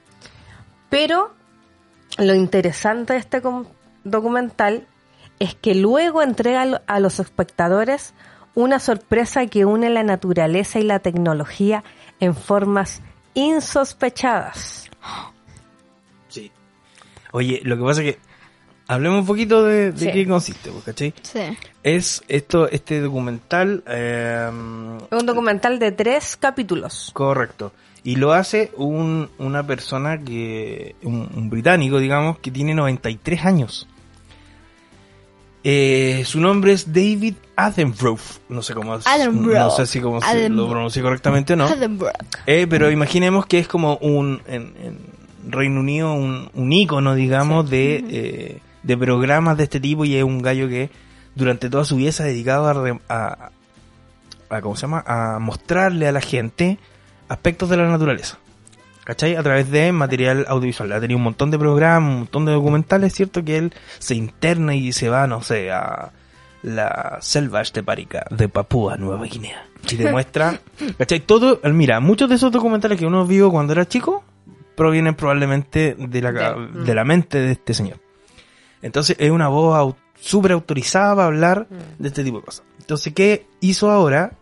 pero 0.90 1.32
lo 2.18 2.34
interesante 2.34 3.12
de 3.12 3.18
este 3.20 3.40
documental 4.04 4.86
es 5.38 5.54
que 5.54 5.74
luego 5.74 6.22
entrega 6.22 6.82
a 6.86 7.00
los 7.00 7.20
espectadores 7.20 8.12
una 8.58 8.80
sorpresa 8.80 9.46
que 9.46 9.64
une 9.64 9.88
la 9.88 10.02
naturaleza 10.02 10.80
y 10.80 10.82
la 10.82 10.98
tecnología 10.98 11.84
en 12.18 12.34
formas 12.34 13.00
insospechadas. 13.34 14.90
Sí. 16.28 16.50
Oye, 17.32 17.60
lo 17.62 17.76
que 17.76 17.82
pasa 17.84 18.02
es 18.02 18.14
que 18.14 18.20
hablemos 18.88 19.20
un 19.20 19.26
poquito 19.26 19.62
de, 19.64 19.92
de 19.92 19.98
Sí. 19.98 20.10
qué 20.12 20.26
consiste, 20.26 20.70
pues, 20.72 20.84
¿cachai? 20.84 21.14
Sí. 21.22 21.40
Es 21.84 22.22
esto, 22.26 22.68
este 22.68 23.00
documental, 23.00 23.84
eh, 23.86 24.50
Es 25.10 25.20
un 25.20 25.26
documental 25.26 25.78
de 25.78 25.92
tres 25.92 26.36
capítulos. 26.36 27.10
correcto. 27.14 27.72
Y 28.04 28.16
lo 28.16 28.32
hace 28.32 28.72
un, 28.76 29.28
una 29.38 29.64
persona 29.66 30.18
que, 30.18 30.96
un, 31.02 31.28
un 31.34 31.50
británico, 31.50 31.98
digamos, 31.98 32.38
que 32.38 32.50
tiene 32.50 32.74
93 32.74 33.44
años. 33.44 33.86
Eh, 35.64 36.22
su 36.24 36.40
nombre 36.40 36.72
es 36.72 36.92
David 36.92 37.34
Attenborough. 37.56 38.20
No 38.48 38.62
sé 38.62 38.74
cómo, 38.74 38.98
no 39.64 39.70
sé 39.70 39.86
si 39.86 40.00
cómo 40.00 40.20
se 40.20 40.26
lo 40.56 40.68
pronuncié 40.70 41.02
correctamente 41.02 41.52
o 41.54 41.56
no. 41.56 41.66
Eh, 42.46 42.66
pero 42.70 42.90
imaginemos 42.90 43.46
que 43.46 43.58
es 43.58 43.68
como 43.68 43.96
un, 43.96 44.40
en, 44.46 44.72
en 44.82 44.98
Reino 45.50 45.80
Unido, 45.80 46.12
un, 46.12 46.48
un 46.54 46.72
ícono, 46.72 47.14
digamos, 47.14 47.68
de, 47.68 48.04
eh, 48.08 48.58
de 48.82 48.96
programas 48.96 49.56
de 49.56 49.64
este 49.64 49.80
tipo 49.80 50.04
y 50.04 50.14
es 50.16 50.24
un 50.24 50.40
gallo 50.42 50.68
que 50.68 50.90
durante 51.34 51.68
toda 51.70 51.84
su 51.84 51.96
vida 51.96 52.12
se 52.12 52.22
ha 52.22 52.26
dedicado 52.26 52.66
a, 52.68 52.72
re- 52.74 53.00
a, 53.08 53.50
a- 54.50 54.60
¿cómo 54.60 54.76
se 54.76 54.82
llama? 54.82 55.02
A 55.06 55.38
mostrarle 55.40 56.06
a 56.08 56.12
la 56.12 56.20
gente 56.20 56.78
aspectos 57.28 57.68
de 57.68 57.76
la 57.78 57.88
naturaleza. 57.88 58.38
¿Cachai? 59.08 59.36
A 59.36 59.42
través 59.42 59.70
de 59.70 59.90
material 59.90 60.44
audiovisual. 60.48 60.92
Ha 60.92 61.00
tenido 61.00 61.16
un 61.16 61.24
montón 61.24 61.50
de 61.50 61.58
programas, 61.58 62.10
un 62.10 62.18
montón 62.18 62.44
de 62.44 62.52
documentales, 62.52 63.14
¿cierto? 63.14 63.42
Que 63.42 63.56
él 63.56 63.72
se 63.98 64.14
interna 64.14 64.74
y 64.74 64.92
se 64.92 65.08
va, 65.08 65.26
no 65.26 65.40
sé, 65.40 65.70
a 65.70 66.12
la 66.62 67.16
selva 67.22 67.62
estepárica 67.62 68.26
de 68.30 68.50
Papúa 68.50 68.98
Nueva 68.98 69.24
Guinea. 69.24 69.64
Y 69.90 69.96
demuestra, 69.96 70.60
¿cachai? 70.98 71.20
Todo, 71.20 71.58
mira, 71.72 72.00
muchos 72.00 72.28
de 72.28 72.34
esos 72.34 72.52
documentales 72.52 72.98
que 72.98 73.06
uno 73.06 73.26
vio 73.26 73.50
cuando 73.50 73.72
era 73.72 73.88
chico 73.88 74.22
provienen 74.76 75.14
probablemente 75.14 75.96
de 75.98 76.20
la, 76.20 76.30
De- 76.32 76.84
de 76.84 76.94
la 76.94 77.04
mente 77.04 77.38
de 77.38 77.52
este 77.52 77.72
señor. 77.72 77.96
Entonces 78.82 79.16
es 79.18 79.30
una 79.30 79.48
voz 79.48 79.94
súper 80.20 80.52
autorizada 80.52 81.14
para 81.14 81.26
hablar 81.28 81.66
de 81.98 82.08
este 82.08 82.22
tipo 82.24 82.40
de 82.40 82.44
cosas. 82.44 82.66
Entonces, 82.78 83.14
¿qué 83.14 83.46
hizo 83.60 83.90
ahora? 83.90 84.32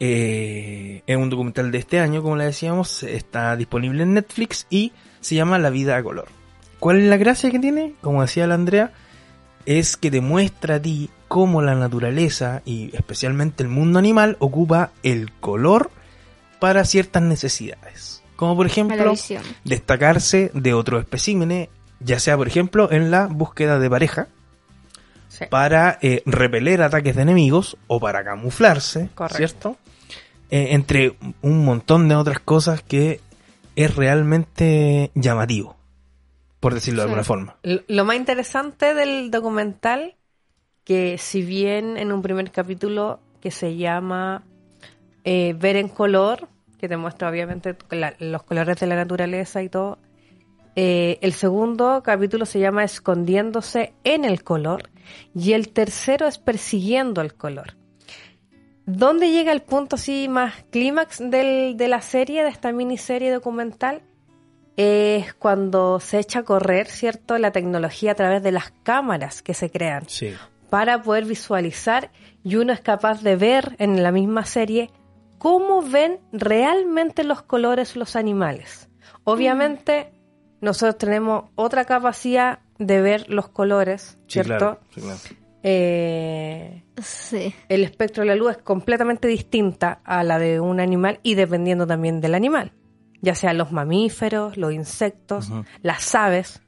Eh, 0.00 1.02
es 1.06 1.16
un 1.16 1.28
documental 1.30 1.70
de 1.72 1.78
este 1.78 2.00
año, 2.00 2.22
como 2.22 2.36
le 2.36 2.44
decíamos, 2.44 3.02
está 3.02 3.56
disponible 3.56 4.02
en 4.04 4.14
Netflix 4.14 4.66
y 4.70 4.92
se 5.20 5.34
llama 5.34 5.58
La 5.58 5.70
vida 5.70 5.96
a 5.96 6.02
color. 6.02 6.26
¿Cuál 6.78 6.98
es 7.00 7.04
la 7.08 7.16
gracia 7.16 7.50
que 7.50 7.58
tiene? 7.58 7.94
Como 8.00 8.22
decía 8.22 8.46
la 8.46 8.54
Andrea, 8.54 8.92
es 9.66 9.96
que 9.96 10.10
te 10.10 10.20
muestra 10.20 10.76
a 10.76 10.80
ti 10.82 11.10
cómo 11.26 11.60
la 11.62 11.74
naturaleza 11.74 12.62
y 12.64 12.94
especialmente 12.96 13.62
el 13.64 13.68
mundo 13.68 13.98
animal 13.98 14.36
ocupa 14.38 14.92
el 15.02 15.32
color 15.40 15.90
para 16.60 16.84
ciertas 16.84 17.22
necesidades. 17.22 18.22
Como 18.36 18.54
por 18.56 18.66
ejemplo, 18.66 19.14
destacarse 19.64 20.52
de 20.54 20.72
otros 20.74 21.00
especímenes, 21.00 21.68
ya 21.98 22.20
sea 22.20 22.36
por 22.36 22.46
ejemplo 22.46 22.90
en 22.92 23.10
la 23.10 23.26
búsqueda 23.26 23.78
de 23.78 23.90
pareja, 23.90 24.28
Sí. 25.28 25.44
para 25.50 25.98
eh, 26.00 26.22
repeler 26.24 26.82
ataques 26.82 27.14
de 27.14 27.22
enemigos 27.22 27.76
o 27.86 28.00
para 28.00 28.24
camuflarse, 28.24 29.10
Correcto. 29.14 29.36
¿cierto? 29.36 29.76
Eh, 30.50 30.68
entre 30.70 31.14
un 31.42 31.64
montón 31.64 32.08
de 32.08 32.14
otras 32.14 32.40
cosas 32.40 32.82
que 32.82 33.20
es 33.76 33.94
realmente 33.94 35.10
llamativo, 35.14 35.76
por 36.58 36.72
decirlo 36.74 37.02
de 37.02 37.04
alguna 37.04 37.24
forma. 37.24 37.56
Lo 37.62 38.04
más 38.04 38.16
interesante 38.16 38.94
del 38.94 39.30
documental, 39.30 40.14
que 40.84 41.18
si 41.18 41.42
bien 41.42 41.96
en 41.98 42.12
un 42.12 42.22
primer 42.22 42.50
capítulo 42.50 43.20
que 43.42 43.50
se 43.50 43.76
llama 43.76 44.42
eh, 45.24 45.54
Ver 45.58 45.76
en 45.76 45.88
color, 45.88 46.48
que 46.78 46.88
te 46.88 46.96
muestra 46.96 47.28
obviamente 47.28 47.76
la- 47.90 48.14
los 48.18 48.42
colores 48.42 48.80
de 48.80 48.86
la 48.86 48.96
naturaleza 48.96 49.62
y 49.62 49.68
todo, 49.68 49.98
eh, 50.76 51.18
el 51.20 51.34
segundo 51.34 52.02
capítulo 52.02 52.46
se 52.46 52.60
llama 52.60 52.84
Escondiéndose 52.84 53.92
en 54.04 54.24
el 54.24 54.42
color 54.44 54.88
y 55.34 55.52
el 55.52 55.68
tercero 55.70 56.26
es 56.26 56.38
Persiguiendo 56.38 57.20
el 57.20 57.34
color. 57.34 57.74
¿Dónde 58.90 59.30
llega 59.30 59.52
el 59.52 59.60
punto 59.60 59.96
así 59.96 60.28
más 60.28 60.54
clímax 60.70 61.18
de 61.18 61.86
la 61.88 62.00
serie, 62.00 62.42
de 62.42 62.48
esta 62.48 62.72
miniserie 62.72 63.30
documental? 63.30 64.00
es 64.76 65.34
cuando 65.34 65.98
se 65.98 66.20
echa 66.20 66.38
a 66.38 66.42
correr, 66.44 66.86
¿cierto?, 66.86 67.36
la 67.36 67.50
tecnología 67.50 68.12
a 68.12 68.14
través 68.14 68.44
de 68.44 68.52
las 68.52 68.70
cámaras 68.84 69.42
que 69.42 69.52
se 69.52 69.70
crean 69.72 70.04
Sí. 70.08 70.32
para 70.70 71.02
poder 71.02 71.24
visualizar 71.24 72.12
y 72.44 72.54
uno 72.54 72.72
es 72.72 72.80
capaz 72.80 73.20
de 73.24 73.34
ver 73.34 73.74
en 73.80 74.04
la 74.04 74.12
misma 74.12 74.44
serie 74.44 74.90
cómo 75.38 75.82
ven 75.82 76.20
realmente 76.32 77.24
los 77.24 77.42
colores 77.42 77.96
los 77.96 78.14
animales. 78.14 78.88
Obviamente 79.24 80.12
nosotros 80.60 80.96
tenemos 80.96 81.50
otra 81.56 81.84
capacidad 81.84 82.60
de 82.78 83.00
ver 83.02 83.28
los 83.28 83.48
colores, 83.48 84.16
Sí, 84.28 84.34
¿cierto? 84.44 84.78
claro, 84.78 84.80
sí, 84.94 85.00
claro. 85.00 85.18
Eh, 85.62 86.82
Sí. 87.00 87.54
el 87.68 87.84
espectro 87.84 88.22
de 88.22 88.28
la 88.28 88.34
luz 88.34 88.52
es 88.52 88.56
completamente 88.58 89.28
distinta 89.28 90.00
a 90.04 90.24
la 90.24 90.38
de 90.38 90.58
un 90.60 90.80
animal 90.80 91.20
y 91.22 91.34
dependiendo 91.34 91.86
también 91.86 92.20
del 92.20 92.34
animal, 92.34 92.72
ya 93.20 93.34
sean 93.36 93.56
los 93.58 93.70
mamíferos, 93.70 94.56
los 94.56 94.72
insectos, 94.72 95.50
las 95.82 96.14
aves. 96.14 96.60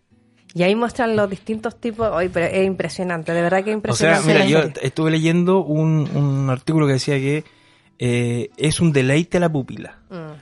Y 0.54 0.62
ahí 0.64 0.74
muestran 0.74 1.14
los 1.16 1.30
distintos 1.30 1.80
tipos. 1.80 2.08
Oye, 2.12 2.28
pero 2.30 2.46
es 2.46 2.66
impresionante, 2.66 3.32
de 3.32 3.42
verdad 3.42 3.62
que 3.64 3.72
es 3.72 3.76
O 3.88 3.92
sea, 3.94 4.16
impresionante. 4.16 4.46
mira, 4.46 4.46
yo 4.72 4.72
estuve 4.82 5.10
leyendo 5.12 5.64
un, 5.64 6.08
un 6.14 6.50
artículo 6.50 6.86
que 6.86 6.94
decía 6.94 7.16
que 7.18 7.44
eh, 8.00 8.50
es 8.56 8.80
un 8.80 8.92
deleite 8.92 9.36
a 9.36 9.40
la 9.40 9.48
pupila. 9.52 9.98
Mm, 10.10 10.32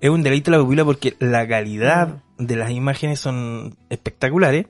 Es 0.00 0.10
un 0.10 0.22
deleite 0.22 0.50
a 0.50 0.56
la 0.56 0.60
pupila 0.64 0.84
porque 0.84 1.16
la 1.18 1.46
calidad 1.48 2.22
de 2.38 2.56
las 2.56 2.70
imágenes 2.70 3.18
son 3.20 3.76
espectaculares. 3.90 4.66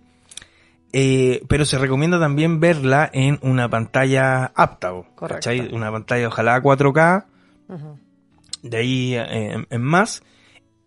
Eh, 0.93 1.43
pero 1.49 1.65
se 1.65 1.79
recomienda 1.79 2.19
también 2.19 2.61
verla 2.61 3.09
en 3.13 3.39
una 3.43 3.69
pantalla 3.69 4.47
apta, 4.55 4.91
Correcto. 4.91 5.35
¿cachai? 5.35 5.73
Una 5.75 5.91
pantalla 5.93 6.29
ojalá 6.29 6.61
4K, 6.63 7.27
ujú. 7.69 7.99
de 8.63 8.77
ahí 8.77 9.15
eh, 9.15 9.65
en, 9.69 9.83
más, 9.83 10.23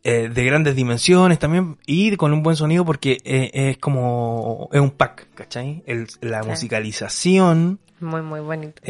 eh, 0.04 0.30
de 0.34 0.44
grandes 0.46 0.76
dimensiones 0.76 1.38
también, 1.40 1.78
y 1.86 2.16
con 2.18 2.34
un 2.34 2.42
buen 2.44 2.56
sonido 2.56 2.84
porque 2.86 3.20
eh, 3.24 3.52
es 3.54 3.78
como, 3.78 4.70
es 4.74 4.82
un 4.82 4.90
pack, 4.92 5.28
¿cachai? 5.36 5.84
El- 5.86 6.08
la 6.22 6.42
Sí. 6.44 6.50
musicalización, 6.50 7.80
Muy, 8.00 8.22
muy 8.24 8.40
bonito. 8.40 8.82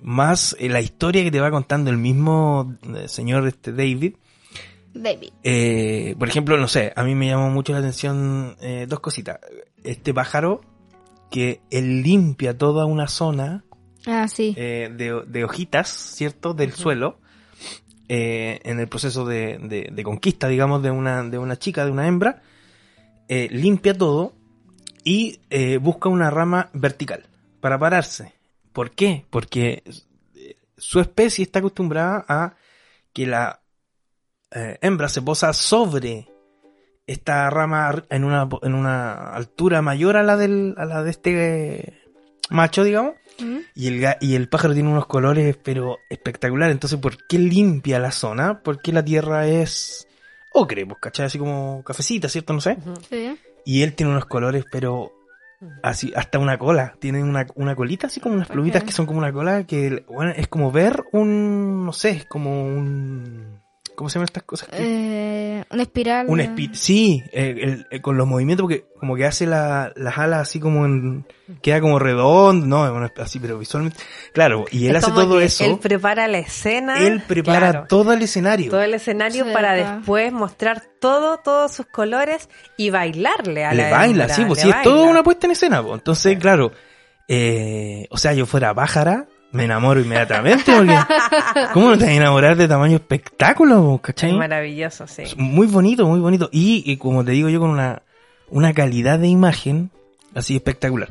más 0.00 0.56
la 0.58 0.80
historia 0.80 1.22
que 1.22 1.30
te 1.30 1.40
va 1.40 1.50
contando 1.50 1.90
el 1.90 1.96
mismo 1.98 2.74
señor 3.06 3.46
este 3.46 3.72
David. 3.72 4.14
David. 4.94 5.30
Eh, 5.42 6.14
por 6.18 6.28
ejemplo, 6.28 6.56
no 6.56 6.68
sé, 6.68 6.92
a 6.94 7.02
mí 7.04 7.14
me 7.14 7.26
llamó 7.28 7.50
mucho 7.50 7.72
la 7.72 7.78
atención 7.78 8.56
eh, 8.60 8.86
dos 8.88 9.00
cositas. 9.00 9.38
Este 9.82 10.12
pájaro 10.12 10.60
que 11.30 11.60
él 11.70 12.02
limpia 12.02 12.56
toda 12.56 12.84
una 12.84 13.06
zona 13.08 13.64
Ah, 14.06 14.28
sí. 14.28 14.54
eh, 14.56 14.90
de, 14.94 15.22
de 15.26 15.44
hojitas, 15.44 15.88
¿cierto? 15.88 16.52
Del 16.54 16.72
suelo, 16.72 17.18
en 18.08 18.78
el 18.80 18.88
proceso 18.88 19.24
de, 19.24 19.58
de- 19.58 19.88
de 19.90 20.02
conquista, 20.04 20.46
digamos, 20.48 20.82
de 20.82 20.90
una, 20.90 21.22
de 21.22 21.38
una 21.38 21.58
chica, 21.58 21.84
de 21.86 21.90
una 21.90 22.06
hembra, 22.06 22.42
limpia 23.28 23.96
todo 23.96 24.34
y 25.04 25.38
busca 25.80 26.10
una 26.10 26.28
rama 26.30 26.68
vertical 26.74 27.24
para 27.60 27.78
pararse. 27.78 28.34
¿Por 28.74 28.90
qué? 28.90 29.24
Porque 29.30 29.82
su 30.76 31.00
especie 31.00 31.42
está 31.44 31.60
acostumbrada 31.60 32.24
a 32.28 32.54
que 33.14 33.26
la 33.26 33.61
eh, 34.54 34.78
hembra 34.80 35.08
se 35.08 35.22
posa 35.22 35.52
sobre 35.52 36.28
esta 37.06 37.50
rama 37.50 38.04
en 38.10 38.24
una, 38.24 38.48
en 38.62 38.74
una 38.74 39.32
altura 39.34 39.82
mayor 39.82 40.16
a 40.16 40.22
la, 40.22 40.36
del, 40.36 40.74
a 40.78 40.84
la 40.84 41.02
de 41.02 41.10
este 41.10 41.74
eh, 41.74 42.02
macho, 42.50 42.84
digamos. 42.84 43.14
¿Mm? 43.40 43.58
Y 43.74 43.88
el, 43.88 44.16
y 44.20 44.34
el 44.34 44.48
pájaro 44.48 44.74
tiene 44.74 44.90
unos 44.90 45.06
colores, 45.06 45.56
pero 45.62 45.98
espectaculares. 46.10 46.74
Entonces, 46.74 46.98
¿por 46.98 47.16
qué 47.26 47.38
limpia 47.38 47.98
la 47.98 48.12
zona? 48.12 48.62
Porque 48.62 48.92
la 48.92 49.04
tierra 49.04 49.46
es 49.46 50.06
ocre, 50.52 50.86
pues, 50.86 50.98
¿cachai? 51.00 51.26
Así 51.26 51.38
como 51.38 51.82
cafecita, 51.84 52.28
¿cierto? 52.28 52.52
No 52.52 52.60
sé. 52.60 52.76
Sí. 53.08 53.36
Y 53.64 53.82
él 53.82 53.94
tiene 53.94 54.12
unos 54.12 54.26
colores, 54.26 54.64
pero 54.70 55.12
así, 55.82 56.12
hasta 56.14 56.38
una 56.38 56.58
cola. 56.58 56.94
Tiene 56.98 57.22
una, 57.22 57.46
una 57.54 57.74
colita, 57.74 58.08
así 58.08 58.20
como 58.20 58.34
unas 58.34 58.48
plumitas 58.48 58.84
que 58.84 58.92
son 58.92 59.06
como 59.06 59.18
una 59.18 59.32
cola, 59.32 59.64
que 59.64 60.04
bueno, 60.08 60.32
es 60.36 60.48
como 60.48 60.70
ver 60.70 61.04
un, 61.12 61.86
no 61.86 61.92
sé, 61.92 62.10
es 62.10 62.26
como 62.26 62.64
un... 62.64 63.61
¿cómo 63.94 64.08
se 64.10 64.14
llaman 64.14 64.24
estas 64.26 64.42
cosas? 64.42 64.68
Eh, 64.72 65.64
una 65.70 65.82
espiral. 65.82 66.26
un 66.28 66.40
espi 66.40 66.70
sí, 66.74 67.22
eh, 67.32 67.54
el- 67.62 67.86
eh, 67.90 68.00
con 68.00 68.16
los 68.16 68.26
movimientos 68.26 68.64
porque 68.64 68.84
como 68.98 69.16
que 69.16 69.24
hace 69.26 69.46
la, 69.46 69.92
las 69.96 70.18
alas 70.18 70.40
así 70.42 70.60
como 70.60 70.84
en, 70.86 71.26
queda 71.62 71.80
como 71.80 71.98
redondo, 71.98 72.66
no, 72.66 72.92
una- 72.92 73.12
así 73.18 73.38
pero 73.38 73.58
visualmente, 73.58 73.98
claro, 74.32 74.64
y 74.70 74.86
él 74.86 74.96
Es 74.96 75.04
hace 75.04 75.12
como 75.12 75.24
todo 75.26 75.38
que 75.38 75.44
eso, 75.44 75.64
Él 75.64 75.70
él, 75.72 75.78
prepara 75.78 76.28
la 76.28 76.38
escena. 76.38 76.94
prepara 77.26 77.70
claro, 77.70 77.86
todo 77.88 78.12
el 78.12 78.22
escenario. 78.22 78.70
todo 78.70 78.82
el 78.82 78.94
escenario 78.94 79.44
Sí, 79.44 79.50
para 79.52 79.72
después 79.74 80.32
mostrar 80.32 80.82
todo, 81.00 81.38
todos 81.38 81.72
sus 81.72 81.86
colores 81.86 82.48
y 82.76 82.90
bailarle 82.90 83.64
a 83.64 83.72
le 83.74 83.82
la 83.84 83.90
baila, 83.90 84.22
hembra, 84.24 84.34
sí, 84.36 84.44
pues 84.46 84.58
le 84.58 84.62
sí, 84.64 84.68
es 84.78 84.82
todo 84.82 84.96
baila. 84.98 85.10
una 85.10 85.22
puesta 85.22 85.46
en 85.46 85.50
escena, 85.52 85.82
pues. 85.82 85.94
Entonces, 85.94 86.38
claro, 86.38 86.72
eh, 87.28 88.06
o 88.10 88.16
sea, 88.18 88.32
yo 88.34 88.46
fuera 88.46 88.74
pájara, 88.74 89.26
me 89.52 89.64
enamoro 89.64 90.00
inmediatamente, 90.00 90.72
porque 90.76 90.96
¿cómo 91.72 91.90
no 91.90 91.98
te 91.98 92.04
vas 92.04 92.12
a 92.12 92.16
enamorar 92.16 92.56
de 92.56 92.66
tamaño 92.66 92.96
espectáculo, 92.96 94.00
cachai? 94.02 94.32
maravilloso, 94.32 95.06
sí. 95.06 95.24
Muy 95.36 95.66
bonito, 95.66 96.06
muy 96.06 96.20
bonito. 96.20 96.48
Y, 96.52 96.82
y 96.86 96.96
como 96.96 97.24
te 97.24 97.32
digo 97.32 97.48
yo, 97.48 97.60
con 97.60 97.70
una, 97.70 98.02
una 98.48 98.72
calidad 98.72 99.18
de 99.18 99.28
imagen 99.28 99.90
así 100.34 100.56
espectacular. 100.56 101.10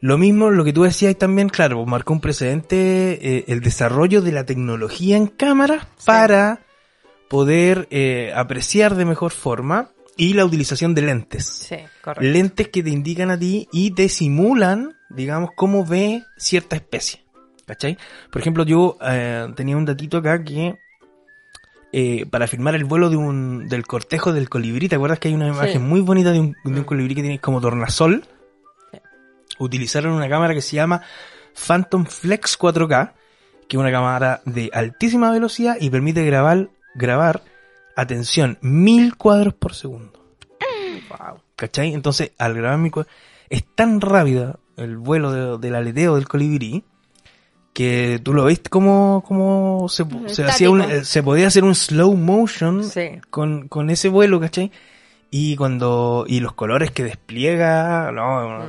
Lo 0.00 0.16
mismo, 0.16 0.50
lo 0.50 0.64
que 0.64 0.72
tú 0.72 0.84
decías 0.84 1.16
también, 1.16 1.48
claro, 1.48 1.76
pues, 1.76 1.88
marcó 1.88 2.12
un 2.12 2.20
precedente 2.20 3.36
eh, 3.36 3.44
el 3.48 3.60
desarrollo 3.60 4.22
de 4.22 4.32
la 4.32 4.44
tecnología 4.44 5.16
en 5.16 5.26
cámara 5.26 5.88
para 6.04 6.60
poder 7.28 7.88
eh, 7.90 8.32
apreciar 8.34 8.94
de 8.94 9.04
mejor 9.04 9.32
forma 9.32 9.90
y 10.16 10.34
la 10.34 10.44
utilización 10.44 10.94
de 10.94 11.02
lentes. 11.02 11.46
Sí, 11.46 11.76
correcto. 12.02 12.28
Lentes 12.28 12.68
que 12.68 12.82
te 12.82 12.90
indican 12.90 13.30
a 13.30 13.38
ti 13.38 13.68
y 13.72 13.92
te 13.92 14.08
simulan, 14.08 14.96
digamos, 15.10 15.50
cómo 15.56 15.84
ve 15.84 16.24
cierta 16.36 16.76
especie. 16.76 17.27
¿Cachai? 17.68 17.96
Por 18.32 18.40
ejemplo, 18.40 18.64
yo 18.64 18.96
eh, 19.00 19.46
tenía 19.54 19.76
un 19.76 19.84
datito 19.84 20.16
acá 20.18 20.42
que 20.42 20.76
eh, 21.92 22.26
para 22.30 22.46
filmar 22.48 22.74
el 22.74 22.84
vuelo 22.84 23.08
de 23.10 23.16
un, 23.16 23.68
del 23.68 23.86
cortejo 23.86 24.32
del 24.32 24.48
colibrí, 24.48 24.88
¿te 24.88 24.96
acuerdas 24.96 25.18
que 25.20 25.28
hay 25.28 25.34
una 25.34 25.46
imagen 25.48 25.86
muy 25.88 26.00
bonita 26.00 26.32
de 26.32 26.40
un, 26.40 26.56
de 26.64 26.80
un 26.80 26.84
colibrí 26.84 27.14
que 27.14 27.22
tiene 27.22 27.38
como 27.38 27.60
tornasol? 27.60 28.24
Utilizaron 29.58 30.12
una 30.12 30.28
cámara 30.28 30.54
que 30.54 30.62
se 30.62 30.76
llama 30.76 31.02
Phantom 31.54 32.04
Flex 32.06 32.58
4K, 32.58 33.12
que 33.68 33.76
es 33.76 33.80
una 33.80 33.90
cámara 33.90 34.40
de 34.44 34.70
altísima 34.72 35.30
velocidad 35.30 35.76
y 35.80 35.90
permite 35.90 36.24
grabar, 36.24 36.68
grabar, 36.94 37.42
atención, 37.96 38.58
mil 38.60 39.16
cuadros 39.16 39.54
por 39.54 39.74
segundo. 39.74 40.12
Wow. 41.10 41.40
¿Cachai? 41.56 41.92
Entonces, 41.92 42.32
al 42.38 42.54
grabar 42.54 42.78
mi 42.78 42.90
cuadro, 42.90 43.10
es 43.50 43.64
tan 43.74 44.00
rápida 44.00 44.58
el 44.76 44.96
vuelo 44.96 45.32
de- 45.32 45.58
del 45.58 45.74
aleteo 45.74 46.14
del 46.14 46.28
colibrí 46.28 46.84
que 47.78 48.18
tú 48.24 48.34
lo 48.34 48.42
ves 48.42 48.60
como, 48.68 49.22
como 49.24 49.88
se, 49.88 50.04
se 50.26 50.42
hacía 50.44 50.68
un, 50.68 50.80
eh, 50.80 51.04
se 51.04 51.22
podía 51.22 51.46
hacer 51.46 51.62
un 51.62 51.76
slow 51.76 52.12
motion 52.16 52.82
Sí. 52.82 53.20
con, 53.30 53.68
con 53.68 53.88
ese 53.88 54.08
vuelo, 54.08 54.40
¿cachai? 54.40 54.72
Y 55.30 55.54
cuando, 55.54 56.24
y 56.26 56.40
los 56.40 56.54
colores 56.54 56.90
que 56.90 57.04
despliega, 57.04 58.10
no. 58.10 58.58
Mm. 58.58 58.62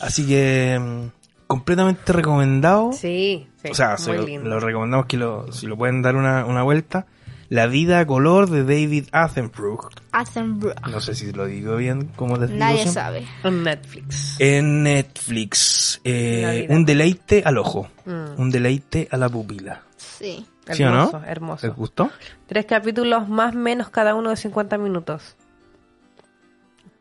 así 0.00 0.26
que, 0.26 0.78
mm, 0.78 1.06
completamente 1.46 2.12
recomendado. 2.12 2.92
Sí, 2.92 3.46
sí. 3.62 3.70
o 3.70 3.74
sea, 3.74 3.96
muy 4.06 4.18
se- 4.18 4.26
lindo. 4.26 4.50
lo 4.50 4.60
recomendamos 4.60 5.06
que 5.06 5.16
lo, 5.16 5.50
si 5.50 5.66
lo 5.66 5.78
pueden 5.78 6.02
dar 6.02 6.14
una, 6.14 6.44
una 6.44 6.62
vuelta. 6.62 7.06
La 7.54 7.68
vida 7.68 8.00
a 8.00 8.06
color 8.06 8.50
de 8.50 8.64
David 8.64 9.04
Attenborough. 9.12 9.88
Attenborough. 10.10 10.74
No 10.90 11.00
sé 11.00 11.14
si 11.14 11.30
lo 11.32 11.46
digo 11.46 11.76
bien, 11.76 12.08
como 12.16 12.36
te 12.36 12.46
digo 12.48 12.58
Nadie 12.58 12.78
siempre. 12.82 12.92
sabe. 12.94 13.26
En 13.44 13.62
Netflix. 13.62 14.36
En 14.40 14.82
Netflix, 14.82 16.00
eh, 16.02 16.66
un 16.68 16.84
deleite 16.84 17.42
al 17.44 17.58
ojo, 17.58 17.86
Mm. 18.06 18.40
un 18.40 18.50
deleite 18.50 19.06
a 19.10 19.16
la 19.16 19.28
pupila. 19.28 19.82
Sí. 19.96 20.44
¿Sí 20.68 20.82
o 20.82 20.90
no? 20.90 21.02
Hermoso, 21.04 21.22
hermoso. 21.26 21.66
¿Les 21.68 21.76
gustó? 21.76 22.10
Tres 22.48 22.64
capítulos 22.66 23.28
más 23.28 23.54
menos 23.54 23.88
cada 23.90 24.16
uno 24.16 24.30
de 24.30 24.36
50 24.36 24.76
minutos. 24.76 25.36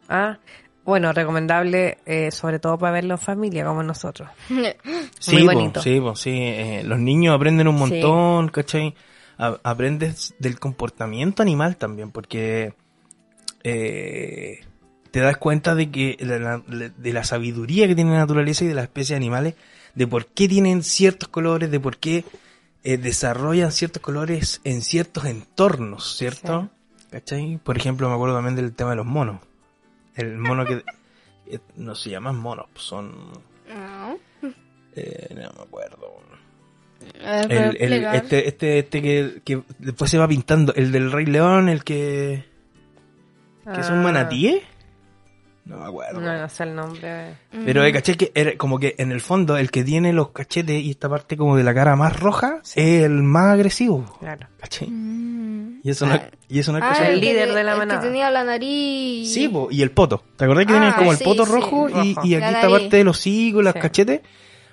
Ah, 0.10 0.38
bueno, 0.86 1.14
recomendable 1.14 1.98
eh, 2.06 2.30
sobre 2.30 2.60
todo 2.60 2.78
para 2.78 2.92
verlo 2.92 3.16
en 3.16 3.20
familia 3.20 3.66
como 3.66 3.82
nosotros. 3.82 4.30
Sí, 5.20 5.32
Muy 5.38 5.46
po, 5.46 5.54
bonito. 5.54 5.82
sí, 5.82 6.00
po, 6.02 6.16
sí. 6.16 6.30
eh, 6.32 6.84
los 6.86 7.00
niños 7.00 7.34
aprenden 7.34 7.68
un 7.70 7.76
Sí. 7.78 7.80
montón, 7.94 8.50
¿cachai? 8.50 8.94
A- 9.44 9.60
aprendes 9.64 10.34
del 10.40 10.60
comportamiento 10.60 11.42
animal 11.42 11.76
también, 11.78 12.12
porque 12.12 12.74
eh, 13.64 14.64
te 15.12 15.20
das 15.20 15.38
cuenta 15.38 15.76
de 15.76 15.90
que 15.92 16.18
la- 16.22 16.60
de 16.60 17.14
la 17.14 17.24
sabiduría 17.24 17.88
que 17.88 17.96
tiene 17.96 18.12
la 18.12 18.20
naturaleza 18.20 18.64
y 18.64 18.68
de 18.68 18.74
las 18.74 18.86
especies 18.86 19.16
animales, 19.18 19.56
de 19.96 20.08
por 20.08 20.28
qué 20.28 20.48
tienen 20.48 20.84
ciertos 20.84 21.30
colores, 21.30 21.70
de 21.72 21.80
por 21.80 21.98
qué 21.98 22.24
eh, 22.84 22.98
desarrollan 22.98 23.72
ciertos 23.72 24.02
colores 24.02 24.60
en 24.64 24.82
ciertos 24.82 25.26
entornos, 25.26 26.18
¿cierto? 26.18 26.70
¿Cachai? 27.12 27.58
Por 27.64 27.78
ejemplo, 27.78 28.10
me 28.10 28.16
acuerdo 28.16 28.36
también 28.36 28.56
del 28.56 28.74
tema 28.74 28.90
de 28.92 28.96
los 28.98 29.06
monos. 29.06 29.40
El 30.16 30.38
mono 30.38 30.66
que... 30.66 30.84
eh, 31.48 31.60
no 31.78 31.96
se 31.96 32.10
llaman 32.10 32.38
monos, 32.38 32.66
son... 32.76 33.12
No. 33.70 34.18
eh, 34.96 35.28
no 35.30 35.52
me 35.58 35.64
acuerdo. 35.64 36.22
A 37.26 37.32
ver, 37.38 37.48
¿puedo 37.48 37.62
El, 37.72 37.94
el- 37.94 38.06
este, 38.16 38.48
este, 38.48 38.80
este 38.80 39.02
que, 39.02 39.42
que 39.44 39.62
después 39.80 40.10
se 40.12 40.18
va 40.18 40.28
pintando. 40.28 40.74
El 40.76 40.92
del 40.92 41.12
Rey 41.12 41.26
León, 41.26 41.70
el 41.70 41.84
que. 41.84 42.44
que 43.74 43.80
es 43.82 43.90
un 43.90 44.00
Ah, 44.00 44.04
manatí. 44.04 44.62
No 45.66 45.78
me 45.78 45.86
acuerdo. 45.86 46.20
No, 46.20 46.38
no 46.38 46.50
sé 46.50 46.64
el 46.64 46.76
nombre. 46.76 47.36
Pero 47.64 47.86
eh, 47.86 47.94
caché 47.94 48.18
que 48.18 48.34
era 48.36 48.58
como 48.58 48.78
que 48.80 48.96
en 48.98 49.14
el 49.14 49.22
fondo 49.22 49.56
el 49.56 49.72
que 49.72 49.86
tiene 49.86 50.12
los 50.12 50.32
cachetes 50.32 50.82
y 50.82 50.92
esta 50.92 51.08
parte 51.08 51.38
como 51.38 51.56
de 51.56 51.64
la 51.64 51.74
cara 51.74 51.96
más 51.96 52.20
roja 52.20 52.60
es 52.76 53.04
el 53.04 53.24
más 53.24 53.54
agresivo. 53.54 54.18
Claro. 54.20 54.46
¿Cachai? 54.60 54.90
Mm. 54.90 55.80
Y 55.82 55.90
eso 55.90 56.06
no, 56.06 56.16
Ah. 56.16 56.30
y 56.50 56.60
eso 56.60 56.74
no 56.74 56.80
es 56.80 56.84
Ah, 56.84 56.90
cosa 56.90 57.08
el 57.08 57.20
que 57.22 57.26
líder 57.28 57.54
de 57.54 57.64
la 57.64 57.72
el 57.74 57.78
manada. 57.78 58.02
Que 58.02 58.08
tenía 58.08 58.30
la 58.30 58.44
nariz. 58.44 59.34
Sí, 59.34 59.48
po, 59.48 59.70
y 59.72 59.82
el 59.82 59.92
poto. 59.92 60.22
¿Te 60.36 60.44
acordás 60.44 60.66
que 60.66 60.74
Ah, 60.74 60.76
tenía 60.80 60.96
como 60.98 61.12
el 61.14 61.18
sí, 61.18 61.24
poto 61.24 61.46
sí, 61.46 61.52
rojo, 61.54 61.90
y, 61.90 61.94
rojo. 61.94 62.02
y 62.28 62.32
La 62.36 62.48
aquí 62.48 62.56
esta 62.56 62.70
parte 62.70 62.98
de 62.98 63.04
los 63.06 63.18
hocico 63.18 63.64
Sí. 63.64 63.80
cachetes? 63.80 64.22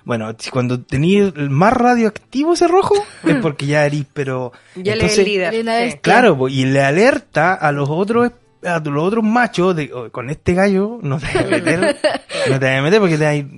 Bueno, 0.03 0.33
si 0.39 0.49
cuando 0.49 0.81
tenías 0.81 1.33
más 1.35 1.73
radioactivo 1.73 2.53
ese 2.53 2.67
rojo, 2.67 2.95
es 3.23 3.35
porque 3.37 3.65
ya 3.67 3.85
eres, 3.85 4.05
pero... 4.13 4.51
Ya 4.75 4.93
entonces- 4.93 5.25
líder. 5.25 5.63
vez- 5.63 5.97
Claro, 6.01 6.47
y 6.49 6.65
le 6.65 6.81
alerta 6.81 7.53
a 7.53 7.71
los 7.71 7.89
otros 7.89 8.31
a 8.63 8.79
los 8.79 9.03
otros 9.03 9.23
machos 9.23 9.75
de 9.75 9.91
"Oh, 9.91 10.11
con 10.11 10.29
este 10.29 10.53
gallo 10.53 10.99
no 11.01 11.17
te 11.17 11.25
vas 11.25 11.35
a 11.37 11.47
meter, 11.47 11.79
no 12.49 12.59
te 12.59 12.65
vas 12.65 12.77
a 12.77 12.81
meter 12.83 12.99
porque 12.99 13.17
te 13.17 13.23
vas 13.25 13.51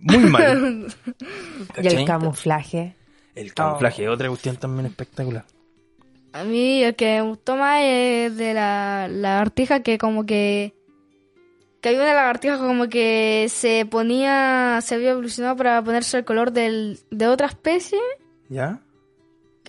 muy 0.00 0.30
mal. 0.30 0.86
Y 1.82 1.86
el 1.86 2.04
camuflaje. 2.06 2.94
El 3.34 3.52
camuflaje, 3.52 4.08
otra 4.08 4.28
cuestión 4.28 4.56
también 4.56 4.86
espectacular. 4.86 5.44
A 6.32 6.44
mí 6.44 6.82
el 6.82 6.94
que 6.94 7.16
me 7.16 7.22
gustó 7.22 7.56
más 7.56 7.80
es 7.82 8.36
de 8.36 8.54
la 8.54 9.08
lagartija 9.10 9.82
que 9.82 9.98
como 9.98 10.24
que... 10.24 10.74
Que 11.80 11.88
había 11.90 12.02
una 12.02 12.12
lagartija 12.14 12.58
como 12.58 12.88
que 12.88 13.46
se 13.48 13.86
ponía... 13.86 14.80
Se 14.82 14.96
había 14.96 15.10
evolucionado 15.12 15.56
para 15.56 15.82
ponerse 15.82 16.18
el 16.18 16.24
color 16.24 16.52
del, 16.52 16.98
de 17.10 17.26
otra 17.26 17.46
especie. 17.46 17.98
¿Ya? 18.48 18.80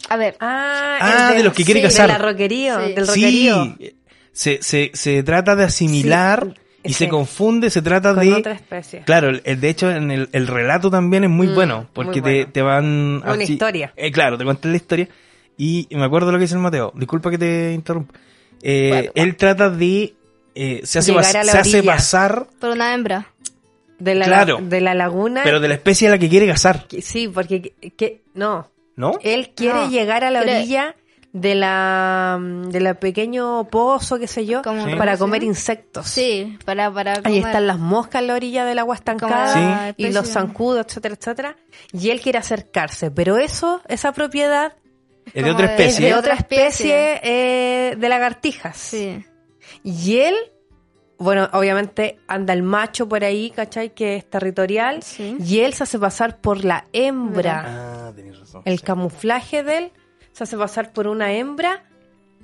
A 0.10 0.18
ver. 0.18 0.36
Ah, 0.40 0.98
Ah, 1.30 1.34
de 1.34 1.44
los 1.44 1.54
que 1.54 1.64
quiere 1.64 1.82
cazar. 1.82 2.08
De 2.08 2.14
la 2.14 2.20
roquerío, 2.20 2.80
Sí. 2.86 2.94
del 2.94 3.08
roquerío. 3.08 3.76
Sí, 3.80 3.96
se, 4.34 4.60
se, 4.62 4.92
se 4.94 5.24
trata 5.24 5.56
de 5.56 5.64
asimilar 5.66 6.56
y 6.84 6.90
Sí. 6.90 7.06
se 7.06 7.10
confunde, 7.10 7.70
se 7.70 7.82
trata 7.82 8.14
Con 8.16 8.26
de... 8.26 8.34
otra 8.34 8.54
especie. 8.54 9.04
Claro, 9.06 9.30
el, 9.30 9.62
de 9.62 9.70
hecho 9.70 9.90
en 9.92 10.10
el, 10.12 10.30
el 10.32 10.48
relato 10.48 10.90
también 10.90 11.24
es 11.24 11.30
muy 11.30 11.48
Mm, 11.48 11.56
bueno, 11.56 11.88
porque 11.94 12.22
muy 12.22 12.30
te, 12.30 12.36
bueno. 12.40 12.52
te 12.52 12.62
van... 12.62 13.24
Una 13.26 13.44
historia. 13.44 13.94
Eh, 13.96 14.12
claro, 14.12 14.38
te 14.38 14.44
cuentan 14.44 14.72
la 14.72 14.78
historia. 14.78 15.08
Y 15.58 15.88
me 15.92 16.04
acuerdo 16.04 16.32
lo 16.32 16.38
que 16.40 16.44
dice 16.44 16.56
el 16.56 16.62
Mateo. 16.62 16.92
Disculpa 16.96 17.30
que 17.30 17.38
te 17.38 17.72
interrumpa. 17.74 18.16
Eh, 18.64 18.90
Bueno. 18.90 19.12
Él 19.16 19.36
trata 19.38 19.70
de... 19.70 20.14
eh, 20.56 20.82
se 20.84 21.00
hace, 21.00 21.12
la 21.14 21.24
se 21.24 21.58
hace 21.58 21.84
pasar, 21.84 22.48
Por 22.60 22.72
una 22.72 22.94
hembra. 22.94 23.28
De 24.00 24.16
la, 24.16 24.26
Claro. 24.26 24.58
de 24.62 24.82
la 24.82 24.96
laguna. 24.96 25.42
pero 25.44 25.60
de 25.60 25.68
la 25.68 25.76
especie 25.76 26.08
a 26.08 26.12
la 26.12 26.18
que 26.18 26.28
quiere 26.28 26.48
cazar, 26.48 26.88
Que- 26.88 27.02
Sí, 27.04 27.28
porque 27.28 27.62
que, 27.62 27.92
que- 27.92 28.22
no, 28.34 28.68
¿no? 28.96 29.14
él 29.22 29.52
quiere 29.56 29.76
No, 29.76 29.90
llegar 29.90 30.24
a 30.24 30.32
la 30.32 30.42
orilla 30.42 30.96
de 31.34 31.54
la 31.56 32.40
de 32.42 32.80
la 32.82 32.96
pequeño 32.96 33.66
pozo, 33.70 34.18
qué 34.20 34.26
sé 34.28 34.46
yo, 34.48 34.62
Sí. 34.64 34.96
para 34.98 35.14
¿sí? 35.14 35.20
comer 35.20 35.44
insectos. 35.44 36.08
Sí, 36.08 36.58
para... 36.66 36.92
para 36.92 37.22
Ahí 37.24 37.38
están 37.38 37.68
las 37.68 37.78
moscas 37.80 38.22
en 38.24 38.28
la 38.28 38.34
orilla 38.36 38.66
del 38.66 38.80
agua 38.80 38.96
estancada 38.96 39.90
Sí. 39.90 39.94
y 40.04 40.12
los 40.12 40.28
zancudos, 40.28 40.86
etcétera, 40.88 41.16
etcétera. 41.18 41.56
Y 41.94 42.10
él 42.10 42.22
quiere 42.22 42.40
acercarse, 42.40 43.12
pero 43.12 43.38
eso, 43.38 43.82
esa 43.88 44.12
propiedad 44.14 44.74
Es 45.34 45.44
de 45.46 45.52
otra 45.52 45.66
es 45.68 45.72
especie. 45.80 46.06
de 46.08 46.16
otra 46.16 46.34
especie 46.34 47.20
eh, 47.24 47.96
de 47.96 48.10
lagartijas. 48.10 48.76
Sí. 48.76 49.24
Y 49.84 50.18
él, 50.18 50.36
bueno, 51.18 51.50
obviamente 51.54 52.18
anda 52.28 52.54
el 52.54 52.64
macho 52.64 53.08
por 53.08 53.24
ahí, 53.24 53.52
¿cachai? 53.52 53.94
Que 53.94 54.16
es 54.16 54.30
territorial. 54.30 55.04
Sí. 55.04 55.38
Y 55.40 55.60
él 55.60 55.74
se 55.74 55.84
hace 55.84 56.00
pasar 56.00 56.40
por 56.40 56.64
la 56.66 56.86
hembra. 56.94 57.64
Ah, 58.08 58.12
tenés 58.16 58.40
razón. 58.40 58.62
El 58.66 58.80
sí. 58.80 58.84
camuflaje 58.86 59.64
de 59.64 59.78
él 59.78 59.92
se 60.32 60.44
hace 60.46 60.58
pasar 60.58 60.92
por 60.94 61.08
una 61.08 61.32
hembra 61.34 61.84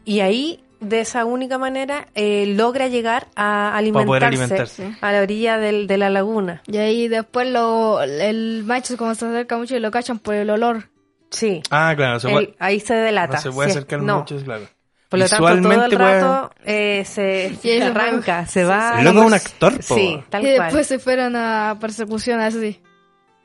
y 0.05 0.19
ahí, 0.19 0.63
de 0.79 0.99
esa 1.01 1.25
única 1.25 1.57
manera, 1.57 2.07
eh, 2.13 2.45
logra 2.55 2.87
llegar 2.87 3.27
a 3.35 3.75
alimentarse, 3.75 4.07
poder 4.07 4.23
alimentarse. 4.25 4.95
a 5.01 5.11
la 5.11 5.21
orilla 5.21 5.57
del- 5.57 5.87
de 5.87 5.97
la 5.97 6.09
laguna. 6.09 6.61
Y 6.67 6.77
ahí 6.77 7.07
después 7.07 7.49
lo, 7.49 8.01
el 8.01 8.63
macho 8.65 8.95
como 8.95 9.15
se 9.15 9.25
acerca 9.25 9.57
mucho 9.57 9.75
y 9.75 9.79
lo 9.79 9.89
cachan 9.89 10.19
por 10.19 10.35
el 10.35 10.49
olor. 10.51 10.89
Sí. 11.31 11.61
Ah, 11.71 11.93
claro, 11.97 12.19
se 12.19 12.27
El- 12.27 12.33
puede, 12.33 12.55
ahí 12.59 12.79
se 12.79 12.93
delata. 12.93 13.35
no 13.37 13.41
se 13.41 13.51
puede 13.51 13.69
Sí, 13.71 13.77
acercar 13.77 14.01
no. 14.03 14.19
mucho, 14.19 14.37
claro. 14.43 14.65
Por 15.09 15.19
lo 15.19 15.27
tanto, 15.27 15.45
todo 15.61 15.85
el 15.85 15.91
rato 15.91 16.51
eh, 16.65 17.03
se, 17.05 17.55
Sí, 17.61 17.79
arranca, 17.81 18.45
se 18.45 18.63
va. 18.65 19.01
Es 19.01 19.07
un 19.09 19.33
actor, 19.33 19.73
po. 19.87 19.95
Sí, 19.95 20.21
tal 20.29 20.41
y 20.45 20.55
cual. 20.55 20.65
después 20.67 20.87
se 20.87 20.99
fueron 20.99 21.35
a 21.35 21.77
persecución, 21.79 22.39
así. 22.41 22.81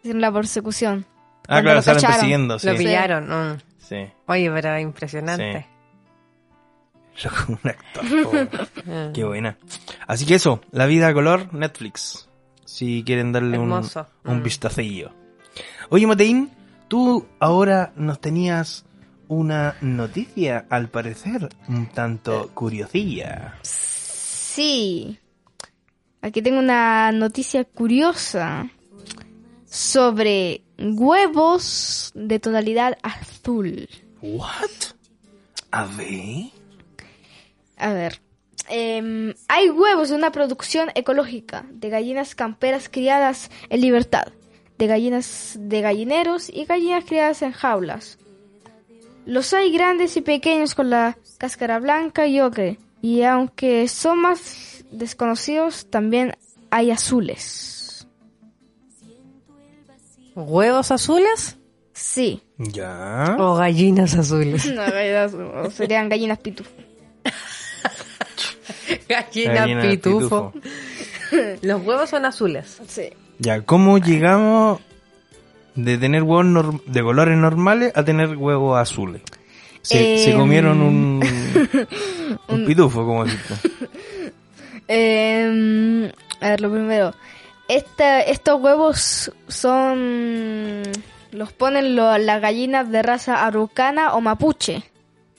Hicieron 0.01 0.21
la 0.21 0.33
persecución. 0.33 1.07
Ah, 1.45 1.63
Cuando 1.63 1.63
claro, 1.63 1.77
lo 1.77 1.83
salen 1.83 2.03
persiguiendo, 2.03 2.59
sí. 2.59 2.67
Lo 2.67 2.77
pillaron. 2.77 3.29
mm. 3.53 3.59
Sí. 3.79 3.97
Oye, 4.27 4.51
pero 4.51 4.79
impresionante. 4.79 5.67
Loco, 7.25 7.37
un 7.63 7.71
actor. 7.71 8.05
po. 8.51 8.59
Ah. 8.91 9.11
Qué 9.15 9.25
buena. 9.25 9.57
Así 10.07 10.25
que 10.27 10.35
eso, 10.37 10.61
La 10.73 10.87
vida 10.87 11.09
a 11.09 11.13
color, 11.15 11.53
Netflix. 11.53 12.29
Si 12.65 13.03
quieren 13.05 13.33
darle 13.33 13.59
un, 13.59 13.65
Hermoso. 13.71 14.07
un 14.25 14.39
Mm. 14.41 14.43
vistacillo. 14.43 15.13
Oye, 15.91 16.07
Mateín, 16.07 16.51
tú 16.89 17.27
ahora 17.39 17.93
nos 17.97 18.19
tenías 18.21 18.87
una 19.33 19.77
noticia, 19.81 20.67
al 20.69 20.91
parecer, 20.91 21.49
un 21.67 21.87
tanto 21.87 22.51
curiosilla. 22.53 23.55
Sí. 23.63 25.19
Aquí 26.21 26.43
tengo 26.43 26.59
una 26.59 27.11
noticia 27.13 27.65
curiosa 27.65 28.69
sobre 29.65 30.63
huevos 30.79 32.13
de 32.15 32.39
tonalidad 32.41 32.99
azul. 33.03 33.89
¿What? 34.21 34.71
A 35.71 35.87
ver. 35.87 36.51
A 37.79 37.93
ver. 37.95 38.21
em, 38.69 39.33
hay 39.49 39.71
huevos 39.71 40.11
de 40.11 40.15
una 40.15 40.31
producción 40.31 40.91
ecológica 40.95 41.65
de 41.71 41.89
gallinas 41.89 42.35
camperas 42.35 42.91
criadas 42.91 43.51
en 43.71 43.81
libertad, 43.81 44.29
de 44.77 44.87
gallinas 44.87 45.57
de 45.59 45.81
gallineros 45.81 46.51
y 46.51 46.67
gallinas 46.67 47.05
criadas 47.07 47.41
en 47.41 47.53
jaulas. 47.53 48.19
Los 49.27 49.53
hay 49.55 49.73
grandes 49.73 50.17
y 50.17 50.21
pequeños 50.21 50.75
con 50.75 50.91
la 50.91 51.17
cáscara 51.39 51.79
blanca 51.79 52.27
y 52.27 52.41
ocre, 52.41 52.79
y 53.01 53.23
aunque 53.23 53.87
son 53.89 54.21
más 54.21 54.85
desconocidos, 54.91 55.87
también 55.91 56.37
hay 56.71 56.91
azules. 56.91 58.07
¿Huevos 60.35 60.91
azules 60.91 61.57
Sí, 61.93 62.43
Ya. 62.57 63.37
o 63.39 63.55
gallinas 63.55 64.15
azules? 64.15 64.65
no, 64.75 64.83
gallinas, 64.83 65.33
serían 65.75 66.09
gallinas 66.09 66.39
pitufo. 66.39 66.71
Gallina, 69.09 69.55
Gallina 69.55 69.83
pitufo. 69.83 70.53
Los 71.63 71.83
huevos 71.85 72.11
son 72.11 72.25
azules. 72.25 72.81
Sí. 72.89 73.11
Ya, 73.39 73.61
¿cómo 73.63 73.99
llegamos 73.99 74.81
de 75.75 75.99
tener 75.99 76.23
huevos 76.23 76.81
de 76.87 77.03
colores 77.03 77.37
normales 77.39 77.93
a 77.95 78.05
tener 78.05 78.37
huevos 78.37 78.79
azules? 78.79 79.23
Se, 79.83 80.19
se 80.19 80.31
Em. 80.31 80.39
comieron 80.39 80.81
un, 80.81 81.21
un 82.49 82.65
pitufo, 82.67 83.05
como 83.05 83.25
decirte. 83.25 83.55
Em, 84.89 86.07
a 86.41 86.49
ver, 86.51 86.61
lo 86.61 86.71
primero. 86.71 87.15
Esta, 87.69 88.21
estos 88.21 88.61
huevos 88.61 89.33
son. 89.49 90.83
Los 91.31 91.53
ponen 91.53 91.97
lo- 91.97 92.19
las 92.19 92.43
gallinas 92.43 92.91
de 92.91 93.03
raza 93.03 93.47
araucana 93.47 94.15
o 94.15 94.21
mapuche. 94.21 94.83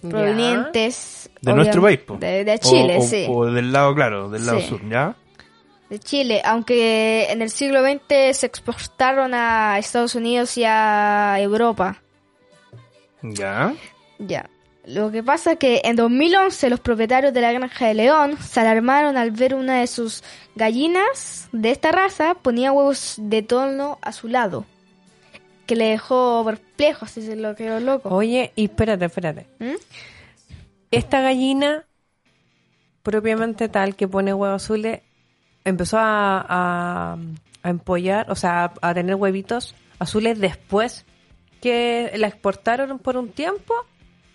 Ya. 0.01 0.09
Provenientes. 0.09 1.29
De 1.41 1.53
nuestro 1.53 1.81
país, 1.81 1.99
po. 1.99 2.17
De, 2.17 2.43
de 2.43 2.59
Chile, 2.59 2.97
o, 2.97 3.01
o- 3.01 3.05
sí. 3.07 3.25
O 3.29 3.45
del 3.45 3.71
lado, 3.71 3.93
claro, 3.93 4.29
del 4.29 4.45
lado 4.45 4.59
Sí. 4.59 4.67
sur, 4.69 4.81
¿ya? 4.89 5.15
De 5.93 5.99
Chile. 5.99 6.41
Aunque 6.43 7.27
en 7.29 7.43
el 7.43 7.51
siglo 7.51 7.83
XX 7.83 8.35
se 8.35 8.47
exportaron 8.47 9.35
a 9.35 9.77
Estados 9.77 10.15
Unidos 10.15 10.57
y 10.57 10.63
a 10.65 11.35
Europa. 11.39 12.01
Ya. 13.21 13.75
Ya. 14.17 14.49
Lo 14.87 15.11
que 15.11 15.21
pasa 15.21 15.51
es 15.51 15.59
que 15.59 15.81
en 15.83 15.95
2011 15.95 16.71
los 16.71 16.79
propietarios 16.79 17.31
de 17.31 17.41
la 17.41 17.51
granja 17.51 17.85
de 17.85 17.93
León 17.93 18.39
se 18.39 18.59
alarmaron 18.59 19.17
al 19.17 19.29
ver 19.29 19.53
una 19.53 19.81
de 19.81 19.85
sus 19.85 20.23
gallinas 20.55 21.47
de 21.51 21.69
esta 21.69 21.91
raza 21.91 22.33
ponía 22.41 22.71
huevos 22.71 23.13
de 23.19 23.43
tono 23.43 23.99
azulado. 24.01 24.65
Que 25.67 25.75
le 25.75 25.89
dejó 25.89 26.43
perplejo, 26.43 27.05
así 27.05 27.21
se 27.21 27.35
lo 27.35 27.53
quedó 27.53 27.79
loco. 27.79 28.09
Oye, 28.09 28.51
y 28.55 28.63
espérate, 28.63 29.05
espérate. 29.05 29.45
¿Mm? 29.59 29.75
Esta 30.89 31.21
gallina, 31.21 31.85
propiamente 33.03 33.69
tal, 33.69 33.95
que 33.95 34.07
pone 34.07 34.33
huevos 34.33 34.63
azules, 34.63 35.01
empezó 35.66 35.97
a, 35.99 37.18
a, 37.64 37.70
empollar, 37.70 38.30
o 38.30 38.36
sea, 38.36 38.74
a, 38.82 38.93
tener 38.93 39.16
huevitos 39.16 39.76
azules 39.99 40.39
después 40.39 41.05
que 41.61 42.11
la 42.16 42.28
exportaron 42.28 42.99
por 42.99 43.16
un 43.16 43.30
tiempo, 43.30 43.74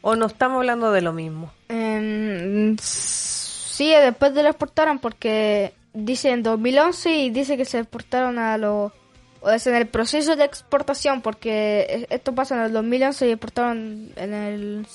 o 0.01 0.17
no 0.17 0.27
estamos 0.27 0.59
hablando 0.59 0.93
de 0.93 1.03
lo 1.03 1.13
mismo. 1.13 1.53
Em, 1.69 2.77
sí, 2.79 3.91
después 3.91 4.35
de 4.35 4.43
lo 4.43 4.49
exportaron 4.49 4.99
porque 4.99 5.75
dice 5.93 6.31
en 6.31 6.43
2011 6.43 7.17
y 7.17 7.31
dice 7.31 7.57
que 7.57 7.65
se 7.65 7.81
exportaron 7.81 8.39
a 8.39 8.57
los... 8.57 8.93
O 9.41 9.51
es 9.51 9.67
en 9.69 9.77
el 9.77 9.87
proceso 9.87 10.35
de 10.35 10.45
exportación 10.45 11.21
porque 11.21 12.07
esto 12.11 12.35
pasa 12.35 12.57
en 12.57 12.63
el 12.63 12.73
2011 12.73 13.29
y 13.29 13.31
exportaron 13.31 14.13
en 14.17 14.35
el, 14.35 14.87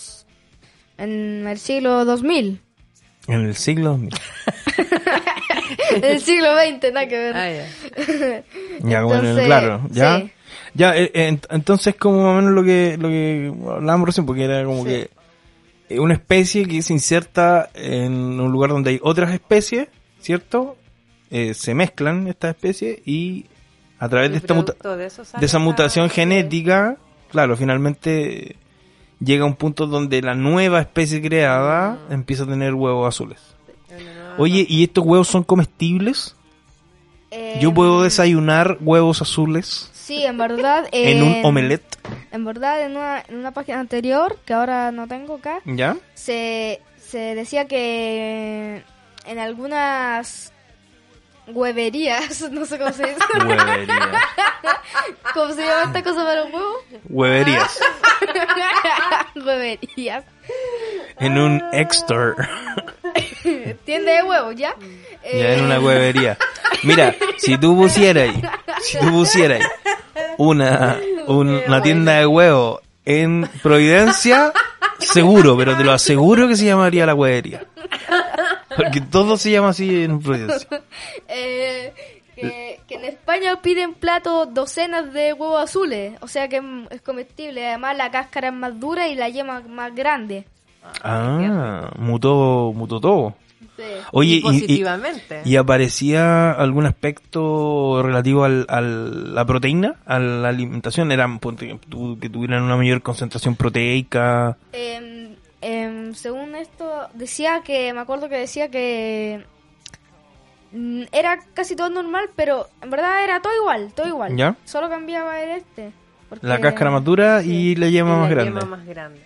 en 0.98 1.48
el 1.48 1.60
siglo 1.60 2.04
2000. 2.04 2.60
En 3.28 3.42
el 3.46 3.56
siglo 3.56 3.92
2000. 3.92 4.14
en 5.96 6.04
el 6.04 6.22
siglo 6.22 6.48
XX, 6.56 6.94
nada 6.94 7.08
que 7.08 7.18
ver. 7.18 7.36
Ah, 7.36 7.50
ya. 8.84 9.04
Bueno, 9.04 9.36
claro, 9.46 9.82
ya. 9.92 10.20
sí. 10.20 10.32
Ya, 10.76 10.96
eh, 10.98 11.12
eh, 11.14 11.30
ent- 11.32 11.46
entonces 11.52 11.96
como 11.96 12.24
más 12.24 12.32
o 12.34 12.36
menos 12.38 12.52
lo 12.54 12.64
que, 12.64 12.98
lo 13.00 13.08
que 13.08 13.54
hablábamos 13.70 14.08
recién, 14.08 14.26
porque 14.26 14.44
era 14.46 14.64
como 14.66 14.84
Sí. 14.84 14.90
que 14.90 15.10
eh, 15.90 16.00
una 16.00 16.16
especie 16.16 16.66
que 16.68 16.82
se 16.82 16.94
inserta 16.94 17.70
en 17.76 18.40
un 18.40 18.52
lugar 18.52 18.72
donde 18.72 18.90
hay 18.92 19.00
otras 19.04 19.32
especies, 19.32 19.88
¿cierto? 20.20 20.76
Eh, 21.30 21.54
se 21.54 21.74
mezclan 21.76 22.28
estas 22.28 22.56
especies 22.56 23.00
y 23.06 23.46
a 24.00 24.10
través 24.10 24.32
de 24.32 24.38
esta 24.38 24.54
muta- 24.56 24.74
de 25.40 25.46
esa 25.46 25.60
mutación 25.60 26.10
genética, 26.10 26.98
claro, 27.30 27.56
finalmente 27.56 28.56
llega 29.24 29.44
a 29.44 29.48
un 29.48 29.56
punto 29.56 29.88
donde 29.88 30.22
la 30.22 30.36
nueva 30.36 30.80
especie 30.80 31.22
creada 31.22 31.98
empieza 32.10 32.44
a 32.44 32.48
tener 32.48 32.74
huevos 32.74 33.08
azules. 33.08 33.40
Oye, 34.38 34.66
¿y 34.68 34.84
estos 34.84 35.06
huevos 35.06 35.28
son 35.28 35.44
comestibles? 35.44 36.36
¿Yo 37.60 37.70
Em, 37.70 37.74
puedo 37.74 38.04
desayunar 38.04 38.78
huevos 38.80 39.22
azules 39.24 39.90
Sí, 39.94 40.24
en 40.24 40.38
verdad. 40.38 40.88
en 40.92 41.24
un 41.24 41.44
omelette? 41.44 41.98
En 42.32 42.46
verdad, 42.46 42.86
en 42.86 42.92
una, 42.96 43.24
en 43.28 43.38
una 43.38 43.52
página 43.52 43.80
anterior, 43.80 44.38
que 44.46 44.54
ahora 44.54 44.92
no 44.92 45.08
tengo 45.08 45.36
acá, 45.36 45.60
¿Ya? 45.66 45.98
se, 46.14 46.80
se 47.00 47.18
decía 47.36 47.68
que 47.68 48.84
en 49.26 49.40
algunas 49.40 50.53
hueverías, 51.48 52.42
no 52.52 52.66
sé 52.66 52.78
cómo 52.80 52.92
se 52.94 53.08
dice, 53.08 53.20
Hueverías. 53.46 54.00
¿cómo 55.34 55.54
se 55.54 55.62
llama 55.66 55.84
esta 55.86 56.04
cosa 56.04 56.24
para 56.26 56.44
un 56.44 56.54
huevo? 56.54 56.74
Hueverías. 57.10 57.80
hueverías. 59.36 60.24
En 61.20 61.38
un 61.38 61.64
extor. 61.74 62.36
Tienda 63.86 64.12
de 64.14 64.24
huevos, 64.24 64.56
¿ya? 64.56 64.76
Ya 65.24 65.54
en 65.54 65.66
una 65.66 65.80
huevería. 65.80 66.38
Mira, 66.84 67.16
si 67.38 67.58
tú 67.58 67.76
pusieras, 67.78 68.34
si 68.82 68.98
tú 69.00 69.10
pusieras 69.12 69.62
una, 70.38 70.98
un- 71.28 71.62
una 71.68 71.82
tienda 71.82 72.14
de 72.14 72.26
huevos 72.26 72.82
en 73.06 73.50
Providencia, 73.62 74.52
seguro, 75.00 75.56
pero 75.58 75.78
te 75.78 75.84
lo 75.84 75.92
aseguro 75.92 76.48
que 76.48 76.56
se 76.56 76.66
llamaría 76.66 77.06
la 77.06 77.16
huevería. 77.16 77.66
Porque 78.76 79.02
todo 79.02 79.38
se 79.38 79.52
llama 79.52 79.70
así 79.70 80.04
en 80.04 80.20
Providencia. 80.20 80.68
eh, 81.28 81.94
que, 82.36 82.80
que 82.88 82.96
en 82.96 83.06
España 83.06 83.62
piden 83.62 83.94
platos 83.94 84.54
docenas 84.54 85.14
de 85.14 85.34
huevos 85.34 85.62
azules, 85.64 86.14
o 86.22 86.28
sea 86.28 86.48
que 86.48 86.58
es- 86.58 86.64
es 86.92 87.02
comestible. 87.02 87.68
Además, 87.68 87.96
la 87.98 88.10
cáscara 88.12 88.48
es 88.50 88.54
más 88.54 88.80
dura 88.80 89.08
y 89.08 89.16
la 89.16 89.30
yema 89.30 89.62
más 89.62 89.94
grande. 89.94 90.46
Ah, 91.04 91.92
mutó, 91.98 92.74
mutó 92.76 93.00
todo. 93.00 93.36
Sí. 93.78 93.84
Oye, 94.12 94.36
Y 94.36 94.42
positivamente. 94.42 95.42
y 95.46 95.56
aparecía 95.56 96.52
algún 96.52 96.86
aspecto 96.86 98.02
relativo 98.04 98.44
al- 98.44 98.66
a 98.70 98.82
la 98.82 99.46
proteína, 99.46 99.96
a 100.06 100.20
la 100.20 100.50
alimentación? 100.50 101.12
¿Eran 101.12 101.40
que 101.40 101.78
tu- 101.90 102.20
que 102.20 102.30
tuvieran 102.30 102.64
una 102.64 102.76
mayor 102.76 103.02
concentración 103.02 103.56
proteica? 103.56 104.58
Em, 104.74 105.13
em, 105.64 106.14
según 106.14 106.56
esto, 106.56 107.08
decía 107.14 107.62
que, 107.64 107.92
me 107.94 108.00
acuerdo 108.02 108.30
que 108.30 108.38
decía 108.38 108.70
que 108.70 109.46
mm, 110.72 111.04
era 111.12 111.40
casi 111.54 111.76
todo 111.76 111.90
normal, 111.90 112.30
pero 112.36 112.68
en 112.82 112.90
verdad 112.90 113.24
era 113.24 113.42
todo 113.42 113.56
igual, 113.56 113.94
todo 113.96 114.08
igual. 114.08 114.36
¿Ya? 114.36 114.56
Solo 114.66 114.90
cambiaba 114.90 115.42
el 115.42 115.50
este. 115.52 115.92
porque- 116.30 116.46
La 116.48 116.60
cáscara 116.60 116.92
más 116.92 117.04
dura 117.04 117.44
y 117.44 117.76
la 117.76 117.88
Y 117.88 117.92
yema 117.92 118.18
más 118.18 118.30
la 118.30 118.36
grande. 118.36 118.60
yema 118.62 118.66
más 118.78 118.86
grande. 118.86 119.22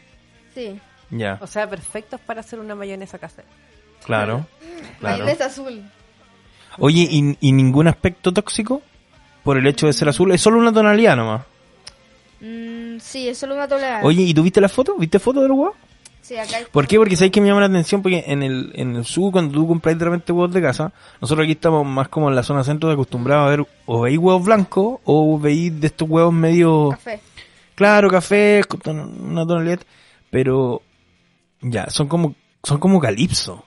Sí, 0.53 0.79
Ya, 1.09 1.37
O 1.41 1.47
sea, 1.47 1.69
perfectos 1.69 2.19
para 2.19 2.41
hacer 2.41 2.59
una 2.59 2.75
mayonesa 2.75 3.17
casera. 3.17 3.47
claro. 4.05 4.45
claro. 4.99 5.17
mayonesa 5.17 5.45
azul. 5.45 5.83
Oye, 6.79 7.07
¿y, 7.09 7.37
¿y 7.39 7.51
ningún 7.53 7.87
aspecto 7.87 8.31
tóxico? 8.33 8.81
Por 9.43 9.57
el 9.57 9.65
hecho 9.67 9.87
de 9.87 9.93
ser 9.93 10.09
azul. 10.09 10.31
Es 10.33 10.41
solo 10.41 10.59
una 10.59 10.71
tonalidad 10.73 11.15
nomás. 11.15 11.41
Mm, 12.41 12.77
Mm, 12.97 12.99
sí, 12.99 13.29
es 13.29 13.37
solo 13.37 13.53
una 13.55 13.67
tonelada. 13.67 14.03
Oye, 14.03 14.23
¿y 14.23 14.33
tú 14.33 14.41
viste 14.43 14.59
la 14.59 14.69
foto? 14.69 14.95
¿Viste 14.95 15.19
foto 15.19 15.41
de 15.41 15.47
los 15.47 15.57
huevos? 15.57 15.75
Sí, 16.27 16.37
acá 16.37 16.57
hay- 16.57 16.65
¿Por 16.71 16.87
qué? 16.87 16.97
Porque 16.97 17.15
sabéis 17.15 17.31
que 17.31 17.39
me 17.39 17.47
llama 17.47 17.61
la 17.61 17.67
atención 17.67 18.01
porque 18.01 18.25
en 18.27 18.43
el, 18.43 18.71
en 18.75 18.97
el 18.97 19.05
sur, 19.05 19.31
cuando 19.31 19.53
tú 19.53 19.65
compras 19.65 19.97
de 19.97 20.03
repente 20.03 20.33
huevos 20.33 20.53
de 20.53 20.61
casa, 20.61 20.91
nosotros 21.21 21.45
aquí 21.45 21.53
estamos 21.53 21.85
más 21.85 22.09
como 22.09 22.27
en 22.27 22.35
la 22.35 22.43
zona 22.43 22.65
centro 22.65 22.91
acostumbrados 22.91 23.47
a 23.47 23.49
ver 23.49 23.65
o 23.85 24.01
veis 24.01 24.17
huevos 24.17 24.43
blancos 24.43 24.99
o 25.05 25.39
veis 25.39 25.79
de 25.79 25.87
estos 25.87 26.09
huevos 26.09 26.33
medio 26.33 26.89
Café. 26.89 27.21
claro, 27.75 28.09
café, 28.09 28.61
con 28.67 28.99
una 28.99 29.45
tonalidad, 29.45 29.79
pero 30.29 30.81
ya, 31.61 31.89
son 31.89 32.07
como 32.09 32.35
son 32.63 32.79
como 32.79 32.99
calipso. 32.99 33.63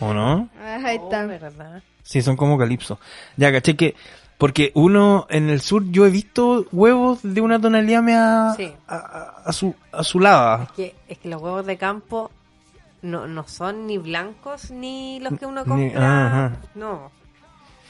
¿O 0.00 0.12
no? 0.12 0.50
Ah, 0.60 0.78
Ahí 0.84 0.98
Oh, 1.00 1.04
están. 1.04 1.28
¿verdad? 1.28 1.82
Sí, 2.02 2.20
son 2.20 2.36
como 2.36 2.58
calipso. 2.58 2.98
Ya, 3.38 3.50
caché 3.50 3.76
que 3.76 3.94
porque 4.42 4.72
uno 4.74 5.24
en 5.30 5.50
el 5.50 5.60
sur 5.60 5.84
yo 5.92 6.04
he 6.04 6.10
visto 6.10 6.66
huevos 6.72 7.20
de 7.22 7.40
una 7.40 7.60
tonalidad 7.60 8.02
mea 8.02 8.54
Sí. 8.56 8.72
azulada. 9.92 10.66
Que, 10.74 10.96
es 11.06 11.18
que 11.18 11.28
los 11.28 11.40
huevos 11.40 11.64
de 11.64 11.76
campo 11.76 12.28
no, 13.02 13.28
no 13.28 13.46
son 13.46 13.86
ni 13.86 13.98
blancos 13.98 14.72
ni 14.72 15.20
los 15.20 15.38
que 15.38 15.46
uno 15.46 15.62
Ni- 15.64 15.90
compra. 15.90 16.56
No. 16.74 17.12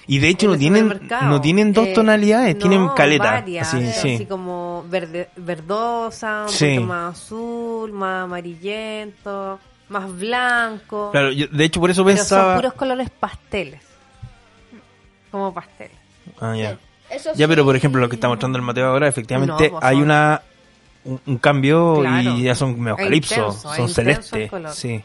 Y 0.07 0.19
de 0.19 0.29
hecho 0.29 0.47
no 0.49 0.59
tienen, 0.59 1.01
no 1.23 1.41
tienen 1.41 1.73
dos 1.73 1.87
Eh, 1.87 1.93
tonalidades, 1.95 2.55
no, 2.57 2.61
tienen 2.61 2.89
caleta. 2.89 3.25
varias, 3.25 3.73
así, 3.73 3.87
así, 3.87 4.19
sí. 4.19 4.27
como 4.27 4.85
verde, 4.91 5.31
verdosa, 5.37 6.43
un 6.43 6.49
Sí. 6.51 6.67
poquito 6.67 6.83
más 6.87 7.17
azul, 7.17 7.93
más 7.93 8.25
amarillento, 8.25 9.59
más 9.89 10.15
blanco. 10.19 11.13
Claro, 11.13 11.33
yo- 11.33 11.47
de 11.47 11.65
hecho 11.65 11.81
por 11.81 11.89
eso 11.91 12.05
pero 12.05 12.15
pensaba. 12.17 12.45
son 12.53 12.57
puros 12.57 12.73
colores 12.75 13.09
pasteles. 13.09 13.81
Como 15.31 15.55
pasteles. 15.55 16.02
Ah, 16.41 16.55
ya. 16.57 16.79
Eso 17.11 17.31
Ya, 17.35 17.47
pero 17.49 17.65
por 17.65 17.77
ejemplo 17.77 18.01
lo 18.01 18.09
que 18.09 18.17
está 18.17 18.29
mostrando 18.29 18.59
el 18.59 18.65
Mateo 18.65 18.87
ahora, 18.87 19.07
efectivamente 19.09 19.65
No, 19.71 19.71
pues 19.81 19.85
hay 19.85 20.01
una 20.01 20.43
un, 21.05 21.21
un 21.27 21.39
cambio 21.39 21.97
Claro. 22.01 22.31
y 22.37 22.43
ya 22.45 22.55
son 22.55 22.81
medio 22.81 22.97
Es 22.99 23.05
calipso, 23.05 23.53
son 23.53 23.89
celestes. 23.89 24.51
Sí. 24.73 25.03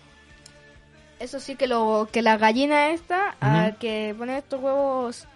Eso 1.20 1.40
sí 1.40 1.56
que 1.56 1.66
lo 1.68 2.08
que 2.12 2.22
la 2.22 2.38
gallina 2.38 2.92
esta, 2.92 3.36
al 3.40 3.78
que 3.78 4.14
pone 4.18 4.38
estos 4.38 4.62
huevos, 4.62 5.28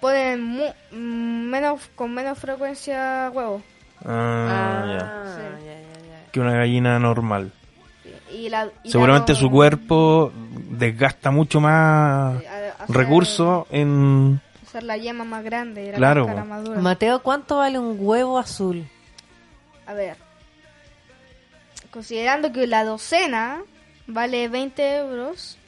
ponen 0.00 0.42
mu- 0.44 0.74
mm, 0.90 1.48
menos 1.50 1.80
con 1.94 2.12
menos 2.12 2.36
frecuencia 2.38 3.30
huevos. 3.32 3.62
Ah, 4.04 4.84
ya. 4.86 4.98
ya, 4.98 5.36
Sí. 5.36 5.64
ya, 5.64 5.72
ya. 6.24 6.30
Que 6.32 6.40
una 6.40 6.56
gallina 6.56 6.98
normal. 6.98 7.52
Y 8.32 8.48
la, 8.48 8.64
y 8.82 8.88
la 8.88 8.90
Seguramente 8.90 9.32
no- 9.34 9.38
su 9.38 9.50
cuerpo 9.50 10.32
desgasta 10.70 11.30
mucho 11.30 11.60
más 11.60 12.42
recursos 12.88 13.66
en... 13.70 14.40
Hacer 14.72 14.84
la 14.84 14.96
yema 14.96 15.24
más 15.24 15.44
grande 15.44 15.84
y 15.84 15.90
la 15.90 15.98
Claro, 15.98 16.24
cáscara 16.24 16.44
po. 16.44 16.48
más 16.48 16.64
dura. 16.64 16.80
Mateo, 16.80 17.22
¿cuánto 17.22 17.58
vale 17.58 17.78
un 17.78 17.94
huevo 18.00 18.38
azul? 18.38 18.86
A 19.84 19.92
ver. 19.92 20.16
Considerando 21.90 22.52
que 22.52 22.66
la 22.66 22.82
docena 22.82 23.60
vale 24.06 24.48
20 24.48 24.96
euros, 24.96 25.58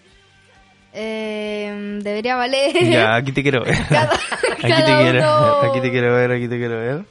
eh, 0.95 1.99
debería 2.03 2.35
valer. 2.37 2.73
Ya, 2.91 3.17
aquí 3.17 3.33
te 3.33 3.43
quiero 3.43 3.63
ver. 3.65 3.77
cada, 3.91 4.15
Aquí 4.15 4.63
te 4.63 4.69
cada 4.71 5.03
quiero, 5.03 5.19
uno- 5.19 5.71
aquí 5.71 5.81
te 5.83 5.91
quiero 5.91 6.15
ver, 6.15 6.33
aquí 6.33 6.49
te 6.49 6.57
quiero 6.57 6.79
ver. 6.79 7.05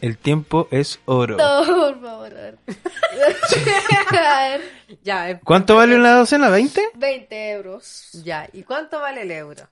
El 0.00 0.18
tiempo 0.18 0.66
es 0.72 0.98
oro. 1.04 1.36
No, 1.36 1.64
por 1.64 2.00
favor, 2.00 2.32
a 2.32 2.34
ver. 2.34 2.58
A 4.18 4.48
ver, 4.48 4.60
Ya, 5.04 5.30
eh, 5.30 5.40
¿Cuánto 5.44 5.76
vale 5.76 5.94
una 5.94 6.14
docena? 6.16 6.50
¿20? 6.50 6.80
20 6.94 7.50
euros. 7.52 8.08
ya. 8.24 8.48
¿Y 8.52 8.64
cuánto 8.64 8.98
vale 8.98 9.22
el 9.22 9.30
euro? 9.30 9.62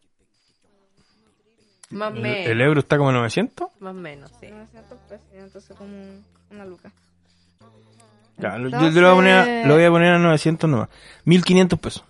Más 1.91 2.15
El, 2.15 2.21
menos. 2.23 2.47
el 2.51 2.61
euro 2.61 2.81
está 2.81 2.97
como 2.99 3.11
en 3.11 3.17
900. 3.17 3.69
Más 3.81 3.91
o 3.91 3.95
menos, 3.99 4.31
sí. 4.41 4.47
900 4.49 4.99
pesos, 5.09 5.27
entonces 5.33 5.77
como 5.77 5.93
una 6.51 6.65
luca. 6.65 6.91
Ya, 8.39 8.57
lo- 8.57 8.71
yo 8.71 8.79
te 8.95 9.01
lo 9.01 9.09
voy, 9.09 9.11
a 9.11 9.15
poner 9.15 9.35
a, 9.65 9.67
lo 9.67 9.75
voy 9.75 9.85
a 9.85 9.91
poner 9.91 10.13
a 10.15 10.19
900 10.19 10.71
nomás. 10.71 10.89
1500 11.25 11.79
pesos. 11.79 12.05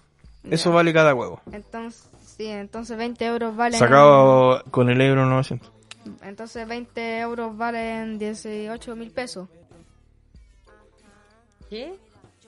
Eso 0.50 0.70
Ya. 0.70 0.74
vale 0.76 0.92
cada 0.92 1.14
huevo. 1.14 1.40
Entonces, 1.52 2.08
sí, 2.36 2.46
entonces 2.46 2.96
20 2.96 3.24
euros 3.26 3.56
valen... 3.56 3.78
Sacado 3.78 4.62
con 4.70 4.90
el 4.90 5.00
euro 5.00 5.26
900. 5.26 5.70
Entonces 6.22 6.66
20 6.68 7.18
euros 7.18 7.56
valen 7.56 8.18
18 8.18 8.96
mil 8.96 9.10
pesos. 9.10 9.48
¿Qué? 11.68 11.94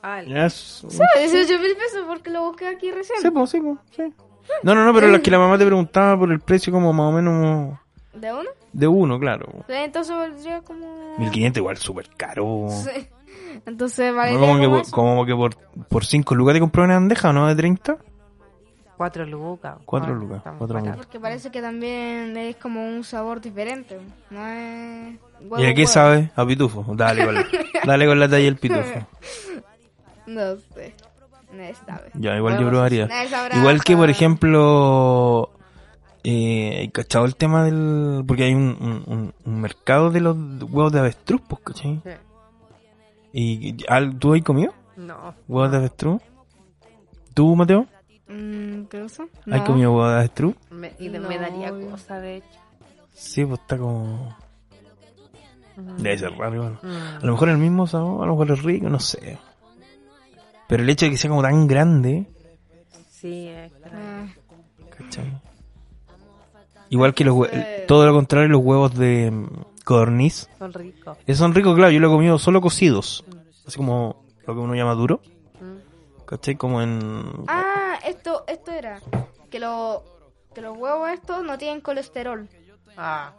Ah, 0.02 0.22
Ya 0.22 0.46
es- 0.46 0.84
Sí, 0.88 0.98
18 1.18 1.58
mil 1.60 1.76
pesos 1.76 2.04
porque 2.06 2.30
lo 2.30 2.42
busqué 2.48 2.66
aquí 2.68 2.90
recién. 2.90 3.20
Sí, 3.20 3.30
pues, 3.30 3.50
sí, 3.50 3.60
pues, 3.60 3.78
sí. 3.96 4.02
No, 4.62 4.74
no, 4.74 4.84
no, 4.84 4.92
pero 4.94 5.08
la 5.08 5.20
que 5.20 5.30
la 5.30 5.38
mamá 5.38 5.58
te 5.58 5.64
preguntaba 5.66 6.18
por 6.18 6.30
el 6.32 6.40
precio 6.40 6.72
como 6.72 6.92
más 6.92 7.06
o 7.08 7.12
menos 7.12 7.78
¿De 8.14 8.32
uno? 8.32 8.50
de 8.72 8.86
uno, 8.86 9.18
claro. 9.18 9.46
Entonces 9.68 10.14
valdría 10.16 10.60
como... 10.62 11.16
1500 11.18 11.58
igual 11.60 11.76
súper 11.76 12.08
caro. 12.16 12.68
Sí. 12.70 13.08
Entonces 13.66 14.14
vale 14.14 14.32
No, 14.32 14.40
como, 14.40 14.60
que, 14.60 14.68
por- 14.68 14.90
como 14.90 15.26
que 15.26 15.34
por, 15.34 15.56
por 15.88 16.04
5 16.04 16.34
lucas 16.34 16.54
te 16.54 16.60
compré 16.60 16.82
una 16.82 16.94
bandeja, 16.94 17.30
¿o 17.30 17.32
¿no? 17.32 17.46
De 17.48 17.54
30. 17.54 17.96
Cuatro 18.96 19.26
lucas. 19.26 19.76
Cuatro 19.84 20.12
Ah, 20.14 20.16
lucas, 20.16 20.36
está 20.38 20.50
muy 20.50 20.58
cuatro 20.58 20.74
barato. 20.74 20.90
lucas. 20.92 21.06
Porque 21.06 21.20
parece 21.20 21.50
que 21.50 21.60
también 21.60 22.36
es 22.36 22.56
como 22.56 22.86
un 22.86 23.02
sabor 23.04 23.40
diferente. 23.40 23.98
No 24.30 24.46
es... 24.46 25.16
huevo, 25.40 25.58
¿Y 25.58 25.66
a 25.66 25.74
qué 25.74 25.82
huevo. 25.82 25.92
sabe? 25.92 26.30
A 26.36 26.46
pitufo. 26.46 26.84
Dale 26.94 27.24
con 27.24 27.34
la, 27.34 27.46
dale 27.84 28.06
con 28.06 28.20
la 28.20 28.28
talla 28.28 28.44
del 28.44 28.56
pitufo. 28.56 29.06
No 30.26 30.56
sé. 30.56 30.94
Nadie 31.52 31.74
sabe. 31.86 32.10
Ya, 32.14 32.36
igual 32.36 32.54
yo 32.54 32.58
Huevos, 32.60 32.70
probaría. 32.72 33.06
nadie 33.06 33.28
sabrá 33.28 33.56
Igual 33.58 33.84
que, 33.84 33.96
por 33.96 34.08
ejemplo, 34.10 35.50
eh, 36.24 36.76
¿hay 36.80 36.88
¿cachado 36.90 37.24
el 37.26 37.36
tema 37.36 37.64
del...? 37.64 38.24
Porque 38.26 38.44
hay 38.44 38.54
un, 38.54 38.76
un, 38.80 39.02
un- 39.06 39.34
un 39.44 39.60
mercado 39.60 40.10
de 40.10 40.20
los 40.20 40.36
huevos 40.62 40.92
de 40.92 41.00
avestruz, 41.00 41.42
pues, 41.48 41.60
¿cachai? 41.62 42.00
Sí. 42.04 42.10
¿Y 43.34 43.76
al- 43.88 44.18
tú 44.18 44.34
has 44.34 44.42
comido 44.42 44.72
No. 44.96 45.34
huevos 45.48 45.70
de 45.70 45.76
avestruz? 45.78 46.22
¿Tú, 47.34 47.54
Mateo? 47.56 47.86
Mm, 48.28 48.84
¿Qué 48.84 49.00
cosa? 49.02 49.24
¿Has 49.40 49.46
No. 49.46 49.64
comido 49.64 49.92
huevos 49.92 50.10
de 50.10 50.16
avestruz? 50.18 50.54
Me, 50.70 50.92
y 50.98 51.08
de- 51.08 51.18
No, 51.18 51.28
me 51.28 51.38
daría 51.38 51.68
yo- 51.70 51.90
cosa, 51.90 52.18
de 52.20 52.36
hecho. 52.36 52.58
Sí, 53.12 53.44
pues 53.44 53.60
está 53.60 53.76
como... 53.78 54.36
Debe 55.76 56.18
ser 56.18 56.32
raro, 56.36 56.54
igual. 56.54 56.78
Mm. 56.82 57.16
A 57.22 57.26
lo 57.26 57.32
mejor 57.32 57.48
el 57.48 57.58
mismo 57.58 57.86
sabor, 57.86 58.22
a 58.24 58.26
lo 58.26 58.32
mejor 58.36 58.50
es 58.52 58.62
rico, 58.62 58.88
no 58.90 59.00
sé. 59.00 59.38
Pero 60.72 60.84
el 60.84 60.88
hecho 60.88 61.04
de 61.04 61.10
que 61.10 61.18
sea 61.18 61.28
como 61.28 61.42
tan 61.42 61.66
grande, 61.66 62.26
Sí, 63.10 63.46
es. 63.46 63.70
Igual 66.88 67.12
que 67.12 67.24
los 67.24 67.34
hue- 67.34 67.86
todo 67.86 68.06
lo 68.06 68.14
contrario, 68.14 68.48
los 68.48 68.62
huevos 68.64 68.94
de 68.94 69.30
mm, 69.30 69.46
codorniz. 69.84 70.48
Son 70.58 70.72
ricos. 70.72 71.18
Esos 71.26 71.38
son 71.40 71.52
ricos, 71.52 71.76
claro, 71.76 71.90
yo 71.92 72.00
lo 72.00 72.08
he 72.08 72.10
comido 72.10 72.38
solo 72.38 72.62
cocidos. 72.62 73.22
Así 73.66 73.76
como 73.76 74.24
lo 74.46 74.54
que 74.54 74.60
uno 74.60 74.74
llama 74.74 74.94
duro. 74.94 75.20
Mm. 75.60 76.24
¿Cachai? 76.24 76.56
Como 76.56 76.80
en... 76.80 77.20
Ah, 77.48 77.98
esto, 78.06 78.44
esto 78.48 78.72
era. 78.72 78.98
Que, 79.50 79.58
lo, 79.60 80.02
que 80.54 80.62
los 80.62 80.78
huevos 80.78 81.10
estos 81.10 81.44
no 81.44 81.58
tienen 81.58 81.82
colesterol. 81.82 82.48
Ah. 82.96 83.34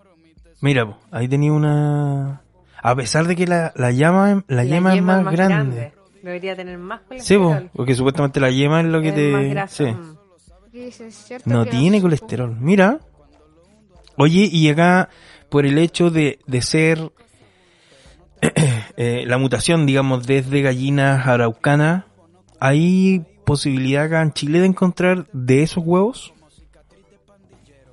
Mira, 0.61 0.99
ahí 1.09 1.27
tenía 1.27 1.51
una... 1.51 2.43
A 2.83 2.95
pesar 2.95 3.25
de 3.25 3.35
que 3.35 3.47
la, 3.47 3.73
la 3.75 3.89
llama, 3.89 4.43
la, 4.47 4.65
yema, 4.65 4.93
es 4.93 5.01
más, 5.01 5.25
grande. 5.31 5.93
Debería 6.23 6.55
tener 6.55 6.77
más 6.79 7.01
Sí, 7.19 7.35
colesterol. 7.35 7.69
porque 7.75 7.93
supuestamente 7.93 8.39
la 8.39 8.49
yema 8.49 8.79
es 8.81 8.87
lo 8.87 9.01
que 9.01 9.09
Es 9.09 9.15
te... 9.15 9.31
más 9.31 9.45
grasa. 9.49 9.75
sí. 9.75 9.91
Mm. 9.91 10.17
Aquí 10.67 10.79
dice, 10.85 11.11
¿cierto 11.11 11.47
No 11.49 11.65
que 11.65 11.69
tiene 11.71 12.01
colesterol. 12.01 12.57
Mira. 12.59 12.99
Oye, 14.17 14.49
y 14.51 14.69
acá, 14.69 15.09
por 15.49 15.65
el 15.67 15.77
hecho 15.77 16.09
de, 16.09 16.39
de 16.47 16.61
ser 16.63 17.11
eh, 18.97 19.23
la 19.27 19.37
mutación, 19.37 19.85
digamos, 19.85 20.25
desde 20.25 20.61
gallinas 20.61 21.27
araucanas, 21.27 22.05
¿hay 22.59 23.23
posibilidad 23.45 24.05
acá 24.05 24.21
en 24.21 24.33
Chile 24.33 24.61
de 24.61 24.67
encontrar 24.67 25.27
de 25.33 25.61
esos 25.63 25.83
huevos? 25.85 26.33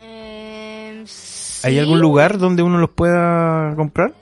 Eh, 0.03 1.01
¿Hay 1.01 1.05
sí. 1.07 1.79
algún 1.79 2.01
lugar 2.01 2.39
donde 2.39 2.63
uno 2.63 2.79
los 2.79 2.91
pueda 2.91 3.75
comprar? 3.77 4.15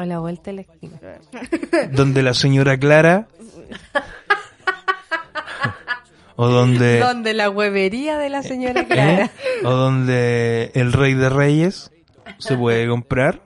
A 0.00 0.06
la 0.06 0.18
vuelta 0.18 0.50
de 0.50 0.52
la 0.54 0.60
esquina. 0.62 0.98
Donde 1.92 2.22
la 2.22 2.32
señora 2.34 2.78
Clara... 2.78 3.28
o 6.36 6.48
donde... 6.48 7.00
Donde 7.00 7.34
la 7.34 7.50
huevería 7.50 8.16
de 8.18 8.30
la 8.30 8.42
señora 8.42 8.80
¿eh? 8.82 8.86
Clara. 8.86 9.30
O 9.64 9.70
donde 9.70 10.70
el 10.74 10.92
rey 10.92 11.12
de 11.14 11.28
reyes 11.28 11.90
se 12.38 12.56
puede 12.56 12.88
comprar 12.88 13.40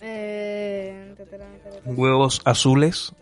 Eh, 0.00 1.14
huevos 1.84 2.40
azules. 2.44 3.12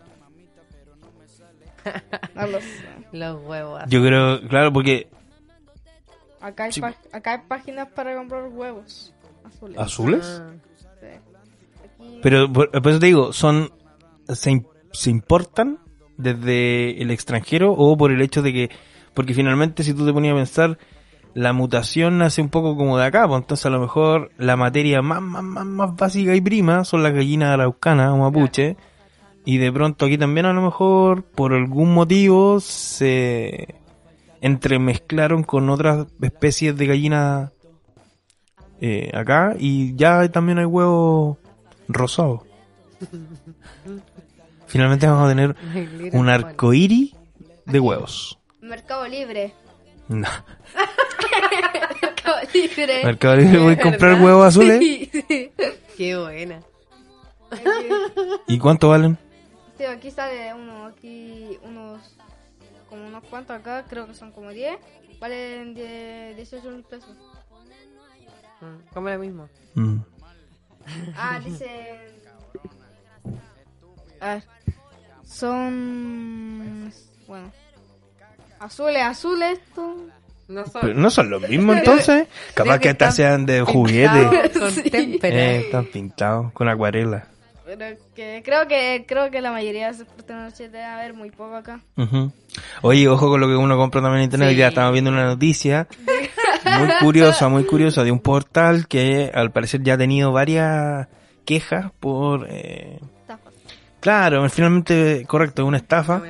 no 2.35 2.47
lo 2.47 2.61
sé. 2.61 2.67
Los 3.13 3.43
huevos. 3.45 3.83
Yo 3.89 4.03
creo, 4.03 4.47
claro, 4.49 4.73
porque 4.73 5.09
Acá 6.41 6.65
hay, 6.65 6.73
Sí. 6.73 6.83
acá 7.13 7.33
hay 7.33 7.39
páginas 7.49 7.89
para 7.89 8.15
comprar 8.17 8.45
huevos 8.49 9.15
azules. 9.47 9.79
azules. 9.79 10.43
Ah. 10.43 10.53
Sí. 11.01 11.07
Pero 12.23 12.53
por, 12.53 12.71
por 12.71 12.89
eso 12.89 13.01
te 13.01 13.07
digo, 13.07 13.33
son 13.33 13.71
se, 14.29 14.65
se 14.93 15.11
importan 15.11 15.79
desde 16.17 17.03
el 17.03 17.11
extranjero 17.11 17.73
o 17.73 17.97
por 17.97 18.13
el 18.13 18.23
hecho 18.23 18.43
de 18.43 18.53
que 18.53 18.71
porque 19.15 19.35
finalmente 19.35 19.83
si 19.83 19.95
tú 19.95 20.05
te 20.05 20.13
ponías 20.13 20.33
a 20.33 20.37
pensar 20.37 20.79
la 21.35 21.53
mutación 21.53 22.19
nace 22.19 22.41
un 22.41 22.49
poco 22.49 22.77
como 22.77 22.97
de 22.97 23.05
acá, 23.05 23.27
pues 23.27 23.41
entonces 23.41 23.67
a 23.67 23.71
lo 23.71 23.81
mejor 23.81 24.31
la 24.39 24.57
materia 24.57 25.03
más, 25.03 25.21
más, 25.21 25.43
más, 25.43 25.67
más 25.67 25.97
básica 25.97 26.35
y 26.35 26.41
prima 26.41 26.85
son 26.85 27.03
las 27.03 27.13
gallinas 27.13 27.51
araucanas 27.51 28.11
o 28.11 28.19
mapuche. 28.19 28.77
Y 29.45 29.59
de 29.59 29.71
pronto 29.73 30.07
aquí 30.07 30.17
también 30.17 30.47
a 30.47 30.53
lo 30.55 30.63
mejor, 30.63 31.25
por 31.25 31.53
algún 31.53 31.93
motivo, 31.93 32.61
se 32.61 33.75
entremezclaron 34.41 35.43
con 35.43 35.69
otras 35.69 36.07
especies 36.23 36.77
de 36.77 36.87
gallinas 36.87 37.51
eh, 38.81 39.11
acá 39.13 39.55
y 39.59 39.95
ya 39.97 40.29
también 40.31 40.59
hay 40.59 40.65
huevos 40.65 41.39
rosados. 41.89 42.41
Finalmente 44.67 45.07
vamos 45.07 45.27
a 45.27 45.29
tener 45.29 45.57
un 46.15 46.29
arcoíris 46.29 47.15
de 47.67 47.81
huevos. 47.81 48.39
Mercado 48.61 49.07
Libre. 49.07 49.53
No. 50.09 50.29
Mercado 52.03 52.37
Libre. 52.53 53.05
Mercado 53.05 53.37
Libre 53.37 53.59
voy 53.59 53.73
a 53.75 53.81
comprar 53.81 54.21
huevos 54.23 54.47
azules. 54.47 54.79
Sí, 54.79 55.11
sí. 55.29 55.51
Qué 55.97 56.17
buena. 56.19 56.61
¿Y 58.47 58.59
cuánto 58.59 58.89
valen? 58.89 59.19
Sí, 59.79 59.85
aquí 59.85 60.11
sale 60.11 60.53
uno, 60.55 60.87
aquí 60.87 61.59
unos, 61.63 62.17
como 62.89 63.07
unos 63.07 63.23
cuantos 63.25 63.57
acá, 63.57 63.85
creo 63.89 64.07
que 64.07 64.15
son 64.15 64.33
como 64.33 64.51
10. 64.51 64.77
Valen 65.21 65.75
die- 65.75 66.35
18 66.37 66.71
mil 66.71 66.83
pesos. 66.85 67.17
Mm, 68.61 68.93
Como 68.93 69.09
lo 69.09 69.19
mismo. 69.19 69.49
Mm. 69.75 69.99
Ah, 71.17 71.41
dice... 71.45 71.99
A 74.21 74.35
ver. 74.35 74.43
Son... 75.25 76.93
Bueno. 77.27 77.51
Azules, 78.61 79.03
azules, 79.03 79.59
esto. 79.59 79.97
No 80.49 80.65
son. 80.67 80.81
Pero 80.83 80.95
no 80.95 81.11
son 81.11 81.31
los 81.31 81.49
mismos 81.49 81.77
entonces. 81.79 82.29
Capaz 82.55 82.75
Sí, 82.75 82.81
que 82.81 82.89
hasta 82.91 83.09
están 83.09 83.13
sean 83.13 83.47
de 83.47 83.63
juguete. 83.63 84.51
Con. 84.59 84.73
Eh, 85.23 85.61
están 85.65 85.87
pintados 85.87 86.53
con 86.53 86.69
acuarela. 86.69 87.27
Pero 87.65 87.97
que 88.15 88.43
creo 88.45 88.69
que 88.69 89.05
creo 89.09 89.31
que 89.31 89.41
la 89.41 89.51
mayoría 89.51 89.87
de 89.87 89.93
esos 89.93 90.07
noche 90.29 90.69
debe 90.69 90.85
haber 90.85 91.15
muy 91.15 91.31
poco 91.31 91.57
acá. 91.57 91.81
Oye, 92.83 93.09
ojo 93.09 93.29
con 93.31 93.41
lo 93.41 93.47
que 93.47 93.57
uno 93.57 93.77
compra 93.79 94.03
también 94.03 94.21
en 94.21 94.25
internet. 94.25 94.51
Sí. 94.51 94.57
Ya 94.57 94.69
estamos 94.69 94.93
viendo 94.93 95.11
una 95.11 95.25
noticia 95.25 95.89
muy 96.79 96.89
curiosa, 97.01 97.49
muy 97.49 97.65
curiosa 97.65 98.05
de 98.05 98.11
un 98.13 98.21
portal 98.21 98.87
que 98.89 99.31
al 99.35 99.51
parecer 99.53 99.83
ya 99.83 99.95
ha 99.95 99.99
tenido 99.99 100.33
varias 100.33 101.09
quejas 101.45 101.91
por... 102.01 102.47
eh, 102.51 102.99
Estafa. 103.21 103.51
claro, 104.01 104.49
finalmente, 104.49 105.25
correcto, 105.27 105.63
es 105.63 105.69
una 105.69 105.77
estafa. 105.79 106.23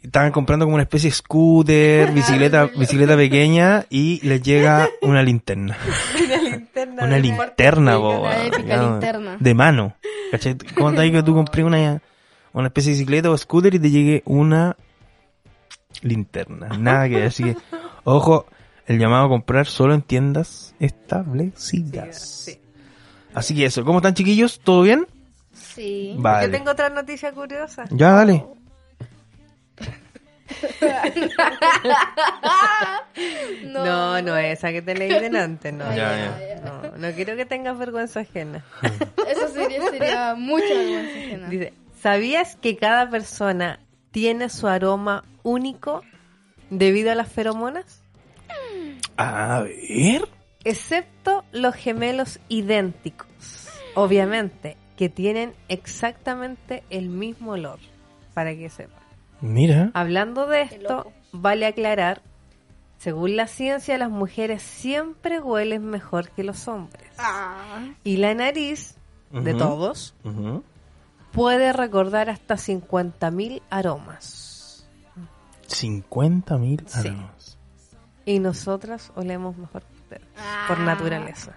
Estaban 0.00 0.30
comprando 0.30 0.64
como 0.64 0.74
una 0.76 0.84
especie 0.84 1.10
de 1.10 1.14
scooter, 1.16 2.12
bicicleta, 2.14 2.66
bicicleta 2.66 3.16
pequeña 3.16 3.84
y 3.90 4.20
les 4.26 4.40
llega 4.42 4.88
una 5.02 5.22
linterna. 5.22 5.76
Una 6.24 6.36
linterna. 6.42 7.04
Una 7.04 7.14
de 7.16 7.20
linterna, 7.20 7.98
cuarto 7.98 8.18
bo, 8.18 8.20
Una 8.22 8.34
pico. 8.36 8.56
épica 8.56 8.68
ya, 8.76 8.82
linterna. 8.82 9.36
De 9.40 9.54
mano. 9.54 9.96
¿Cachai? 10.30 10.56
¿Cómo 10.76 10.92
te 10.94 11.10
que 11.10 11.22
tú 11.22 11.34
compré 11.34 11.64
una, 11.64 12.00
una 12.52 12.66
especie 12.68 12.92
de 12.92 12.98
bicicleta 12.98 13.30
o 13.30 13.36
scooter 13.38 13.74
y 13.74 13.78
te 13.78 13.90
llegue 13.90 14.22
una 14.26 14.76
linterna? 16.02 16.68
Nada 16.78 17.08
que 17.08 17.16
ver. 17.16 17.26
Así 17.26 17.42
que, 17.44 17.56
ojo, 18.04 18.46
el 18.88 18.98
llamado 18.98 19.26
a 19.26 19.28
comprar 19.28 19.66
solo 19.66 19.94
en 19.94 20.02
tiendas 20.02 20.74
establecidas. 20.80 22.44
Sí. 22.44 22.58
Así 23.34 23.54
que 23.54 23.66
eso, 23.66 23.84
¿cómo 23.84 23.98
están 23.98 24.14
chiquillos? 24.14 24.58
¿Todo 24.60 24.82
bien? 24.82 25.06
Sí. 25.52 26.14
Vale. 26.18 26.46
Yo 26.46 26.52
tengo 26.52 26.70
otra 26.70 26.88
noticia 26.88 27.32
curiosa. 27.32 27.84
Ya, 27.90 28.12
dale. 28.12 28.44
No, 33.64 34.22
no, 34.22 34.36
esa 34.36 34.72
que 34.72 34.80
te 34.80 34.94
leí 34.94 35.08
delante, 35.08 35.72
no. 35.72 35.84
Ya, 35.94 36.30
no, 36.30 36.40
ya. 36.40 36.60
No, 36.60 36.96
no 36.96 37.14
quiero 37.14 37.36
que 37.36 37.44
tengas 37.44 37.78
vergüenza 37.78 38.20
ajena. 38.20 38.64
Eso 39.28 39.48
sería, 39.48 39.90
sería 39.90 40.34
mucha 40.34 40.66
vergüenza 40.66 41.18
ajena. 41.18 41.48
Dice, 41.48 41.74
¿sabías 42.00 42.56
que 42.56 42.76
cada 42.76 43.10
persona 43.10 43.80
tiene 44.10 44.48
su 44.48 44.66
aroma 44.68 45.24
único 45.42 46.02
debido 46.70 47.12
a 47.12 47.14
las 47.14 47.28
feromonas? 47.30 47.97
A 49.16 49.60
ver. 49.60 50.28
Excepto 50.64 51.44
los 51.52 51.74
gemelos 51.74 52.40
idénticos, 52.48 53.68
obviamente, 53.94 54.76
que 54.96 55.08
tienen 55.08 55.54
exactamente 55.68 56.82
el 56.90 57.08
mismo 57.08 57.52
olor, 57.52 57.78
para 58.34 58.54
que 58.54 58.68
sepan. 58.68 58.98
Mira. 59.40 59.90
Hablando 59.94 60.46
de 60.46 60.62
esto, 60.62 61.12
vale 61.32 61.66
aclarar, 61.66 62.22
según 62.98 63.36
la 63.36 63.46
ciencia, 63.46 63.96
las 63.98 64.10
mujeres 64.10 64.62
siempre 64.62 65.40
huelen 65.40 65.86
mejor 65.86 66.30
que 66.30 66.42
los 66.42 66.66
hombres. 66.66 67.12
Ah, 67.18 67.86
Y 68.02 68.16
la 68.16 68.34
nariz 68.34 68.96
de 69.30 69.54
todos 69.54 70.14
puede 71.32 71.72
recordar 71.72 72.30
hasta 72.30 72.56
50.000 72.56 73.62
aromas. 73.70 74.88
50 75.68 76.56
mil 76.58 76.82
Sí. 76.86 77.14
Y 78.28 78.40
nosotras 78.40 79.10
olemos 79.16 79.56
mejor 79.56 79.82
que 79.84 79.94
ustedes, 79.96 80.22
por 80.68 80.78
Ah. 80.78 80.84
naturaleza. 80.84 81.56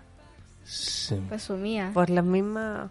Sí. 0.64 1.16
presumía. 1.28 1.92
Por 1.94 2.10
las 2.10 2.24
mismas, 2.24 2.90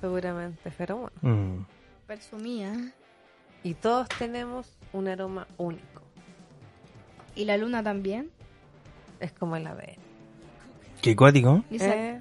seguramente, 0.00 0.70
feromonas. 0.72 1.12
Mm. 1.22 1.58
Presumía. 2.08 2.92
Y 3.62 3.74
todos 3.74 4.08
tenemos 4.18 4.66
un 4.92 5.06
aroma 5.06 5.46
único. 5.56 6.02
Y 7.36 7.44
la 7.44 7.56
luna 7.56 7.82
también. 7.84 8.28
Es 9.20 9.30
como 9.30 9.54
el 9.54 9.64
ADN. 9.68 9.98
Qué 11.00 11.14
cuático. 11.14 11.62
Dice, 11.70 12.10
¿Eh? 12.16 12.20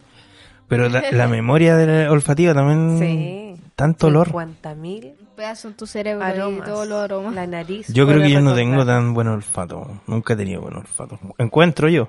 Pero 0.71 0.89
la, 0.89 1.03
la 1.11 1.27
memoria 1.27 1.75
de 1.75 2.05
la 2.05 2.11
olfativa 2.11 2.53
también. 2.53 2.97
Sí. 2.97 3.61
Tanto 3.75 4.07
olor. 4.07 4.29
50.000 4.31 5.13
un 5.19 5.35
pedazo 5.35 5.67
en 5.67 5.73
tu 5.75 5.85
cerebro 5.87 6.25
y 6.25 6.31
aromas. 6.31 6.65
todos 6.67 6.87
los 6.87 6.99
aromas. 7.03 7.33
La 7.35 7.45
nariz. 7.47 7.87
Yo 7.93 8.07
creo 8.07 8.21
que 8.21 8.29
yo 8.31 8.41
no 8.41 8.53
tengo 8.55 8.85
tan 8.85 9.13
buen 9.13 9.27
olfato. 9.27 10.01
Nunca 10.07 10.33
he 10.33 10.35
tenido 10.37 10.61
buen 10.61 10.75
olfato. 10.75 11.19
Encuentro 11.37 11.89
yo. 11.89 12.07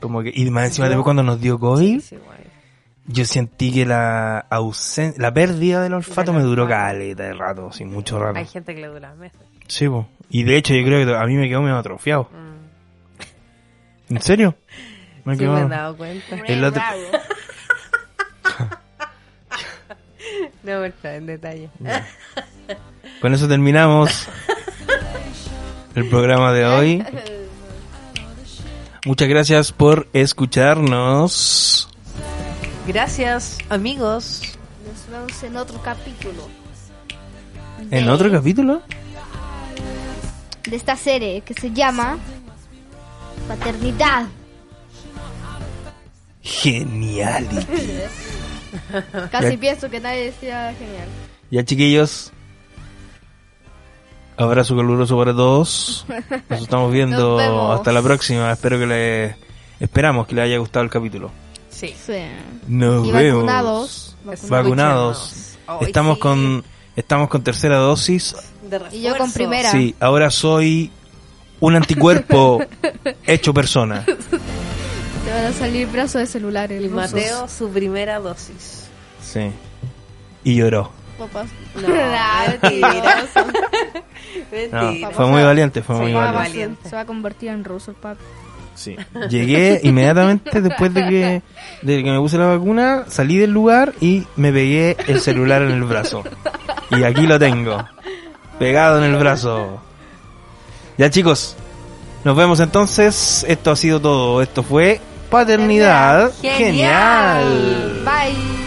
Como 0.00 0.22
que, 0.22 0.30
y 0.34 0.48
más 0.50 0.66
encima 0.66 0.86
Yo- 0.86 0.90
después 0.90 1.04
cuando 1.04 1.22
nos 1.22 1.40
dio 1.40 1.58
COVID, 1.58 2.00
Sí, 2.00 2.18
yo 3.08 3.24
sentí 3.24 3.72
que 3.72 3.86
la 3.86 4.38
ausencia, 4.50 5.20
la 5.22 5.32
pérdida 5.32 5.82
del 5.82 5.94
olfato 5.94 6.32
me 6.32 6.42
duró 6.42 6.68
caleta 6.68 7.22
de 7.22 7.32
rato, 7.32 7.72
sin 7.72 7.90
mucho 7.90 8.18
rato. 8.18 8.38
Hay 8.38 8.46
gente 8.46 8.74
que 8.74 8.80
le 8.82 8.88
dura 8.88 9.14
meses. 9.14 9.40
Sí, 9.68 9.88
po. 9.88 10.06
Y 10.28 10.42
de 10.44 10.56
hecho 10.56 10.74
yo 10.74 10.84
creo 10.84 11.06
que 11.06 11.14
a 11.16 11.24
mí 11.24 11.34
me 11.36 11.48
quedó 11.48 11.62
medio 11.62 11.76
atrofiado. 11.78 12.28
Mm. 12.32 14.14
¿En 14.14 14.22
serio? 14.22 14.54
Me 15.24 15.34
Sí, 15.34 15.40
quedó. 15.40 15.54
me 15.54 15.60
he 15.62 15.68
dado 15.68 15.96
cuenta. 15.96 16.36
El 16.46 16.62
otro- 16.64 16.82
No 20.66 20.80
me 20.80 20.88
está 20.88 21.14
en 21.14 21.26
detalle. 21.26 21.70
Con 23.20 23.32
eso 23.32 23.46
terminamos 23.46 24.26
el 25.94 26.08
programa 26.08 26.52
de 26.52 26.66
hoy. 26.66 27.04
Muchas 29.04 29.28
gracias 29.28 29.70
por 29.70 30.08
escucharnos. 30.12 31.88
Gracias, 32.88 33.58
amigos. 33.68 34.42
Nos 34.84 35.08
vemos 35.08 35.42
en 35.44 35.56
otro 35.56 35.80
capítulo 35.82 36.48
¿En 37.92 38.08
otro 38.08 38.28
capítulo? 38.32 38.82
de 40.68 40.74
esta 40.74 40.96
serie 40.96 41.42
que 41.42 41.54
se 41.54 41.70
llama 41.70 42.18
Paternidad. 43.46 44.26
Geniality. 46.42 47.66
Casi 49.30 49.52
Ya- 49.52 49.60
pienso 49.60 49.90
que 49.90 50.00
nadie 50.00 50.26
decía 50.26 50.74
genial. 50.78 51.08
Ya 51.50 51.64
chiquillos. 51.64 52.32
Abrazo 54.36 54.76
caluroso 54.76 55.16
para 55.16 55.32
todos. 55.32 56.04
Nos 56.50 56.60
estamos 56.62 56.92
viendo 56.92 57.36
Nos 57.36 57.38
vemos. 57.38 57.78
hasta 57.78 57.92
la 57.92 58.02
próxima. 58.02 58.52
Espero 58.52 58.78
que 58.78 58.86
les 58.86 59.36
esperamos 59.80 60.26
que 60.26 60.34
les 60.34 60.44
haya 60.44 60.58
gustado 60.58 60.84
el 60.84 60.90
capítulo. 60.90 61.30
Sí. 61.70 61.94
Sí. 62.04 62.18
Nos 62.68 63.06
Y 63.06 63.12
vemos. 63.12 63.44
vacunados. 63.44 64.16
Vacunados. 64.48 65.56
Estamos 65.80 66.16
sí. 66.16 66.20
con 66.20 66.64
estamos 66.96 67.28
con 67.28 67.42
tercera 67.42 67.76
dosis. 67.76 68.34
De 68.68 68.80
Y 68.92 69.02
yo 69.02 69.16
con 69.16 69.32
primera. 69.32 69.70
Sí, 69.70 69.94
ahora 70.00 70.30
soy 70.30 70.90
un 71.60 71.76
anticuerpo 71.76 72.60
hecho 73.26 73.54
persona. 73.54 74.04
Te 75.26 75.32
van 75.32 75.44
a 75.46 75.52
salir 75.52 75.88
brazos 75.88 76.20
de 76.20 76.26
celular. 76.26 76.70
Y 76.70 76.88
Mateo, 76.88 77.48
su 77.48 77.68
primera 77.70 78.20
dosis. 78.20 78.84
Sí. 79.20 79.50
Y 80.44 80.54
lloró. 80.54 80.90
Papás. 81.18 81.48
No, 81.74 81.88
mentiroso. 82.62 83.50
No, 85.02 85.10
fue 85.12 85.26
muy 85.26 85.42
valiente, 85.42 85.82
fue 85.82 85.96
muy 85.96 86.06
Sí, 86.08 86.12
valiente. 86.12 86.38
valiente. 86.38 86.88
Se 86.88 86.94
va 86.94 87.02
a 87.02 87.06
convertir 87.06 87.48
en 87.48 87.64
ruso 87.64 87.90
el 87.90 87.96
papi. 87.96 88.22
Sí. 88.76 88.94
Llegué 89.28 89.80
inmediatamente 89.82 90.60
después 90.60 90.92
de 90.94 91.08
que, 91.08 91.42
de 91.82 92.04
que 92.04 92.10
me 92.10 92.18
puse 92.20 92.36
la 92.38 92.46
vacuna, 92.46 93.04
salí 93.08 93.36
del 93.38 93.50
lugar 93.50 93.94
y 94.00 94.26
me 94.36 94.52
pegué 94.52 94.96
el 95.08 95.20
celular 95.20 95.62
en 95.62 95.70
el 95.72 95.82
brazo. 95.84 96.22
Y 96.90 97.02
aquí 97.02 97.26
lo 97.26 97.38
tengo. 97.38 97.82
Pegado 98.60 99.02
en 99.02 99.10
el 99.12 99.16
brazo. 99.18 99.80
Ya 100.98 101.10
chicos, 101.10 101.56
Nos 102.24 102.36
vemos 102.36 102.60
entonces. 102.60 103.44
Esto 103.48 103.70
ha 103.72 103.76
sido 103.76 104.00
todo. 104.00 104.42
Esto 104.42 104.62
fue 104.62 105.00
Paternidad 105.36 106.32
Genial. 106.40 106.58
Genial. 106.58 108.04
Bye. 108.04 108.65